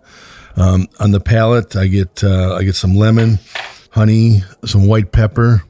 Um, 0.56 0.88
on 1.00 1.10
the 1.10 1.20
palate, 1.20 1.74
I 1.74 1.86
get 1.86 2.22
uh, 2.22 2.54
I 2.54 2.62
get 2.64 2.76
some 2.76 2.94
lemon, 2.94 3.38
honey, 3.90 4.42
some 4.64 4.86
white 4.86 5.10
pepper. 5.10 5.64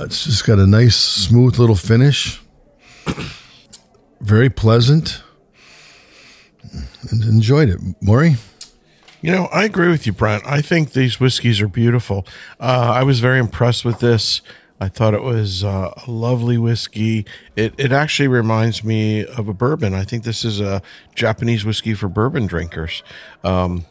It's 0.00 0.24
just 0.24 0.46
got 0.46 0.58
a 0.58 0.66
nice, 0.66 0.96
smooth 0.96 1.58
little 1.58 1.76
finish. 1.76 2.40
Very 4.20 4.50
pleasant. 4.50 5.22
Enjoyed 7.12 7.68
it, 7.68 7.80
Maury. 8.00 8.36
You 9.22 9.32
know, 9.32 9.46
I 9.46 9.64
agree 9.64 9.88
with 9.88 10.06
you, 10.06 10.12
Brent. 10.12 10.46
I 10.46 10.60
think 10.60 10.92
these 10.92 11.18
whiskeys 11.18 11.60
are 11.60 11.68
beautiful. 11.68 12.26
Uh, 12.60 12.92
I 12.94 13.02
was 13.02 13.20
very 13.20 13.38
impressed 13.38 13.84
with 13.84 14.00
this. 14.00 14.40
I 14.78 14.88
thought 14.88 15.14
it 15.14 15.22
was 15.22 15.64
uh, 15.64 15.92
a 16.06 16.10
lovely 16.10 16.58
whiskey. 16.58 17.24
It 17.56 17.74
it 17.78 17.92
actually 17.92 18.28
reminds 18.28 18.84
me 18.84 19.24
of 19.24 19.48
a 19.48 19.54
bourbon. 19.54 19.94
I 19.94 20.04
think 20.04 20.24
this 20.24 20.44
is 20.44 20.60
a 20.60 20.82
Japanese 21.14 21.64
whiskey 21.64 21.94
for 21.94 22.08
bourbon 22.08 22.46
drinkers. 22.46 23.02
Um, 23.42 23.86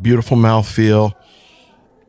beautiful 0.00 0.38
mouthfeel, 0.38 1.12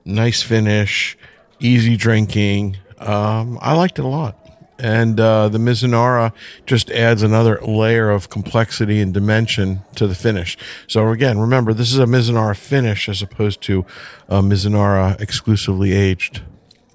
nice 0.06 0.42
finish, 0.42 1.18
easy 1.60 1.98
drinking. 1.98 2.78
Um, 3.00 3.60
I 3.62 3.74
liked 3.74 4.00
it 4.00 4.06
a 4.06 4.08
lot. 4.08 4.43
And 4.80 5.20
uh, 5.20 5.50
the 5.50 5.60
Mizunara 5.60 6.34
just 6.66 6.90
adds 6.92 7.22
another 7.22 7.60
layer 7.62 8.10
of 8.10 8.30
complexity 8.30 9.00
and 9.00 9.14
dimension 9.14 9.82
to 9.96 10.08
the 10.08 10.16
finish. 10.16 10.58
So 10.88 11.10
again, 11.10 11.38
remember 11.40 11.74
this 11.74 11.94
is 11.94 12.00
a 12.00 12.06
Mizunara 12.06 12.58
finish 12.58 13.08
as 13.08 13.22
opposed 13.22 13.62
to 13.64 13.86
a 14.28 14.42
Mizunara 14.42 15.20
exclusively 15.22 15.92
aged. 15.94 16.42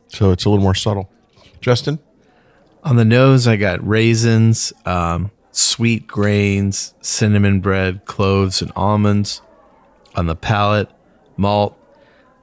So 0.09 0.33
it's 0.33 0.45
a 0.45 0.51
little 0.51 0.63
more 0.63 0.75
subtle. 0.75 1.11
Justin, 1.61 1.99
On 2.83 2.97
the 2.97 3.05
nose, 3.05 3.47
I 3.47 3.57
got 3.57 3.87
raisins, 3.87 4.73
um, 4.85 5.31
sweet 5.53 6.07
grains, 6.07 6.95
cinnamon 7.01 7.61
bread, 7.61 8.05
cloves, 8.07 8.63
and 8.63 8.73
almonds. 8.75 9.43
On 10.15 10.27
the 10.27 10.37
palate, 10.37 10.91
malt, 11.37 11.77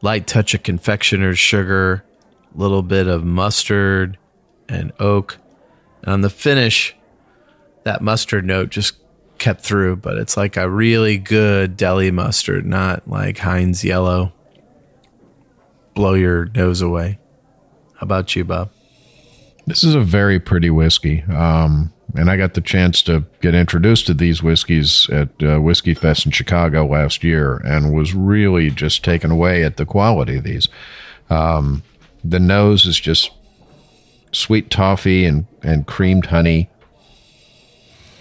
light 0.01 0.27
touch 0.27 0.53
of 0.53 0.63
confectioner's 0.63 1.39
sugar, 1.39 2.05
little 2.53 2.83
bit 2.83 3.07
of 3.07 3.23
mustard 3.25 4.17
and 4.67 4.91
oak. 4.99 5.37
And 6.03 6.13
on 6.13 6.21
the 6.21 6.29
finish, 6.29 6.95
that 7.83 8.01
mustard 8.01 8.45
note 8.45 8.69
just 8.69 8.95
kept 9.37 9.61
through, 9.61 9.97
but 9.97 10.17
it's 10.17 10.37
like 10.37 10.57
a 10.57 10.69
really 10.69 11.17
good 11.17 11.77
deli 11.77 12.11
mustard, 12.11 12.65
not 12.65 13.07
like 13.07 13.39
Heinz 13.39 13.83
yellow. 13.83 14.33
Blow 15.93 16.13
your 16.13 16.45
nose 16.45 16.81
away. 16.81 17.19
How 17.95 18.03
about 18.03 18.35
you, 18.35 18.43
Bob? 18.43 18.71
This 19.67 19.83
is 19.83 19.95
a 19.95 20.01
very 20.01 20.39
pretty 20.39 20.69
whiskey. 20.69 21.23
Um, 21.23 21.93
and 22.15 22.29
I 22.29 22.37
got 22.37 22.53
the 22.53 22.61
chance 22.61 23.01
to 23.03 23.25
get 23.41 23.55
introduced 23.55 24.07
to 24.07 24.13
these 24.13 24.43
whiskeys 24.43 25.09
at 25.09 25.29
uh, 25.41 25.59
Whiskey 25.59 25.93
Fest 25.93 26.25
in 26.25 26.31
Chicago 26.31 26.85
last 26.85 27.23
year 27.23 27.57
and 27.65 27.93
was 27.93 28.13
really 28.13 28.69
just 28.69 29.03
taken 29.03 29.31
away 29.31 29.63
at 29.63 29.77
the 29.77 29.85
quality 29.85 30.37
of 30.37 30.43
these. 30.43 30.69
Um, 31.29 31.83
the 32.23 32.39
nose 32.39 32.85
is 32.85 32.99
just 32.99 33.31
sweet 34.35 34.69
toffee 34.69 35.25
and, 35.25 35.45
and 35.63 35.87
creamed 35.87 36.27
honey. 36.27 36.69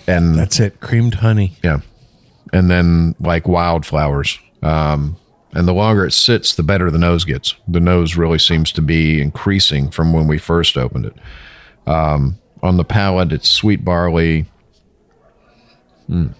And 0.07 0.35
that's 0.35 0.61
it. 0.61 0.81
Creamed 0.81 1.15
honey. 1.15 1.57
yeah. 1.62 1.81
And 2.53 2.71
then 2.71 3.15
like 3.19 3.49
wildflowers. 3.49 4.39
Um, 4.62 5.17
and 5.53 5.67
the 5.69 5.73
longer 5.73 6.05
it 6.07 6.12
sits, 6.12 6.55
the 6.55 6.62
better 6.62 6.91
the 6.91 6.99
nose 6.99 7.25
gets. 7.25 7.55
The 7.67 7.81
nose 7.81 8.17
really 8.17 8.39
seems 8.39 8.73
to 8.73 8.83
be 8.83 9.21
increasing 9.21 9.91
from 9.91 10.12
when 10.12 10.27
we 10.27 10.39
first 10.39 10.77
opened 10.77 11.07
it. 11.07 11.15
Um, 11.87 12.39
on 12.62 12.77
the 12.77 12.85
palate, 12.85 13.33
it's 13.33 13.49
sweet 13.49 13.85
barley. 13.85 14.47
Mm. 16.09 16.35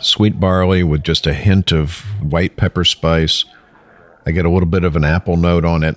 Sweet 0.00 0.38
barley 0.38 0.82
with 0.82 1.02
just 1.02 1.26
a 1.26 1.32
hint 1.32 1.72
of 1.72 2.00
white 2.20 2.56
pepper 2.56 2.84
spice. 2.84 3.44
I 4.26 4.32
get 4.32 4.44
a 4.44 4.50
little 4.50 4.68
bit 4.68 4.84
of 4.84 4.96
an 4.96 5.04
apple 5.04 5.36
note 5.36 5.64
on 5.64 5.82
it, 5.82 5.96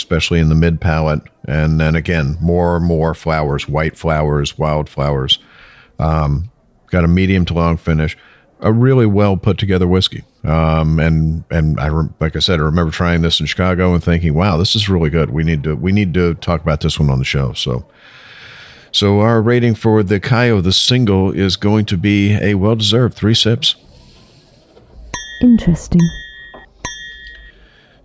especially 0.00 0.40
in 0.40 0.48
the 0.48 0.54
mid 0.54 0.80
palate. 0.80 1.22
And 1.46 1.78
then 1.78 1.94
again, 1.94 2.36
more 2.40 2.76
and 2.76 2.84
more 2.84 3.14
flowers, 3.14 3.68
white 3.68 3.96
flowers, 3.96 4.58
wildflowers. 4.58 5.38
Um, 5.98 6.50
got 6.86 7.04
a 7.04 7.08
medium 7.08 7.44
to 7.46 7.54
long 7.54 7.76
finish. 7.76 8.16
A 8.60 8.72
really 8.72 9.06
well 9.06 9.36
put 9.36 9.58
together 9.58 9.86
whiskey. 9.86 10.24
Um, 10.44 10.98
and 10.98 11.44
and 11.50 11.78
I 11.78 11.88
like 12.18 12.36
I 12.36 12.40
said, 12.40 12.60
I 12.60 12.62
remember 12.62 12.92
trying 12.92 13.22
this 13.22 13.40
in 13.40 13.46
Chicago 13.46 13.94
and 13.94 14.02
thinking, 14.02 14.34
wow, 14.34 14.56
this 14.56 14.74
is 14.74 14.88
really 14.88 15.10
good. 15.10 15.30
We 15.30 15.44
need 15.44 15.62
to 15.64 15.76
we 15.76 15.92
need 15.92 16.14
to 16.14 16.34
talk 16.34 16.62
about 16.62 16.80
this 16.80 16.98
one 16.98 17.10
on 17.10 17.18
the 17.18 17.24
show. 17.24 17.52
So. 17.52 17.86
So 18.92 19.20
our 19.20 19.40
rating 19.40 19.76
for 19.76 20.02
the 20.02 20.18
Kaiyo, 20.18 20.60
the 20.64 20.72
single, 20.72 21.30
is 21.30 21.54
going 21.54 21.84
to 21.84 21.96
be 21.96 22.32
a 22.32 22.54
well-deserved 22.56 23.14
three 23.14 23.36
sips. 23.36 23.76
Interesting. 25.40 26.00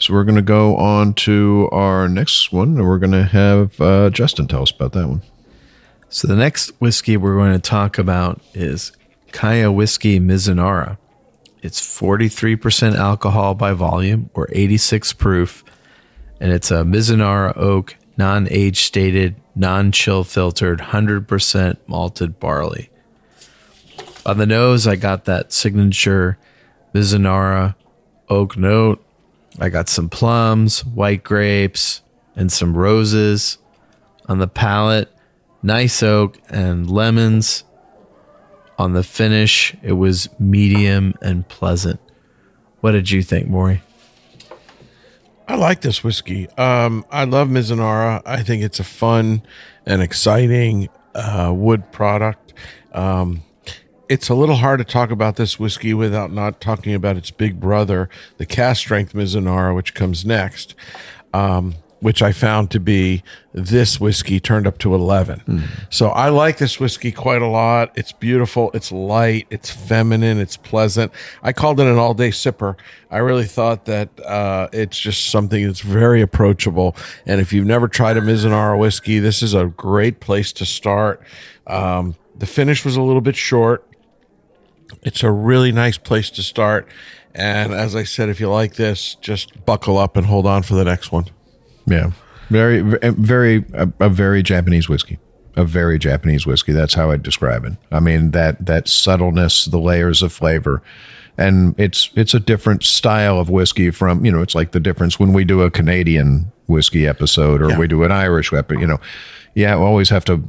So 0.05 0.13
we're 0.13 0.23
going 0.23 0.35
to 0.35 0.43
go 0.43 0.77
on 0.77 1.15
to 1.15 1.67
our 1.71 2.07
next 2.07 2.51
one, 2.51 2.77
and 2.77 2.87
we're 2.87 2.99
going 2.99 3.13
to 3.13 3.23
have 3.23 3.81
uh, 3.81 4.11
Justin 4.11 4.47
tell 4.47 4.61
us 4.61 4.69
about 4.69 4.91
that 4.91 5.07
one. 5.07 5.23
So 6.09 6.27
the 6.27 6.35
next 6.35 6.73
whiskey 6.79 7.17
we're 7.17 7.33
going 7.33 7.53
to 7.53 7.59
talk 7.59 7.97
about 7.97 8.39
is 8.53 8.91
Kaiyo 9.31 9.73
Whiskey 9.73 10.19
Mizunara. 10.19 10.99
It's 11.63 11.81
43% 11.81 12.95
alcohol 12.95 13.55
by 13.55 13.73
volume 13.73 14.29
or 14.35 14.47
86 14.51 15.13
proof, 15.13 15.63
and 16.39 16.51
it's 16.51 16.69
a 16.69 16.83
Mizunara 16.83 17.57
oak, 17.57 17.95
non-age 18.15 18.83
stated, 18.83 19.35
non-chill 19.55 20.23
filtered, 20.23 20.81
100% 20.81 21.77
malted 21.87 22.39
barley. 22.39 22.91
On 24.23 24.37
the 24.37 24.45
nose, 24.45 24.85
I 24.85 24.97
got 24.97 25.25
that 25.25 25.51
signature 25.51 26.37
Mizunara 26.93 27.73
oak 28.29 28.55
note. 28.55 29.01
I 29.59 29.69
got 29.69 29.87
some 29.87 30.09
plums, 30.09 30.83
white 30.83 31.23
grapes, 31.23 32.01
and 32.35 32.51
some 32.51 32.75
roses. 32.75 33.57
On 34.27 34.39
the 34.39 34.47
palate, 34.47 35.11
nice 35.63 36.03
oak 36.03 36.37
and 36.49 36.89
lemons. 36.89 37.63
On 38.77 38.93
the 38.93 39.03
finish, 39.03 39.75
it 39.81 39.93
was 39.93 40.27
medium 40.39 41.13
and 41.21 41.47
pleasant. 41.47 41.99
What 42.81 42.91
did 42.91 43.11
you 43.11 43.23
think, 43.23 43.47
Maury? 43.47 43.81
I 45.47 45.55
like 45.55 45.81
this 45.81 46.03
whiskey. 46.03 46.49
Um, 46.57 47.05
I 47.11 47.23
love 47.25 47.47
Mizunara. 47.47 48.21
I 48.25 48.41
think 48.43 48.63
it's 48.63 48.79
a 48.79 48.83
fun 48.83 49.43
and 49.85 50.01
exciting 50.01 50.89
uh, 51.13 51.53
wood 51.55 51.91
product. 51.91 52.53
Um, 52.93 53.43
it's 54.09 54.29
a 54.29 54.35
little 54.35 54.55
hard 54.55 54.79
to 54.79 54.85
talk 54.85 55.11
about 55.11 55.35
this 55.35 55.59
whiskey 55.59 55.93
without 55.93 56.31
not 56.31 56.61
talking 56.61 56.93
about 56.93 57.17
its 57.17 57.31
big 57.31 57.59
brother, 57.59 58.09
the 58.37 58.45
cask 58.45 58.81
strength 58.81 59.13
Mizunara, 59.13 59.75
which 59.75 59.93
comes 59.93 60.25
next, 60.25 60.75
um, 61.33 61.75
which 62.01 62.21
I 62.21 62.31
found 62.33 62.69
to 62.71 62.79
be 62.79 63.23
this 63.53 63.99
whiskey 63.99 64.39
turned 64.39 64.67
up 64.67 64.77
to 64.79 64.93
11. 64.93 65.41
So 65.89 66.09
I 66.09 66.29
like 66.29 66.57
this 66.57 66.79
whiskey 66.79 67.11
quite 67.11 67.41
a 67.41 67.47
lot. 67.47 67.91
It's 67.95 68.11
beautiful. 68.11 68.69
It's 68.73 68.91
light. 68.91 69.47
It's 69.49 69.71
feminine. 69.71 70.37
It's 70.39 70.57
pleasant. 70.57 71.11
I 71.41 71.51
called 71.51 71.79
it 71.79 71.87
an 71.87 71.97
all 71.97 72.13
day 72.13 72.29
sipper. 72.29 72.75
I 73.09 73.17
really 73.17 73.45
thought 73.45 73.85
that 73.85 74.09
uh, 74.23 74.67
it's 74.71 74.99
just 74.99 75.31
something 75.31 75.65
that's 75.65 75.79
very 75.79 76.21
approachable. 76.21 76.95
And 77.25 77.41
if 77.41 77.51
you've 77.53 77.65
never 77.65 77.87
tried 77.87 78.17
a 78.17 78.21
Mizunara 78.21 78.77
whiskey, 78.77 79.17
this 79.19 79.41
is 79.41 79.53
a 79.55 79.65
great 79.65 80.19
place 80.19 80.51
to 80.53 80.65
start. 80.65 81.23
Um, 81.65 82.15
the 82.35 82.45
finish 82.45 82.85
was 82.85 82.97
a 82.97 83.01
little 83.01 83.21
bit 83.21 83.35
short. 83.35 83.87
It's 85.05 85.23
a 85.23 85.31
really 85.31 85.71
nice 85.71 85.97
place 85.97 86.29
to 86.31 86.43
start. 86.43 86.87
And 87.33 87.73
as 87.73 87.95
I 87.95 88.03
said, 88.03 88.27
if 88.29 88.39
you 88.41 88.49
like 88.49 88.75
this, 88.75 89.15
just 89.21 89.65
buckle 89.65 89.97
up 89.97 90.17
and 90.17 90.25
hold 90.25 90.45
on 90.45 90.63
for 90.63 90.73
the 90.75 90.83
next 90.83 91.11
one. 91.11 91.25
Yeah, 91.85 92.11
very, 92.49 92.81
very, 92.81 93.63
a, 93.73 93.89
a 93.99 94.09
very 94.09 94.41
Japanese 94.43 94.89
whiskey. 94.89 95.19
a 95.55 95.63
very 95.63 95.97
Japanese 95.99 96.45
whiskey. 96.45 96.71
That's 96.73 96.93
how 96.95 97.11
I'd 97.11 97.23
describe 97.23 97.63
it. 97.65 97.73
I 97.91 97.99
mean 97.99 98.31
that 98.31 98.65
that 98.65 98.87
subtleness, 98.87 99.65
the 99.65 99.77
layers 99.79 100.21
of 100.21 100.33
flavor, 100.33 100.81
and 101.37 101.75
it's 101.77 102.09
it's 102.15 102.33
a 102.33 102.39
different 102.39 102.83
style 102.83 103.39
of 103.39 103.49
whiskey 103.49 103.91
from 103.91 104.25
you 104.25 104.31
know 104.31 104.41
it's 104.41 104.55
like 104.55 104.71
the 104.71 104.79
difference 104.79 105.19
when 105.19 105.33
we 105.33 105.43
do 105.45 105.61
a 105.61 105.71
Canadian 105.71 106.51
whiskey 106.67 107.05
episode 107.07 107.61
or 107.61 107.77
we 107.77 107.87
do 107.87 108.03
an 108.03 108.11
Irish 108.11 108.51
episode. 108.51 108.81
You 108.81 108.87
know, 108.87 108.99
yeah, 109.53 109.75
we 109.75 109.83
always 109.83 110.09
have 110.09 110.25
to 110.25 110.43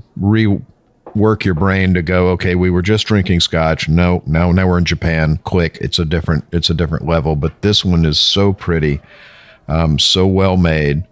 rework 1.16 1.44
your 1.44 1.54
brain 1.54 1.94
to 1.94 2.02
go. 2.02 2.28
Okay, 2.28 2.54
we 2.54 2.70
were 2.70 2.82
just 2.82 3.06
drinking 3.06 3.40
Scotch. 3.40 3.88
No, 3.88 4.22
now 4.26 4.52
now 4.52 4.68
we're 4.68 4.78
in 4.78 4.84
Japan. 4.84 5.38
Quick, 5.44 5.78
It's 5.80 5.98
a 5.98 6.04
different 6.04 6.44
it's 6.52 6.70
a 6.70 6.74
different 6.74 7.06
level. 7.06 7.36
But 7.36 7.62
this 7.62 7.84
one 7.84 8.04
is 8.04 8.18
so 8.18 8.52
pretty, 8.52 9.00
um, 9.68 9.98
so 9.98 10.26
well 10.26 10.56
made. 10.56 11.04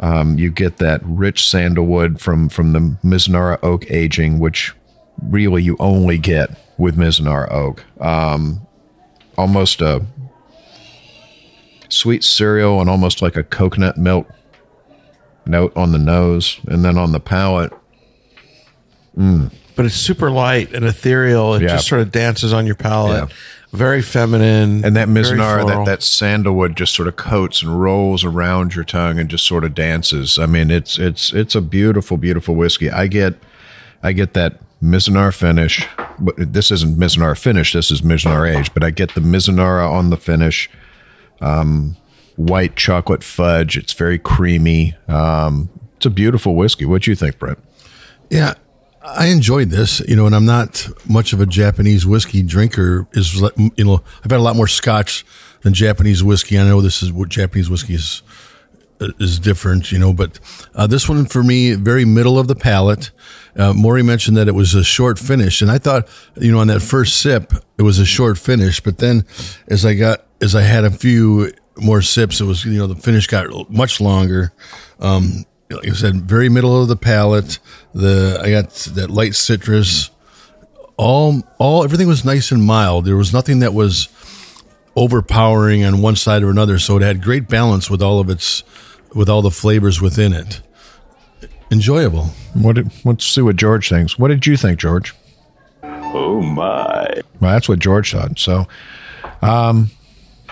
Um, 0.00 0.38
you 0.38 0.50
get 0.50 0.76
that 0.78 1.00
rich 1.04 1.48
sandalwood 1.48 2.20
from 2.20 2.48
from 2.48 2.72
the 2.72 2.96
Mizunara 3.04 3.58
oak 3.62 3.90
aging, 3.90 4.38
which 4.38 4.74
really 5.22 5.62
you 5.62 5.76
only 5.78 6.18
get 6.18 6.50
with 6.78 6.96
Mizunara 6.96 7.50
oak. 7.50 7.84
Um, 8.00 8.66
almost 9.38 9.80
a 9.80 10.04
sweet 11.88 12.24
cereal 12.24 12.80
and 12.80 12.90
almost 12.90 13.22
like 13.22 13.36
a 13.36 13.44
coconut 13.44 13.96
milk 13.96 14.28
note 15.46 15.72
on 15.76 15.92
the 15.92 15.98
nose, 15.98 16.60
and 16.66 16.84
then 16.84 16.98
on 16.98 17.12
the 17.12 17.20
palate. 17.20 17.72
But 19.16 19.84
it's 19.86 19.94
super 19.94 20.30
light 20.30 20.72
and 20.74 20.84
ethereal. 20.84 21.54
It 21.54 21.62
Yeah. 21.62 21.68
just 21.68 21.88
sort 21.88 22.00
of 22.00 22.12
dances 22.12 22.52
on 22.52 22.66
your 22.66 22.74
palate. 22.76 23.28
Yeah. 23.28 23.36
Very 23.72 24.00
feminine. 24.00 24.84
And 24.84 24.96
that 24.96 25.08
very 25.08 25.24
Mizunara, 25.38 25.62
floral. 25.62 25.84
that, 25.84 25.90
that 25.90 26.02
sandalwood 26.02 26.76
just 26.76 26.94
sort 26.94 27.08
of 27.08 27.16
coats 27.16 27.62
and 27.62 27.80
rolls 27.80 28.24
around 28.24 28.74
your 28.74 28.84
tongue 28.84 29.18
and 29.18 29.28
just 29.28 29.44
sort 29.44 29.64
of 29.64 29.74
dances. 29.74 30.38
I 30.38 30.46
mean, 30.46 30.70
it's 30.70 30.98
it's 30.98 31.32
it's 31.32 31.54
a 31.54 31.60
beautiful, 31.60 32.16
beautiful 32.16 32.54
whiskey. 32.54 32.90
I 32.90 33.06
get 33.06 33.34
I 34.02 34.12
get 34.12 34.34
that 34.34 34.60
Mizunara 34.82 35.34
finish, 35.34 35.86
this 36.36 36.70
isn't 36.70 36.98
Mizunara 36.98 37.36
finish. 37.36 37.72
This 37.72 37.90
is 37.90 38.02
Mizunara 38.02 38.56
age. 38.58 38.72
But 38.74 38.84
I 38.84 38.90
get 38.90 39.14
the 39.14 39.20
Mizunara 39.22 39.90
on 39.90 40.10
the 40.10 40.16
finish. 40.18 40.70
Um, 41.40 41.96
white 42.36 42.76
chocolate 42.76 43.24
fudge. 43.24 43.76
It's 43.78 43.94
very 43.94 44.18
creamy. 44.18 44.94
Um, 45.08 45.70
it's 45.96 46.06
a 46.06 46.10
beautiful 46.10 46.54
whiskey. 46.54 46.84
What 46.84 47.02
do 47.02 47.10
you 47.10 47.14
think, 47.16 47.38
Brent? 47.38 47.58
Yeah, 48.30 48.54
I 49.06 49.26
enjoyed 49.26 49.70
this, 49.70 50.00
you 50.00 50.16
know, 50.16 50.26
and 50.26 50.34
I'm 50.34 50.46
not 50.46 50.88
much 51.08 51.32
of 51.32 51.40
a 51.40 51.46
Japanese 51.46 52.04
whiskey 52.04 52.42
drinker. 52.42 53.06
Is 53.12 53.40
you 53.40 53.84
know, 53.84 54.02
I've 54.24 54.30
had 54.30 54.40
a 54.40 54.42
lot 54.42 54.56
more 54.56 54.66
Scotch 54.66 55.24
than 55.62 55.74
Japanese 55.74 56.24
whiskey. 56.24 56.58
I 56.58 56.64
know 56.64 56.80
this 56.80 57.02
is 57.02 57.12
what 57.12 57.28
Japanese 57.28 57.70
whiskey 57.70 57.94
is 57.94 58.22
is 59.00 59.38
different, 59.38 59.92
you 59.92 59.98
know, 59.98 60.12
but 60.12 60.40
uh, 60.74 60.86
this 60.86 61.08
one 61.08 61.26
for 61.26 61.42
me, 61.42 61.74
very 61.74 62.04
middle 62.04 62.38
of 62.38 62.48
the 62.48 62.54
palate. 62.54 63.10
Uh, 63.54 63.72
Maury 63.72 64.02
mentioned 64.02 64.36
that 64.38 64.48
it 64.48 64.54
was 64.54 64.74
a 64.74 64.82
short 64.82 65.18
finish, 65.18 65.60
and 65.60 65.70
I 65.70 65.78
thought, 65.78 66.08
you 66.40 66.50
know, 66.50 66.60
on 66.60 66.66
that 66.68 66.80
first 66.80 67.20
sip, 67.20 67.52
it 67.78 67.82
was 67.82 67.98
a 67.98 68.06
short 68.06 68.38
finish. 68.38 68.80
But 68.80 68.98
then, 68.98 69.24
as 69.68 69.84
I 69.84 69.94
got, 69.94 70.26
as 70.40 70.54
I 70.54 70.62
had 70.62 70.84
a 70.84 70.90
few 70.90 71.52
more 71.76 72.02
sips, 72.02 72.40
it 72.40 72.44
was, 72.44 72.64
you 72.64 72.78
know, 72.78 72.86
the 72.86 72.96
finish 72.96 73.26
got 73.26 73.70
much 73.70 74.00
longer. 74.00 74.52
Um, 74.98 75.44
like 75.70 75.88
I 75.88 75.92
said, 75.92 76.22
very 76.22 76.48
middle 76.48 76.80
of 76.80 76.88
the 76.88 76.96
palate. 76.96 77.58
The 77.94 78.40
I 78.42 78.50
got 78.50 78.70
that 78.94 79.10
light 79.10 79.34
citrus. 79.34 80.10
All, 80.96 81.42
all, 81.58 81.84
everything 81.84 82.08
was 82.08 82.24
nice 82.24 82.50
and 82.50 82.64
mild. 82.64 83.04
There 83.04 83.16
was 83.16 83.32
nothing 83.32 83.58
that 83.58 83.74
was 83.74 84.08
overpowering 84.96 85.84
on 85.84 86.00
one 86.00 86.16
side 86.16 86.42
or 86.42 86.48
another. 86.48 86.78
So 86.78 86.96
it 86.96 87.02
had 87.02 87.22
great 87.22 87.48
balance 87.48 87.90
with 87.90 88.00
all 88.00 88.18
of 88.18 88.30
its, 88.30 88.62
with 89.14 89.28
all 89.28 89.42
the 89.42 89.50
flavors 89.50 90.00
within 90.00 90.32
it. 90.32 90.62
Enjoyable. 91.70 92.30
What 92.54 92.76
did, 92.76 92.90
let's 93.04 93.26
see 93.26 93.42
what 93.42 93.56
George 93.56 93.90
thinks. 93.90 94.18
What 94.18 94.28
did 94.28 94.46
you 94.46 94.56
think, 94.56 94.78
George? 94.78 95.14
Oh 95.82 96.40
my. 96.40 97.20
Well, 97.40 97.52
that's 97.52 97.68
what 97.68 97.78
George 97.78 98.12
thought. 98.12 98.38
So, 98.38 98.66
um, 99.42 99.90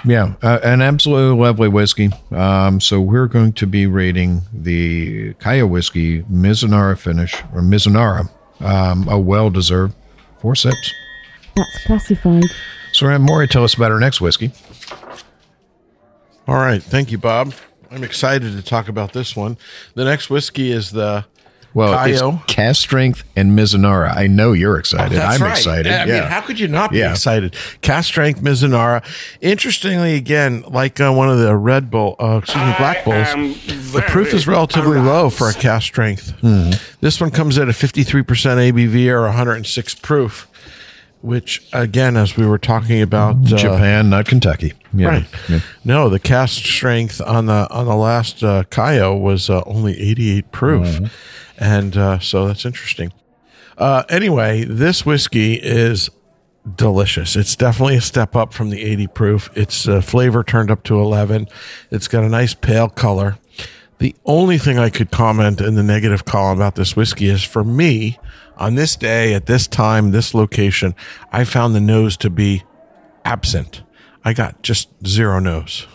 yeah, 0.05 0.34
uh, 0.42 0.61
an 0.62 0.82
absolutely 0.82 1.40
lovely 1.40 1.68
whiskey. 1.68 2.11
Um, 2.30 2.80
so 2.80 3.00
we're 3.00 3.26
going 3.26 3.52
to 3.55 3.66
be 3.66 3.86
rating 3.86 4.42
the 4.52 5.34
Kaiyo 5.34 5.68
whiskey 5.68 6.22
Mizunara 6.24 6.98
finish 6.98 7.34
or 7.55 7.61
Mizunara, 7.61 8.30
um, 8.61 9.09
a 9.09 9.18
well-deserved 9.18 9.94
four 10.40 10.55
sips. 10.55 10.92
That's 11.57 11.84
classified. 11.84 12.44
So, 12.92 13.07
Ram 13.07 13.22
Maury, 13.22 13.48
tell 13.48 13.64
us 13.64 13.74
about 13.74 13.90
our 13.92 14.00
next 14.00 14.20
whiskey. 14.20 14.52
All 16.46 16.57
right. 16.57 16.82
Thank 16.82 17.11
you, 17.11 17.18
Bob. 17.18 17.55
I'm 17.90 18.05
excited 18.05 18.57
to 18.57 18.62
talk 18.62 18.88
about 18.88 19.12
this 19.12 19.34
one. 19.34 19.57
The 19.94 20.05
next 20.05 20.30
whiskey 20.30 20.70
is 20.70 20.90
the 20.90 21.24
Well, 21.75 21.93
Kaiyo. 21.93 22.37
it's 22.43 22.45
cask 22.47 22.81
strength 22.81 23.25
and 23.37 23.59
Mizunara. 23.59 24.16
I 24.16 24.29
know 24.29 24.53
you're 24.53 24.79
excited. 24.79 25.18
That's 25.18 25.37
I'm 25.41 25.43
right. 25.47 25.57
excited. 25.59 25.93
I 25.93 26.05
yeah. 26.07 26.20
mean, 26.20 26.22
how 26.31 26.41
could 26.41 26.59
you 26.61 26.68
not 26.68 26.93
be 26.93 26.99
Yeah. 26.99 27.11
excited? 27.11 27.57
Cask 27.83 28.07
strength 28.09 28.41
Mizunara. 28.41 29.03
Interestingly, 29.41 30.14
again, 30.14 30.62
like 30.68 31.01
uh, 31.01 31.12
one 31.12 31.29
of 31.29 31.39
the 31.39 31.55
Red 31.57 31.91
Bull, 31.91 32.16
uh, 32.20 32.39
excuse 32.43 32.64
me, 32.64 32.75
Black 32.79 33.05
Bulls, 33.05 33.93
the 33.93 34.03
proof 34.09 34.33
is 34.33 34.47
relatively 34.47 34.99
low 34.99 35.31
for 35.31 35.49
a 35.49 35.53
cask 35.55 35.87
strength. 35.87 36.31
Hmm. 36.41 36.70
This 37.01 37.20
one 37.20 37.31
comes 37.31 37.59
at 37.59 37.68
a 37.68 37.72
53% 37.72 38.25
ABV 38.25 39.09
or 39.09 39.22
106 39.22 39.95
proof, 39.97 40.49
which, 41.25 41.66
again, 41.72 42.16
as 42.16 42.37
we 42.37 42.47
were 42.47 42.59
talking 42.59 43.01
about, 43.03 43.37
uh, 43.53 43.57
Japan, 43.57 44.11
not 44.11 44.27
Kentucky. 44.27 44.72
Yeah. 44.93 45.09
Right. 45.09 45.27
Yeah. 45.49 45.61
No, 45.85 46.09
the 46.09 46.20
cask 46.20 46.62
strength 46.64 47.20
on 47.20 47.47
the 47.47 47.66
on 47.70 47.87
the 47.87 47.97
last 47.97 48.45
uh, 48.45 48.62
Kaiyo 48.64 49.18
was 49.20 49.49
uh, 49.51 49.62
only 49.66 49.99
88 50.01 50.53
proof, 50.53 50.87
Mm-hmm. 50.87 51.07
and 51.59 51.97
uh, 51.97 52.18
so 52.20 52.47
that's 52.47 52.64
interesting. 52.64 53.12
Uh, 53.77 54.05
anyway, 54.09 54.64
this 54.64 55.05
whiskey 55.05 55.55
is 55.55 56.11
delicious. 56.77 57.37
It's 57.37 57.57
definitely 57.57 57.97
a 57.97 58.01
step 58.01 58.37
up 58.37 58.53
from 58.55 58.70
the 58.70 58.83
80 58.83 59.07
proof. 59.09 59.51
Its 59.57 59.89
uh, 59.89 60.01
flavor 60.01 60.45
turned 60.45 60.70
up 60.70 60.83
to 60.85 60.99
11. 61.01 61.49
It's 61.91 62.07
got 62.09 62.22
a 62.25 62.29
nice 62.29 62.55
pale 62.55 62.89
color. 62.89 63.37
The 63.99 64.14
only 64.24 64.59
thing 64.59 64.78
I 64.78 64.90
could 64.90 65.11
comment 65.11 65.61
in 65.61 65.74
the 65.76 65.82
negative 65.82 66.24
column 66.24 66.59
about 66.59 66.74
this 66.74 66.97
whiskey 66.97 67.28
is 67.28 67.42
for 67.42 67.62
me, 67.64 68.18
on 68.57 68.74
this 68.74 68.97
day, 68.97 69.34
at 69.34 69.47
this 69.47 69.66
time, 69.66 70.11
this 70.11 70.34
location, 70.34 70.95
I 71.32 71.45
found 71.45 71.74
the 71.74 71.80
nose 71.80 72.16
to 72.18 72.30
be 72.30 72.64
absent. 73.24 73.82
I 74.24 74.32
got 74.32 74.62
just 74.62 74.88
zero 75.07 75.38
nose. 75.38 75.86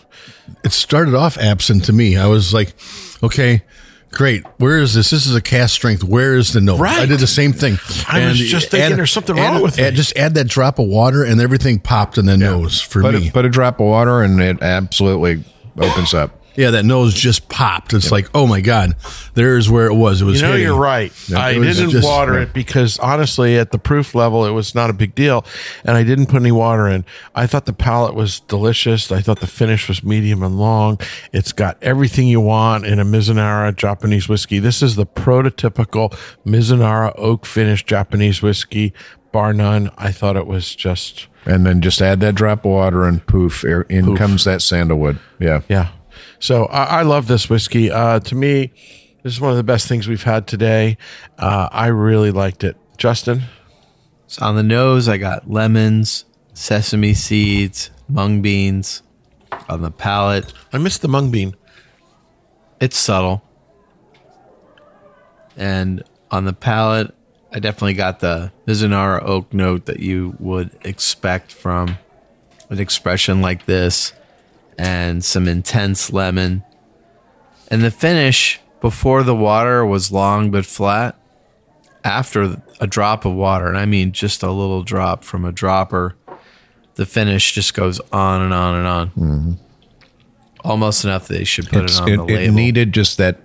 it 0.64 0.72
started 0.72 1.14
off 1.14 1.36
absent 1.38 1.84
to 1.84 1.92
me. 1.92 2.16
I 2.16 2.26
was 2.26 2.52
like, 2.54 2.74
okay, 3.22 3.62
great. 4.10 4.44
Where 4.58 4.78
is 4.78 4.94
this? 4.94 5.10
This 5.10 5.26
is 5.26 5.34
a 5.34 5.40
cask 5.40 5.74
strength. 5.74 6.02
Where 6.04 6.34
is 6.36 6.52
the 6.52 6.60
nose? 6.60 6.80
Right. 6.80 7.00
I 7.00 7.06
did 7.06 7.20
the 7.20 7.26
same 7.26 7.52
thing. 7.52 7.78
I 8.08 8.26
was 8.28 8.38
just 8.38 8.70
thinking 8.70 8.96
there's 8.96 9.12
something 9.12 9.36
wrong 9.36 9.56
add- 9.56 9.62
with 9.62 9.76
me. 9.78 9.84
add- 9.84 9.94
Just 9.94 10.16
add 10.16 10.34
that 10.34 10.48
drop 10.48 10.78
of 10.78 10.86
water 10.86 11.22
and 11.24 11.40
everything 11.40 11.78
popped 11.80 12.18
in 12.18 12.26
the 12.26 12.36
nose 12.36 12.80
for 12.80 13.02
Put 13.02 13.14
me. 13.14 13.28
a, 13.28 13.32
put 13.32 13.44
a 13.44 13.48
drop 13.48 13.78
of 13.80 13.86
water 13.86 14.22
and 14.22 14.40
it 14.40 14.62
absolutely 14.62 15.44
opens 15.78 16.14
up. 16.14 16.39
Yeah, 16.60 16.70
that 16.72 16.84
nose 16.84 17.14
just 17.14 17.48
popped. 17.48 17.92
It's 17.94 18.12
like, 18.12 18.28
oh 18.34 18.46
my 18.46 18.60
God, 18.60 18.94
there's 19.34 19.70
where 19.70 19.86
it 19.86 19.94
was. 19.94 20.20
It 20.22 20.26
was 20.26 20.36
You 20.40 20.42
know, 20.46 20.52
hitting. 20.52 20.66
you're 20.66 20.78
right. 20.78 21.12
I 21.34 21.54
didn't 21.54 21.90
just- 21.90 22.06
water 22.06 22.38
it 22.38 22.52
because 22.52 22.98
honestly, 22.98 23.56
at 23.58 23.72
the 23.72 23.78
proof 23.78 24.14
level, 24.14 24.44
it 24.46 24.50
was 24.50 24.74
not 24.74 24.90
a 24.90 24.92
big 24.92 25.14
deal. 25.14 25.44
And 25.84 25.96
I 25.96 26.02
didn't 26.02 26.26
put 26.26 26.36
any 26.40 26.52
water 26.52 26.86
in. 26.88 27.04
I 27.34 27.46
thought 27.46 27.66
the 27.66 27.72
palate 27.72 28.14
was 28.14 28.40
delicious. 28.40 29.10
I 29.10 29.20
thought 29.20 29.40
the 29.40 29.46
finish 29.46 29.88
was 29.88 30.04
medium 30.04 30.42
and 30.42 30.58
long. 30.58 30.98
It's 31.32 31.52
got 31.52 31.76
everything 31.82 32.28
you 32.28 32.40
want 32.40 32.84
in 32.86 32.98
a 32.98 33.04
Mizunara 33.04 33.74
Japanese 33.74 34.28
whiskey. 34.28 34.58
This 34.58 34.82
is 34.82 34.96
the 34.96 35.06
prototypical 35.06 36.12
Mizunara 36.46 37.12
oak 37.16 37.46
finish 37.46 37.84
Japanese 37.84 38.42
whiskey, 38.42 38.92
bar 39.32 39.52
none. 39.52 39.90
I 39.96 40.12
thought 40.12 40.36
it 40.36 40.46
was 40.46 40.74
just, 40.74 41.28
And 41.46 41.64
then 41.64 41.80
just 41.80 42.02
add 42.02 42.20
that 42.20 42.34
drop 42.34 42.60
of 42.64 42.70
water 42.72 43.04
and 43.04 43.24
poof, 43.26 43.64
er- 43.64 43.86
in 43.88 44.16
comes 44.16 44.44
that 44.44 44.60
sandalwood. 44.62 45.18
Yeah. 45.38 45.60
yeah. 45.68 45.88
So 46.38 46.64
I, 46.66 47.00
I 47.00 47.02
love 47.02 47.26
this 47.26 47.48
whiskey. 47.48 47.90
Uh, 47.90 48.20
to 48.20 48.34
me, 48.34 48.72
this 49.22 49.34
is 49.34 49.40
one 49.40 49.50
of 49.50 49.56
the 49.56 49.62
best 49.62 49.86
things 49.86 50.08
we've 50.08 50.22
had 50.22 50.46
today. 50.46 50.96
Uh, 51.38 51.68
I 51.70 51.86
really 51.88 52.30
liked 52.30 52.64
it. 52.64 52.76
Justin? 52.96 53.42
So 54.26 54.44
on 54.44 54.56
the 54.56 54.62
nose, 54.62 55.08
I 55.08 55.18
got 55.18 55.50
lemons, 55.50 56.24
sesame 56.54 57.14
seeds, 57.14 57.90
mung 58.08 58.42
beans. 58.42 59.02
On 59.68 59.82
the 59.82 59.90
palate, 59.90 60.52
I 60.72 60.78
missed 60.78 61.02
the 61.02 61.08
mung 61.08 61.30
bean. 61.30 61.54
it's 62.80 62.96
subtle. 62.96 63.42
And 65.56 66.02
on 66.30 66.44
the 66.44 66.52
palate, 66.52 67.14
I 67.52 67.58
definitely 67.58 67.94
got 67.94 68.20
the 68.20 68.52
Mizunara 68.66 69.22
oak 69.22 69.52
note 69.52 69.86
that 69.86 70.00
you 70.00 70.36
would 70.38 70.70
expect 70.84 71.52
from 71.52 71.98
an 72.68 72.78
expression 72.78 73.40
like 73.40 73.66
this, 73.66 74.12
and 74.80 75.22
some 75.22 75.46
intense 75.46 76.10
lemon. 76.10 76.64
And 77.68 77.82
the 77.82 77.90
finish 77.90 78.60
before 78.80 79.22
the 79.22 79.34
water 79.34 79.84
was 79.84 80.10
long 80.10 80.50
but 80.50 80.64
flat. 80.64 81.16
After 82.02 82.62
a 82.80 82.86
drop 82.86 83.26
of 83.26 83.34
water, 83.34 83.68
and 83.68 83.76
I 83.76 83.84
mean 83.84 84.12
just 84.12 84.42
a 84.42 84.50
little 84.50 84.82
drop 84.82 85.22
from 85.22 85.44
a 85.44 85.52
dropper, 85.52 86.16
the 86.94 87.04
finish 87.04 87.52
just 87.52 87.74
goes 87.74 88.00
on 88.10 88.40
and 88.40 88.54
on 88.54 88.74
and 88.74 88.86
on. 88.86 89.10
Mm-hmm. 89.10 89.52
Almost 90.64 91.04
enough 91.04 91.28
that 91.28 91.34
they 91.34 91.44
should 91.44 91.68
put 91.68 91.84
It's, 91.84 91.98
it 91.98 92.02
on 92.02 92.08
it, 92.08 92.26
the 92.26 92.42
it 92.44 92.50
needed 92.52 92.94
just 92.94 93.18
that 93.18 93.38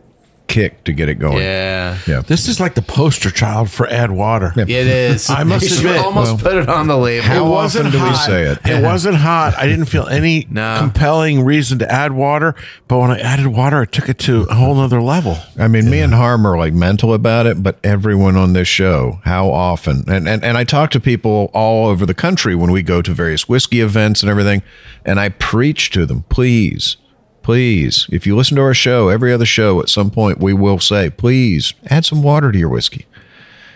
kick 0.48 0.84
to 0.86 0.94
get 0.94 1.10
it 1.10 1.16
going. 1.16 1.38
Yeah. 1.40 1.98
Yeah. 2.08 2.22
This 2.22 2.48
is 2.48 2.60
like 2.60 2.76
the 2.76 2.82
poster 2.82 3.32
child 3.32 3.70
for 3.70 3.88
add 3.88 4.12
water. 4.12 4.54
It 4.56 4.70
is. 4.70 5.30
I 5.30 5.44
must 5.44 5.70
You 5.70 5.90
admit, 5.90 6.06
almost 6.06 6.38
put 6.44 6.56
it 6.56 6.70
on 6.70 6.88
the 6.88 6.98
label. 6.98 7.26
How 7.26 7.46
it 7.46 7.50
wasn't 7.50 7.88
often 7.88 8.00
do 8.00 8.04
we 8.06 8.10
hot. 8.12 8.26
say 8.26 8.44
it? 8.44 8.60
It 8.66 8.84
wasn't 8.84 9.16
hot. 9.18 9.56
I 9.58 9.68
didn't 9.68 9.86
feel 9.86 10.08
any 10.08 10.48
No. 10.52 10.78
compelling 10.80 11.44
reason 11.44 11.80
to 11.80 11.92
add 11.92 12.12
water. 12.14 12.56
But 12.88 13.00
when 13.00 13.12
I 13.12 13.20
added 13.20 13.48
water, 13.48 13.82
it 13.84 13.92
took 13.92 14.08
it 14.10 14.20
to 14.20 14.44
a 14.44 14.54
whole 14.56 14.76
nother 14.76 15.02
level. 15.02 15.38
I 15.58 15.68
mean, 15.68 15.90
me 15.90 16.00
and 16.02 16.14
Harm 16.14 16.46
are 16.46 16.58
like 16.58 16.74
mental 16.74 17.14
about 17.14 17.46
it, 17.48 17.62
but 17.64 17.78
everyone 17.84 18.36
on 18.36 18.54
this 18.54 18.68
show, 18.68 19.20
how 19.24 19.50
often? 19.52 20.04
And, 20.08 20.28
and 20.30 20.44
and 20.44 20.58
I 20.58 20.64
talk 20.64 20.92
to 20.92 21.00
people 21.00 21.50
all 21.54 21.88
over 21.88 22.06
the 22.06 22.14
country 22.14 22.56
when 22.56 22.72
we 22.72 22.84
go 22.84 23.02
to 23.02 23.14
various 23.14 23.50
whiskey 23.50 23.82
events 23.82 24.22
and 24.22 24.30
everything, 24.30 24.62
and 25.04 25.20
I 25.20 25.30
preach 25.30 25.90
to 25.92 26.06
them, 26.06 26.24
please, 26.30 26.98
please, 27.46 28.08
if 28.12 28.26
you 28.26 28.36
listen 28.36 28.56
to 28.56 28.62
our 28.64 28.74
show, 28.74 29.10
every 29.10 29.32
other 29.32 29.46
show, 29.46 29.80
at 29.80 29.88
some 29.88 30.10
point 30.10 30.40
we 30.40 30.52
will 30.52 30.80
say, 30.80 31.12
please 31.12 31.76
add 31.86 32.04
some 32.04 32.24
water 32.24 32.52
to 32.52 32.58
your 32.58 32.70
whiskey. 32.70 33.06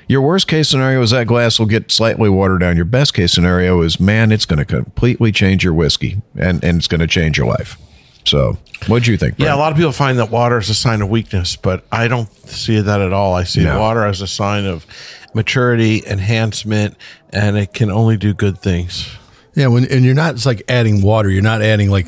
Your 0.07 0.23
worst 0.23 0.47
case 0.47 0.67
scenario 0.67 0.99
is 1.03 1.11
that 1.11 1.27
glass 1.27 1.59
will 1.59 1.67
get 1.67 1.91
slightly 1.91 2.29
watered 2.29 2.61
down. 2.61 2.77
Your 2.77 2.85
best 2.85 3.13
case 3.13 3.31
scenario 3.31 3.83
is, 3.83 3.99
man, 3.99 4.31
it's 4.31 4.45
going 4.47 4.57
to 4.57 4.65
completely 4.65 5.31
change 5.31 5.63
your 5.63 5.75
whiskey 5.75 6.19
and, 6.35 6.63
and 6.63 6.79
it's 6.79 6.87
going 6.87 6.99
to 7.01 7.05
change 7.05 7.37
your 7.37 7.45
life. 7.45 7.77
So, 8.25 8.57
what 8.87 9.03
do 9.03 9.11
you 9.11 9.17
think? 9.17 9.35
Yeah, 9.37 9.53
a 9.53 9.57
lot 9.57 9.71
of 9.71 9.77
people 9.77 9.91
find 9.91 10.17
that 10.17 10.31
water 10.31 10.57
is 10.57 10.71
a 10.71 10.73
sign 10.73 11.03
of 11.03 11.09
weakness, 11.09 11.55
but 11.55 11.85
I 11.91 12.07
don't 12.07 12.27
see 12.49 12.81
that 12.81 13.01
at 13.01 13.13
all. 13.13 13.35
I 13.35 13.43
see 13.43 13.63
No. 13.63 13.79
water 13.79 14.03
as 14.03 14.19
a 14.19 14.27
sign 14.27 14.65
of 14.65 14.87
maturity, 15.35 16.01
enhancement, 16.07 16.97
and 17.29 17.55
it 17.55 17.71
can 17.75 17.91
only 17.91 18.17
do 18.17 18.33
good 18.33 18.57
things. 18.57 19.07
Yeah, 19.53 19.67
when 19.67 19.85
and 19.85 20.03
you're 20.03 20.15
not 20.15 20.33
it's 20.33 20.47
like 20.47 20.63
adding 20.67 21.03
water. 21.03 21.29
You're 21.29 21.43
not 21.43 21.61
adding 21.61 21.91
like 21.91 22.07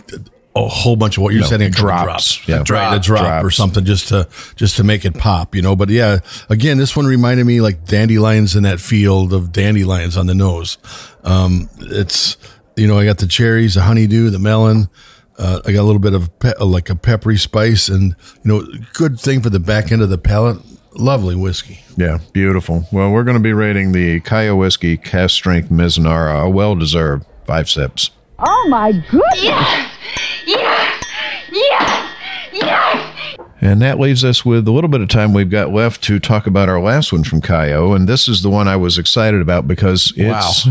a 0.56 0.68
whole 0.68 0.96
bunch 0.98 1.18
of 1.18 1.24
what 1.24 1.34
You're 1.34 1.42
No, 1.50 1.66
a 1.66 1.70
drops. 1.70 2.06
drops, 2.36 2.48
Yeah. 2.48 2.60
a 2.62 2.64
drop, 2.64 2.94
a 2.94 3.00
Drops. 3.00 3.08
drop 3.22 3.44
or 3.44 3.52
something 3.52 3.86
just 3.86 4.10
to 4.10 4.28
just 4.58 4.76
to 4.78 4.84
make 4.84 5.06
it 5.06 5.14
pop. 5.18 5.56
You 5.56 5.62
know. 5.62 5.76
But 5.76 5.90
yeah, 5.90 6.20
again, 6.50 6.78
this 6.78 6.96
one 6.96 7.06
reminded 7.06 7.46
me 7.46 7.62
like 7.62 7.86
dandelions 7.86 8.56
in 8.56 8.64
that 8.64 8.80
field 8.82 9.32
of 9.34 9.52
dandelions 9.52 10.18
on 10.18 10.28
the 10.28 10.36
nose. 10.36 10.78
Um, 11.24 11.70
it's 11.80 12.36
you 12.76 12.88
know 12.88 12.98
I 13.00 13.06
got 13.06 13.20
the 13.20 13.28
cherries, 13.28 13.76
the 13.76 13.82
honeydew, 13.82 14.30
the 14.30 14.40
melon. 14.40 14.90
Uh, 15.40 15.60
I 15.66 15.72
got 15.72 15.82
a 15.82 15.84
little 15.84 16.00
bit 16.00 16.14
of 16.14 16.38
pe- 16.40 16.54
like 16.60 16.90
a 16.90 16.96
peppery 16.96 17.38
spice, 17.38 17.88
and 17.90 18.16
you 18.44 18.52
know, 18.52 18.64
good 18.94 19.20
thing 19.20 19.42
for 19.42 19.50
the 19.50 19.60
back 19.60 19.92
end 19.92 20.02
of 20.02 20.10
the 20.10 20.18
palate. 20.18 20.58
Lovely 20.94 21.36
whiskey. 21.36 21.80
Yeah, 21.96 22.18
beautiful. 22.34 22.86
Well, 22.92 23.12
we're 23.12 23.24
going 23.24 23.38
to 23.38 23.42
be 23.42 23.54
rating 23.54 23.94
the 23.94 24.20
Kaiyo 24.20 24.58
Whiskey 24.58 24.98
Cask 24.98 25.34
Strength 25.34 25.70
Mizunara, 25.70 26.44
a 26.46 26.50
well 26.50 26.76
deserved 26.76 27.26
five 27.48 27.70
sips. 27.70 28.12
Oh 28.44 28.68
my 28.70 28.92
goodness! 28.92 29.42
Yes! 29.44 29.94
Yes! 30.46 31.04
Yes! 31.52 32.16
Yes! 32.52 33.38
And 33.62 33.82
that 33.84 34.00
leaves 34.00 34.26
us 34.26 34.44
with 34.44 34.68
a 34.68 34.72
little 34.72 34.90
bit 34.90 35.02
of 35.02 35.08
time 35.10 35.34
we've 35.34 35.50
got 35.50 35.72
left 35.72 36.04
to 36.06 36.20
talk 36.20 36.48
about 36.48 36.68
our 36.68 36.82
last 36.82 37.14
one 37.14 37.24
from 37.24 37.42
Kaiyo. 37.42 37.96
And 37.96 38.10
this 38.10 38.28
is 38.28 38.42
the 38.42 38.50
one 38.50 38.68
I 38.68 38.76
was 38.76 38.98
excited 38.98 39.42
about 39.42 39.68
because 39.68 40.12
it's 40.16 40.68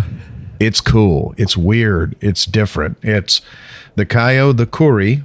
it's 0.58 0.80
cool, 0.80 1.32
it's 1.36 1.56
weird, 1.56 2.16
it's 2.20 2.44
different. 2.44 2.98
It's 3.02 3.40
the 3.94 4.04
Kaiyo 4.04 4.56
the 4.56 4.66
Kuri 4.66 5.22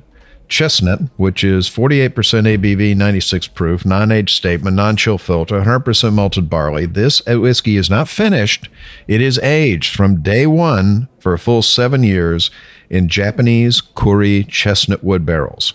Chestnut, 0.48 1.00
which 1.18 1.44
is 1.44 1.70
48% 1.70 2.10
ABV, 2.14 2.96
96 2.96 3.48
proof, 3.50 3.86
non-age 3.86 4.34
statement, 4.34 4.76
non-chill 4.76 5.18
filter, 5.18 5.62
100% 5.62 6.14
malted 6.14 6.50
barley. 6.50 6.86
This 6.86 7.26
whiskey 7.26 7.78
is 7.78 7.90
not 7.90 8.08
finished; 8.08 8.70
it 9.08 9.22
is 9.22 9.40
aged 9.40 9.96
from 9.96 10.22
day 10.22 10.46
one 10.46 11.08
for 11.20 11.34
a 11.34 11.40
full 11.40 11.62
seven 11.62 12.04
years 12.04 12.52
in 12.90 13.10
Japanese 13.10 13.82
Kuri 13.82 14.44
chestnut 14.44 15.04
wood 15.04 15.26
barrels. 15.26 15.74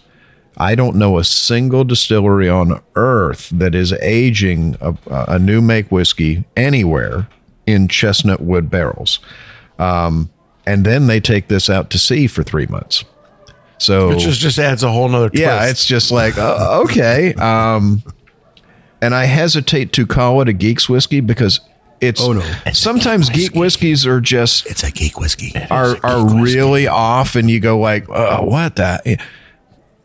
I 0.56 0.74
don't 0.74 0.96
know 0.96 1.18
a 1.18 1.24
single 1.24 1.84
distillery 1.84 2.48
on 2.48 2.82
earth 2.94 3.48
that 3.50 3.74
is 3.74 3.92
aging 3.94 4.76
a, 4.80 4.94
a 5.06 5.38
new 5.38 5.60
make 5.60 5.90
whiskey 5.90 6.44
anywhere 6.56 7.28
in 7.66 7.88
chestnut 7.88 8.40
wood 8.42 8.70
barrels. 8.70 9.20
Um, 9.78 10.30
and 10.66 10.84
then 10.84 11.06
they 11.06 11.20
take 11.20 11.48
this 11.48 11.70
out 11.70 11.90
to 11.90 11.98
sea 11.98 12.26
for 12.26 12.42
three 12.42 12.66
months. 12.66 13.04
So 13.80 14.08
Which 14.10 14.24
is 14.26 14.38
just 14.38 14.58
adds 14.58 14.82
a 14.82 14.90
whole 14.92 15.08
nother 15.08 15.30
twist. 15.30 15.40
yeah, 15.42 15.68
it's 15.68 15.86
just 15.86 16.10
like 16.10 16.36
uh, 16.38 16.82
okay. 16.84 17.32
Um, 17.34 18.02
and 19.02 19.14
I 19.14 19.24
hesitate 19.24 19.92
to 19.94 20.06
call 20.06 20.42
it 20.42 20.48
a 20.48 20.52
geek's 20.52 20.88
whiskey 20.88 21.20
because 21.20 21.60
it's 22.00 22.20
Oh, 22.20 22.32
no. 22.34 22.42
sometimes 22.72 23.28
geek 23.30 23.54
whiskeys 23.54 24.06
are 24.06 24.20
just 24.20 24.66
It's 24.66 24.82
a 24.84 24.90
geek 24.90 25.18
whiskey. 25.18 25.52
are 25.70 25.96
are 26.04 26.42
really 26.42 26.86
off, 26.86 27.36
and 27.36 27.50
you 27.50 27.60
go 27.60 27.78
like, 27.78 28.06
oh, 28.10 28.44
what 28.44 28.76
that. 28.76 29.02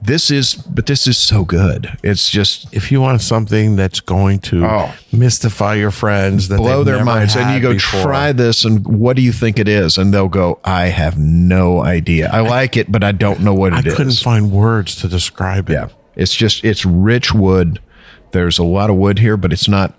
This 0.05 0.29
is, 0.29 0.53
but 0.55 0.85
this 0.85 1.07
is 1.07 1.17
so 1.17 1.45
good. 1.45 1.97
It's 2.03 2.29
just 2.29 2.71
if 2.73 2.91
you 2.91 3.01
want 3.01 3.21
something 3.21 3.75
that's 3.75 3.99
going 3.99 4.39
to 4.39 4.65
Oh. 4.65 4.93
mystify 5.11 5.75
your 5.75 5.91
friends, 5.91 6.47
that 6.49 6.57
blow 6.57 6.83
their 6.83 7.03
minds, 7.03 7.35
and 7.35 7.53
you 7.55 7.59
go 7.61 7.73
before. 7.73 8.03
try 8.03 8.31
this, 8.31 8.65
and 8.65 8.85
what 8.85 9.15
do 9.15 9.21
you 9.21 9.31
think 9.31 9.57
it 9.59 9.67
is? 9.67 9.97
And 9.97 10.13
they'll 10.13 10.27
go, 10.27 10.59
I 10.63 10.87
have 10.87 11.17
no 11.17 11.83
idea. 11.83 12.29
I 12.31 12.41
like 12.41 12.77
it, 12.77 12.91
but 12.91 13.03
I 13.03 13.11
don't 13.13 13.41
know 13.41 13.53
what 13.53 13.73
it 13.73 13.87
is. 13.87 13.93
I 13.93 13.97
couldn't 13.97 14.13
find 14.19 14.51
words 14.51 14.95
to 14.97 15.07
describe 15.07 15.69
it. 15.69 15.73
Yeah. 15.73 15.87
It's 16.15 16.33
just 16.35 16.63
it's 16.63 16.85
rich 16.85 17.33
wood. 17.33 17.79
There's 18.31 18.57
a 18.59 18.63
lot 18.63 18.89
of 18.89 18.95
wood 18.97 19.19
here, 19.19 19.37
but 19.37 19.51
it's 19.51 19.67
not 19.67 19.93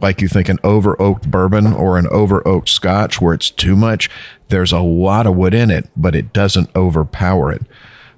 like 0.00 0.20
you 0.20 0.28
think 0.28 0.48
an 0.48 0.58
over 0.64 1.00
oaked 1.00 1.30
bourbon 1.30 1.72
or 1.72 1.98
an 1.98 2.06
over 2.08 2.46
oaked 2.46 2.68
scotch 2.68 3.20
where 3.20 3.32
it's 3.34 3.50
too 3.50 3.76
much. 3.76 4.10
There's 4.48 4.72
a 4.72 4.80
lot 4.80 5.26
of 5.26 5.34
wood 5.36 5.54
in 5.54 5.70
it, 5.70 5.88
but 5.96 6.14
it 6.14 6.32
doesn't 6.32 6.68
overpower 6.76 7.52
it. 7.52 7.62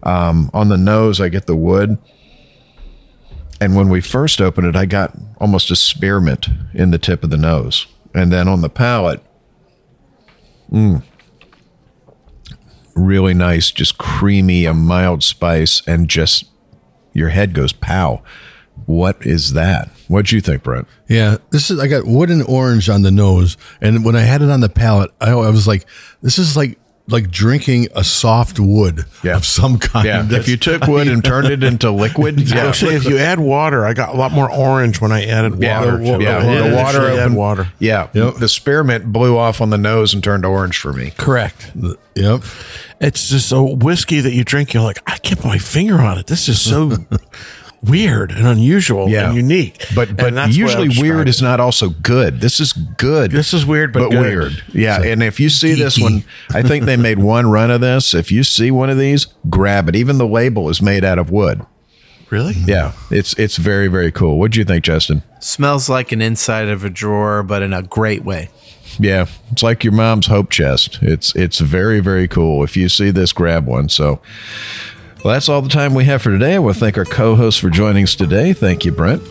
Um, 0.03 0.51
on 0.55 0.69
the 0.69 0.77
nose, 0.77 1.21
I 1.21 1.29
get 1.29 1.47
the 1.47 1.57
wood. 1.57 1.99
And 3.61 3.75
when 3.75 3.89
we 3.89 4.01
first 4.01 4.41
opened 4.41 4.69
it, 4.69 4.77
I 4.77 4.87
got 4.87 5.17
almost 5.41 5.71
a 5.71 5.77
spearmint 5.77 6.49
in 6.75 6.91
the 6.91 6.99
tip 6.99 7.25
of 7.25 7.31
the 7.31 7.37
nose. 7.37 7.87
And 8.15 8.33
then 8.33 8.49
on 8.49 8.61
the 8.61 8.69
palate, 8.69 9.23
mm, 10.71 11.03
really 12.95 13.35
nice, 13.35 13.71
just 13.71 13.99
creamy, 13.99 14.65
a 14.65 14.75
mild 14.75 15.23
spice, 15.23 15.83
and 15.87 16.09
just 16.09 16.47
your 17.13 17.31
head 17.31 17.53
goes 17.53 17.73
pow. 17.73 18.23
What 18.87 19.27
is 19.27 19.55
that? 19.55 19.89
What'd 20.07 20.33
you 20.33 20.41
think, 20.41 20.63
Brent? 20.63 20.87
Yeah, 21.09 21.39
this 21.51 21.71
is. 21.71 21.79
I 21.81 21.89
got 21.89 22.07
wood 22.07 22.31
and 22.31 22.45
orange 22.47 22.89
on 22.89 23.03
the 23.03 23.11
nose, 23.11 23.57
and 23.81 24.05
when 24.05 24.17
I 24.17 24.21
had 24.21 24.41
it 24.41 24.51
on 24.51 24.61
the 24.61 24.69
palate, 24.69 25.11
I, 25.21 25.33
I 25.33 25.51
was 25.51 25.67
like, 25.67 25.85
"This 26.23 26.39
is 26.39 26.57
like 26.57 26.79
like 27.09 27.31
drinking 27.31 27.89
a 27.97 28.05
soft 28.05 28.61
wood 28.61 29.05
Yeah. 29.25 29.37
of 29.37 29.45
some 29.45 29.79
kind." 29.79 30.31
If 30.33 30.47
you 30.49 30.57
took 30.69 30.87
wood 30.87 31.09
and 31.09 31.25
turned 31.25 31.49
it 31.49 31.63
into 31.65 31.91
liquid, 31.91 32.41
yeah, 32.51 32.67
Actually, 32.67 32.95
if 32.95 33.05
you 33.05 33.19
add 33.19 33.41
water, 33.41 33.85
I 33.85 33.95
got 33.95 34.15
a 34.15 34.17
lot 34.17 34.31
more 34.33 34.51
orange 34.51 35.01
when 35.01 35.11
I 35.13 35.25
added 35.27 35.53
water. 35.53 35.63
yeah, 35.63 35.81
to 35.81 36.15
it. 36.15 36.21
yeah, 36.23 36.39
I 36.39 36.69
the 36.69 36.75
water 36.77 36.99
actually 36.99 37.07
add 37.13 37.19
opened, 37.21 37.37
water. 37.37 37.69
Yeah, 37.79 38.09
Yep. 38.13 38.35
the 38.37 38.49
spearmint 38.49 39.13
blew 39.13 39.37
off 39.37 39.61
on 39.61 39.71
the 39.71 39.79
nose 39.79 40.15
and 40.15 40.23
turned 40.23 40.45
orange 40.45 40.79
for 40.79 40.93
me. 40.93 41.13
Correct. 41.17 41.73
yep. 42.15 42.43
It's 43.01 43.29
just 43.31 43.53
a 43.53 43.63
whiskey 43.63 44.21
that 44.21 44.33
you 44.33 44.43
drink. 44.45 44.75
You're 44.75 44.83
like, 44.83 45.01
I 45.07 45.19
can't 45.19 45.41
put 45.41 45.49
my 45.49 45.59
finger 45.59 46.01
on 46.01 46.19
it. 46.19 46.27
This 46.27 46.49
is 46.49 46.61
so 46.61 46.93
weird 47.83 48.33
and 48.33 48.47
unusual 48.47 49.09
Yeah. 49.09 49.29
and 49.29 49.37
unique. 49.37 49.85
But 49.95 50.17
but 50.17 50.35
that's 50.35 50.57
the 50.57 50.63
way 50.65 50.73
I 50.73 50.83
usually 50.83 51.01
weird 51.01 51.29
is 51.29 51.41
not 51.41 51.61
also 51.61 51.91
good. 51.91 52.41
This 52.41 52.61
is 52.61 52.73
good. 52.73 53.31
This 53.31 53.55
is 53.55 53.65
weird, 53.65 53.93
but 53.93 54.01
but 54.01 54.11
good. 54.11 54.21
weird. 54.21 54.63
Yeah, 54.73 55.03
and 55.03 55.23
if 55.23 55.39
you 55.41 55.49
see 55.49 55.75
this 55.75 55.99
one, 55.99 56.25
I 56.51 56.63
think 56.63 56.85
they 56.85 56.97
made 56.97 57.19
one 57.19 57.49
run 57.51 57.71
of 57.71 57.81
this. 57.81 58.15
If 58.15 58.33
you 58.33 58.43
see 58.43 58.71
one 58.71 58.91
of 58.91 58.99
these, 58.99 59.27
grab 59.49 59.89
it. 59.89 59.97
Even 59.97 60.19
the 60.19 60.27
label 60.27 60.69
is 60.69 60.83
made 60.83 61.05
out 61.05 61.19
of 61.19 61.31
wood. 61.31 61.65
Really? 62.31 62.55
Yeah, 62.67 62.93
it's 63.11 63.33
it's 63.39 63.57
very 63.57 63.89
very 63.89 64.13
cool. 64.13 64.39
What 64.39 64.51
do 64.51 64.59
you 64.59 64.65
think, 64.65 64.85
Justin? 64.85 65.23
Smells 65.41 65.89
like 65.89 66.13
an 66.13 66.21
inside 66.21 66.69
of 66.69 66.85
a 66.85 66.91
drawer, 66.91 67.43
but 67.43 67.63
in 67.63 67.73
a 67.73 67.83
great 67.83 68.25
way. 68.25 68.51
Yeah, 68.99 69.27
it's 69.53 69.63
like 69.63 69.85
your 69.85 69.93
mom's 69.93 70.27
hope 70.27 70.51
chest. 70.51 70.99
It's 71.01 71.35
it's 71.37 71.59
very 71.61 72.01
very 72.01 72.27
cool. 72.29 72.65
If 72.65 72.77
you 72.77 72.89
see 72.89 73.11
this, 73.11 73.33
grab 73.33 73.67
one. 73.67 73.89
So, 73.89 74.21
well, 75.25 75.35
that's 75.35 75.49
all 75.49 75.63
the 75.63 75.69
time 75.69 75.95
we 75.95 76.05
have 76.05 76.23
for 76.23 76.31
today. 76.31 76.55
I 76.55 76.59
want 76.59 76.75
to 76.75 76.81
thank 76.81 76.97
our 76.97 77.05
co-hosts 77.05 77.61
for 77.61 77.71
joining 77.71 78.05
us 78.05 78.15
today. 78.15 78.53
Thank 78.53 78.85
you, 78.85 78.93
Brent. 78.93 79.23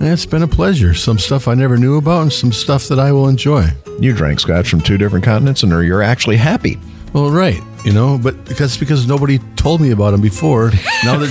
It's 0.00 0.26
been 0.26 0.42
a 0.42 0.48
pleasure. 0.48 0.92
Some 0.92 1.18
stuff 1.18 1.48
I 1.48 1.54
never 1.54 1.76
knew 1.76 1.96
about, 1.96 2.22
and 2.22 2.32
some 2.32 2.52
stuff 2.52 2.88
that 2.88 2.98
I 2.98 3.12
will 3.12 3.28
enjoy. 3.28 3.68
You 3.98 4.12
drank 4.12 4.40
scotch 4.40 4.68
from 4.68 4.82
two 4.82 4.98
different 4.98 5.24
continents, 5.24 5.62
and 5.62 5.72
you're 5.72 6.02
actually 6.02 6.36
happy. 6.36 6.78
Well, 7.12 7.30
right, 7.30 7.62
you 7.84 7.92
know, 7.92 8.18
but 8.18 8.44
because 8.44 8.76
because 8.76 9.06
nobody 9.06 9.38
told 9.56 9.80
me 9.80 9.92
about 9.92 10.12
him 10.12 10.20
before. 10.20 10.70
Now 11.02 11.18
that 11.18 11.30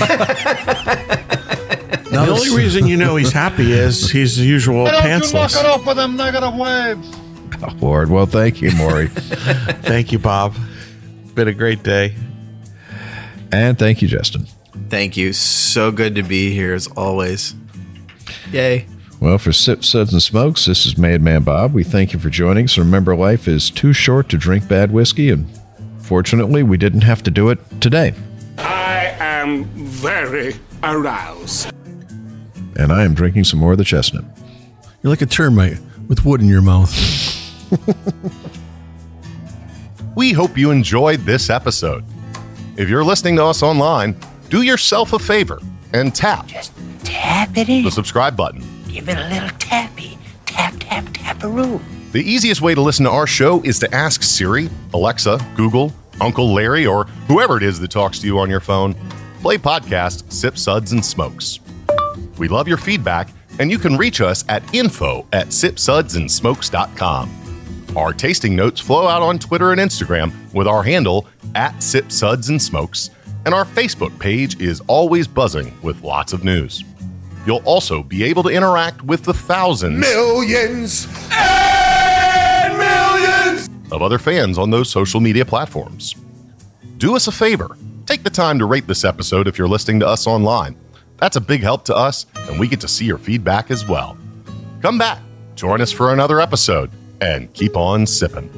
now 2.11 2.25
The 2.25 2.31
only 2.31 2.55
reason 2.55 2.87
you 2.87 2.97
know 2.97 3.17
he's 3.17 3.31
happy 3.31 3.71
is 3.71 4.09
he's 4.09 4.37
the 4.37 4.45
usual 4.45 4.87
pantsless. 4.87 5.53
Don't 5.53 5.63
you 5.63 5.69
off 5.69 5.85
with 5.85 5.97
them 5.97 6.15
negative 6.15 6.55
waves. 6.55 7.15
Oh, 7.61 7.75
Lord, 7.79 8.09
well, 8.09 8.25
thank 8.25 8.61
you, 8.61 8.71
Maury, 8.71 9.07
Thank 9.07 10.11
you, 10.11 10.19
Bob. 10.19 10.55
Been 11.35 11.47
a 11.47 11.53
great 11.53 11.83
day. 11.83 12.15
And 13.51 13.77
thank 13.77 14.01
you, 14.01 14.07
Justin. 14.07 14.47
Thank 14.89 15.15
you. 15.17 15.33
So 15.33 15.91
good 15.91 16.15
to 16.15 16.23
be 16.23 16.53
here 16.53 16.73
as 16.73 16.87
always. 16.87 17.55
Yay. 18.51 18.87
Well, 19.21 19.37
for 19.37 19.53
Sip 19.53 19.83
Suds 19.83 20.11
and 20.11 20.21
Smokes, 20.21 20.65
this 20.65 20.85
is 20.85 20.97
Made 20.97 21.21
Man 21.21 21.43
Bob. 21.43 21.73
We 21.73 21.83
thank 21.83 22.11
you 22.13 22.19
for 22.19 22.29
joining 22.29 22.65
us. 22.65 22.77
Remember, 22.77 23.15
life 23.15 23.47
is 23.47 23.69
too 23.69 23.93
short 23.93 24.27
to 24.29 24.37
drink 24.37 24.67
bad 24.67 24.91
whiskey, 24.91 25.29
and 25.29 25.47
fortunately, 25.99 26.63
we 26.63 26.77
didn't 26.77 27.01
have 27.01 27.23
to 27.23 27.31
do 27.31 27.49
it 27.49 27.59
today. 27.81 28.13
I 28.57 29.15
am 29.19 29.63
very 29.75 30.55
aroused. 30.83 31.71
and 32.77 32.91
I 32.91 33.03
am 33.05 33.13
drinking 33.13 33.45
some 33.45 33.59
more 33.59 33.71
of 33.71 33.77
the 33.77 33.85
chestnut. 33.85 34.25
You're 35.01 35.09
like 35.11 35.21
a 35.21 35.25
termite 35.25 35.79
with 36.09 36.25
wood 36.25 36.41
in 36.41 36.47
your 36.49 36.61
mouth. 36.61 36.91
We 40.15 40.31
hope 40.31 40.57
you 40.57 40.71
enjoyed 40.71 41.19
this 41.21 41.49
episode. 41.49 42.05
If 42.77 42.89
you're 42.89 43.03
listening 43.03 43.35
to 43.37 43.45
us 43.45 43.63
online, 43.63 44.15
do 44.49 44.61
yourself 44.61 45.13
a 45.13 45.19
favor 45.19 45.59
and 45.93 46.13
tap 46.13 46.47
Just 46.47 46.73
Tap 47.03 47.55
it 47.57 47.69
in. 47.69 47.83
the 47.83 47.91
subscribe 47.91 48.35
button. 48.35 48.63
Give 48.89 49.07
it 49.09 49.17
a 49.17 49.27
little 49.29 49.49
tappy. 49.59 50.17
Tap, 50.45 50.73
tap, 50.79 51.05
taparoo. 51.05 51.79
The 52.11 52.21
easiest 52.23 52.61
way 52.61 52.73
to 52.75 52.81
listen 52.81 53.05
to 53.05 53.11
our 53.11 53.27
show 53.27 53.61
is 53.63 53.79
to 53.79 53.93
ask 53.93 54.23
Siri, 54.23 54.69
Alexa, 54.93 55.39
Google, 55.55 55.93
Uncle 56.21 56.53
Larry, 56.53 56.85
or 56.85 57.05
whoever 57.27 57.57
it 57.57 57.63
is 57.63 57.79
that 57.79 57.91
talks 57.91 58.19
to 58.19 58.27
you 58.27 58.39
on 58.39 58.49
your 58.49 58.59
phone. 58.61 58.95
Play 59.41 59.57
podcast 59.57 60.31
Sip 60.31 60.57
Suds 60.57 60.91
and 60.93 61.05
Smokes. 61.05 61.59
We 62.37 62.47
love 62.47 62.67
your 62.67 62.77
feedback, 62.77 63.29
and 63.59 63.69
you 63.69 63.77
can 63.77 63.95
reach 63.97 64.21
us 64.21 64.43
at 64.49 64.73
info 64.73 65.25
at 65.33 65.47
sipsudsandsmokes.com. 65.47 67.29
Our 67.95 68.11
tasting 68.11 68.55
notes 68.55 68.81
flow 68.81 69.07
out 69.07 69.21
on 69.21 69.39
Twitter 69.39 69.71
and 69.71 69.79
Instagram 69.79 70.33
with 70.53 70.67
our 70.67 70.83
handle 70.83 71.27
at 71.55 71.81
Sip 71.81 72.11
Suds 72.11 72.49
and 72.49 72.61
Smokes, 72.61 73.09
and 73.45 73.53
our 73.53 73.63
Facebook 73.63 74.17
page 74.19 74.59
is 74.59 74.81
always 74.87 75.27
buzzing 75.27 75.73
with 75.81 76.01
lots 76.03 76.33
of 76.33 76.43
news. 76.43 76.83
You'll 77.45 77.63
also 77.63 78.03
be 78.03 78.23
able 78.23 78.43
to 78.43 78.49
interact 78.49 79.01
with 79.03 79.23
the 79.23 79.33
thousands 79.33 79.99
Millions 79.99 81.07
and 81.31 82.77
millions. 82.77 83.69
of 83.91 84.01
other 84.01 84.17
fans 84.19 84.57
on 84.57 84.71
those 84.71 84.89
social 84.89 85.21
media 85.21 85.45
platforms. 85.45 86.15
Do 86.97 87.15
us 87.15 87.27
a 87.27 87.31
favor 87.31 87.77
take 88.05 88.23
the 88.23 88.29
time 88.29 88.59
to 88.59 88.65
rate 88.65 88.85
this 88.85 89.03
episode 89.03 89.47
if 89.47 89.57
you're 89.57 89.67
listening 89.67 89.99
to 89.99 90.07
us 90.07 90.27
online. 90.27 90.75
That's 91.17 91.37
a 91.37 91.41
big 91.41 91.61
help 91.61 91.85
to 91.85 91.95
us, 91.95 92.25
and 92.49 92.59
we 92.59 92.67
get 92.67 92.79
to 92.81 92.87
see 92.87 93.05
your 93.05 93.17
feedback 93.17 93.71
as 93.71 93.87
well. 93.87 94.15
Come 94.81 94.97
back, 94.99 95.19
join 95.55 95.81
us 95.81 95.91
for 95.91 96.13
another 96.13 96.39
episode, 96.39 96.91
and 97.25 97.51
keep 97.53 97.75
on 97.75 98.05
sipping. 98.05 98.49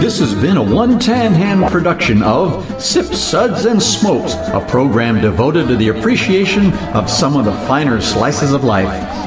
This 0.00 0.18
has 0.18 0.34
been 0.34 0.56
a 0.56 0.62
one 0.62 0.98
tan 0.98 1.32
hand 1.32 1.70
production 1.70 2.24
of 2.24 2.64
Sip 2.82 3.06
Suds 3.06 3.66
and 3.66 3.80
Smokes, 3.80 4.34
a 4.34 4.64
program 4.68 5.20
devoted 5.20 5.68
to 5.68 5.76
the 5.76 5.90
appreciation 5.90 6.72
of 6.94 7.08
some 7.08 7.36
of 7.36 7.44
the 7.44 7.52
finer 7.68 8.00
slices 8.00 8.52
of 8.52 8.64
life. 8.64 9.15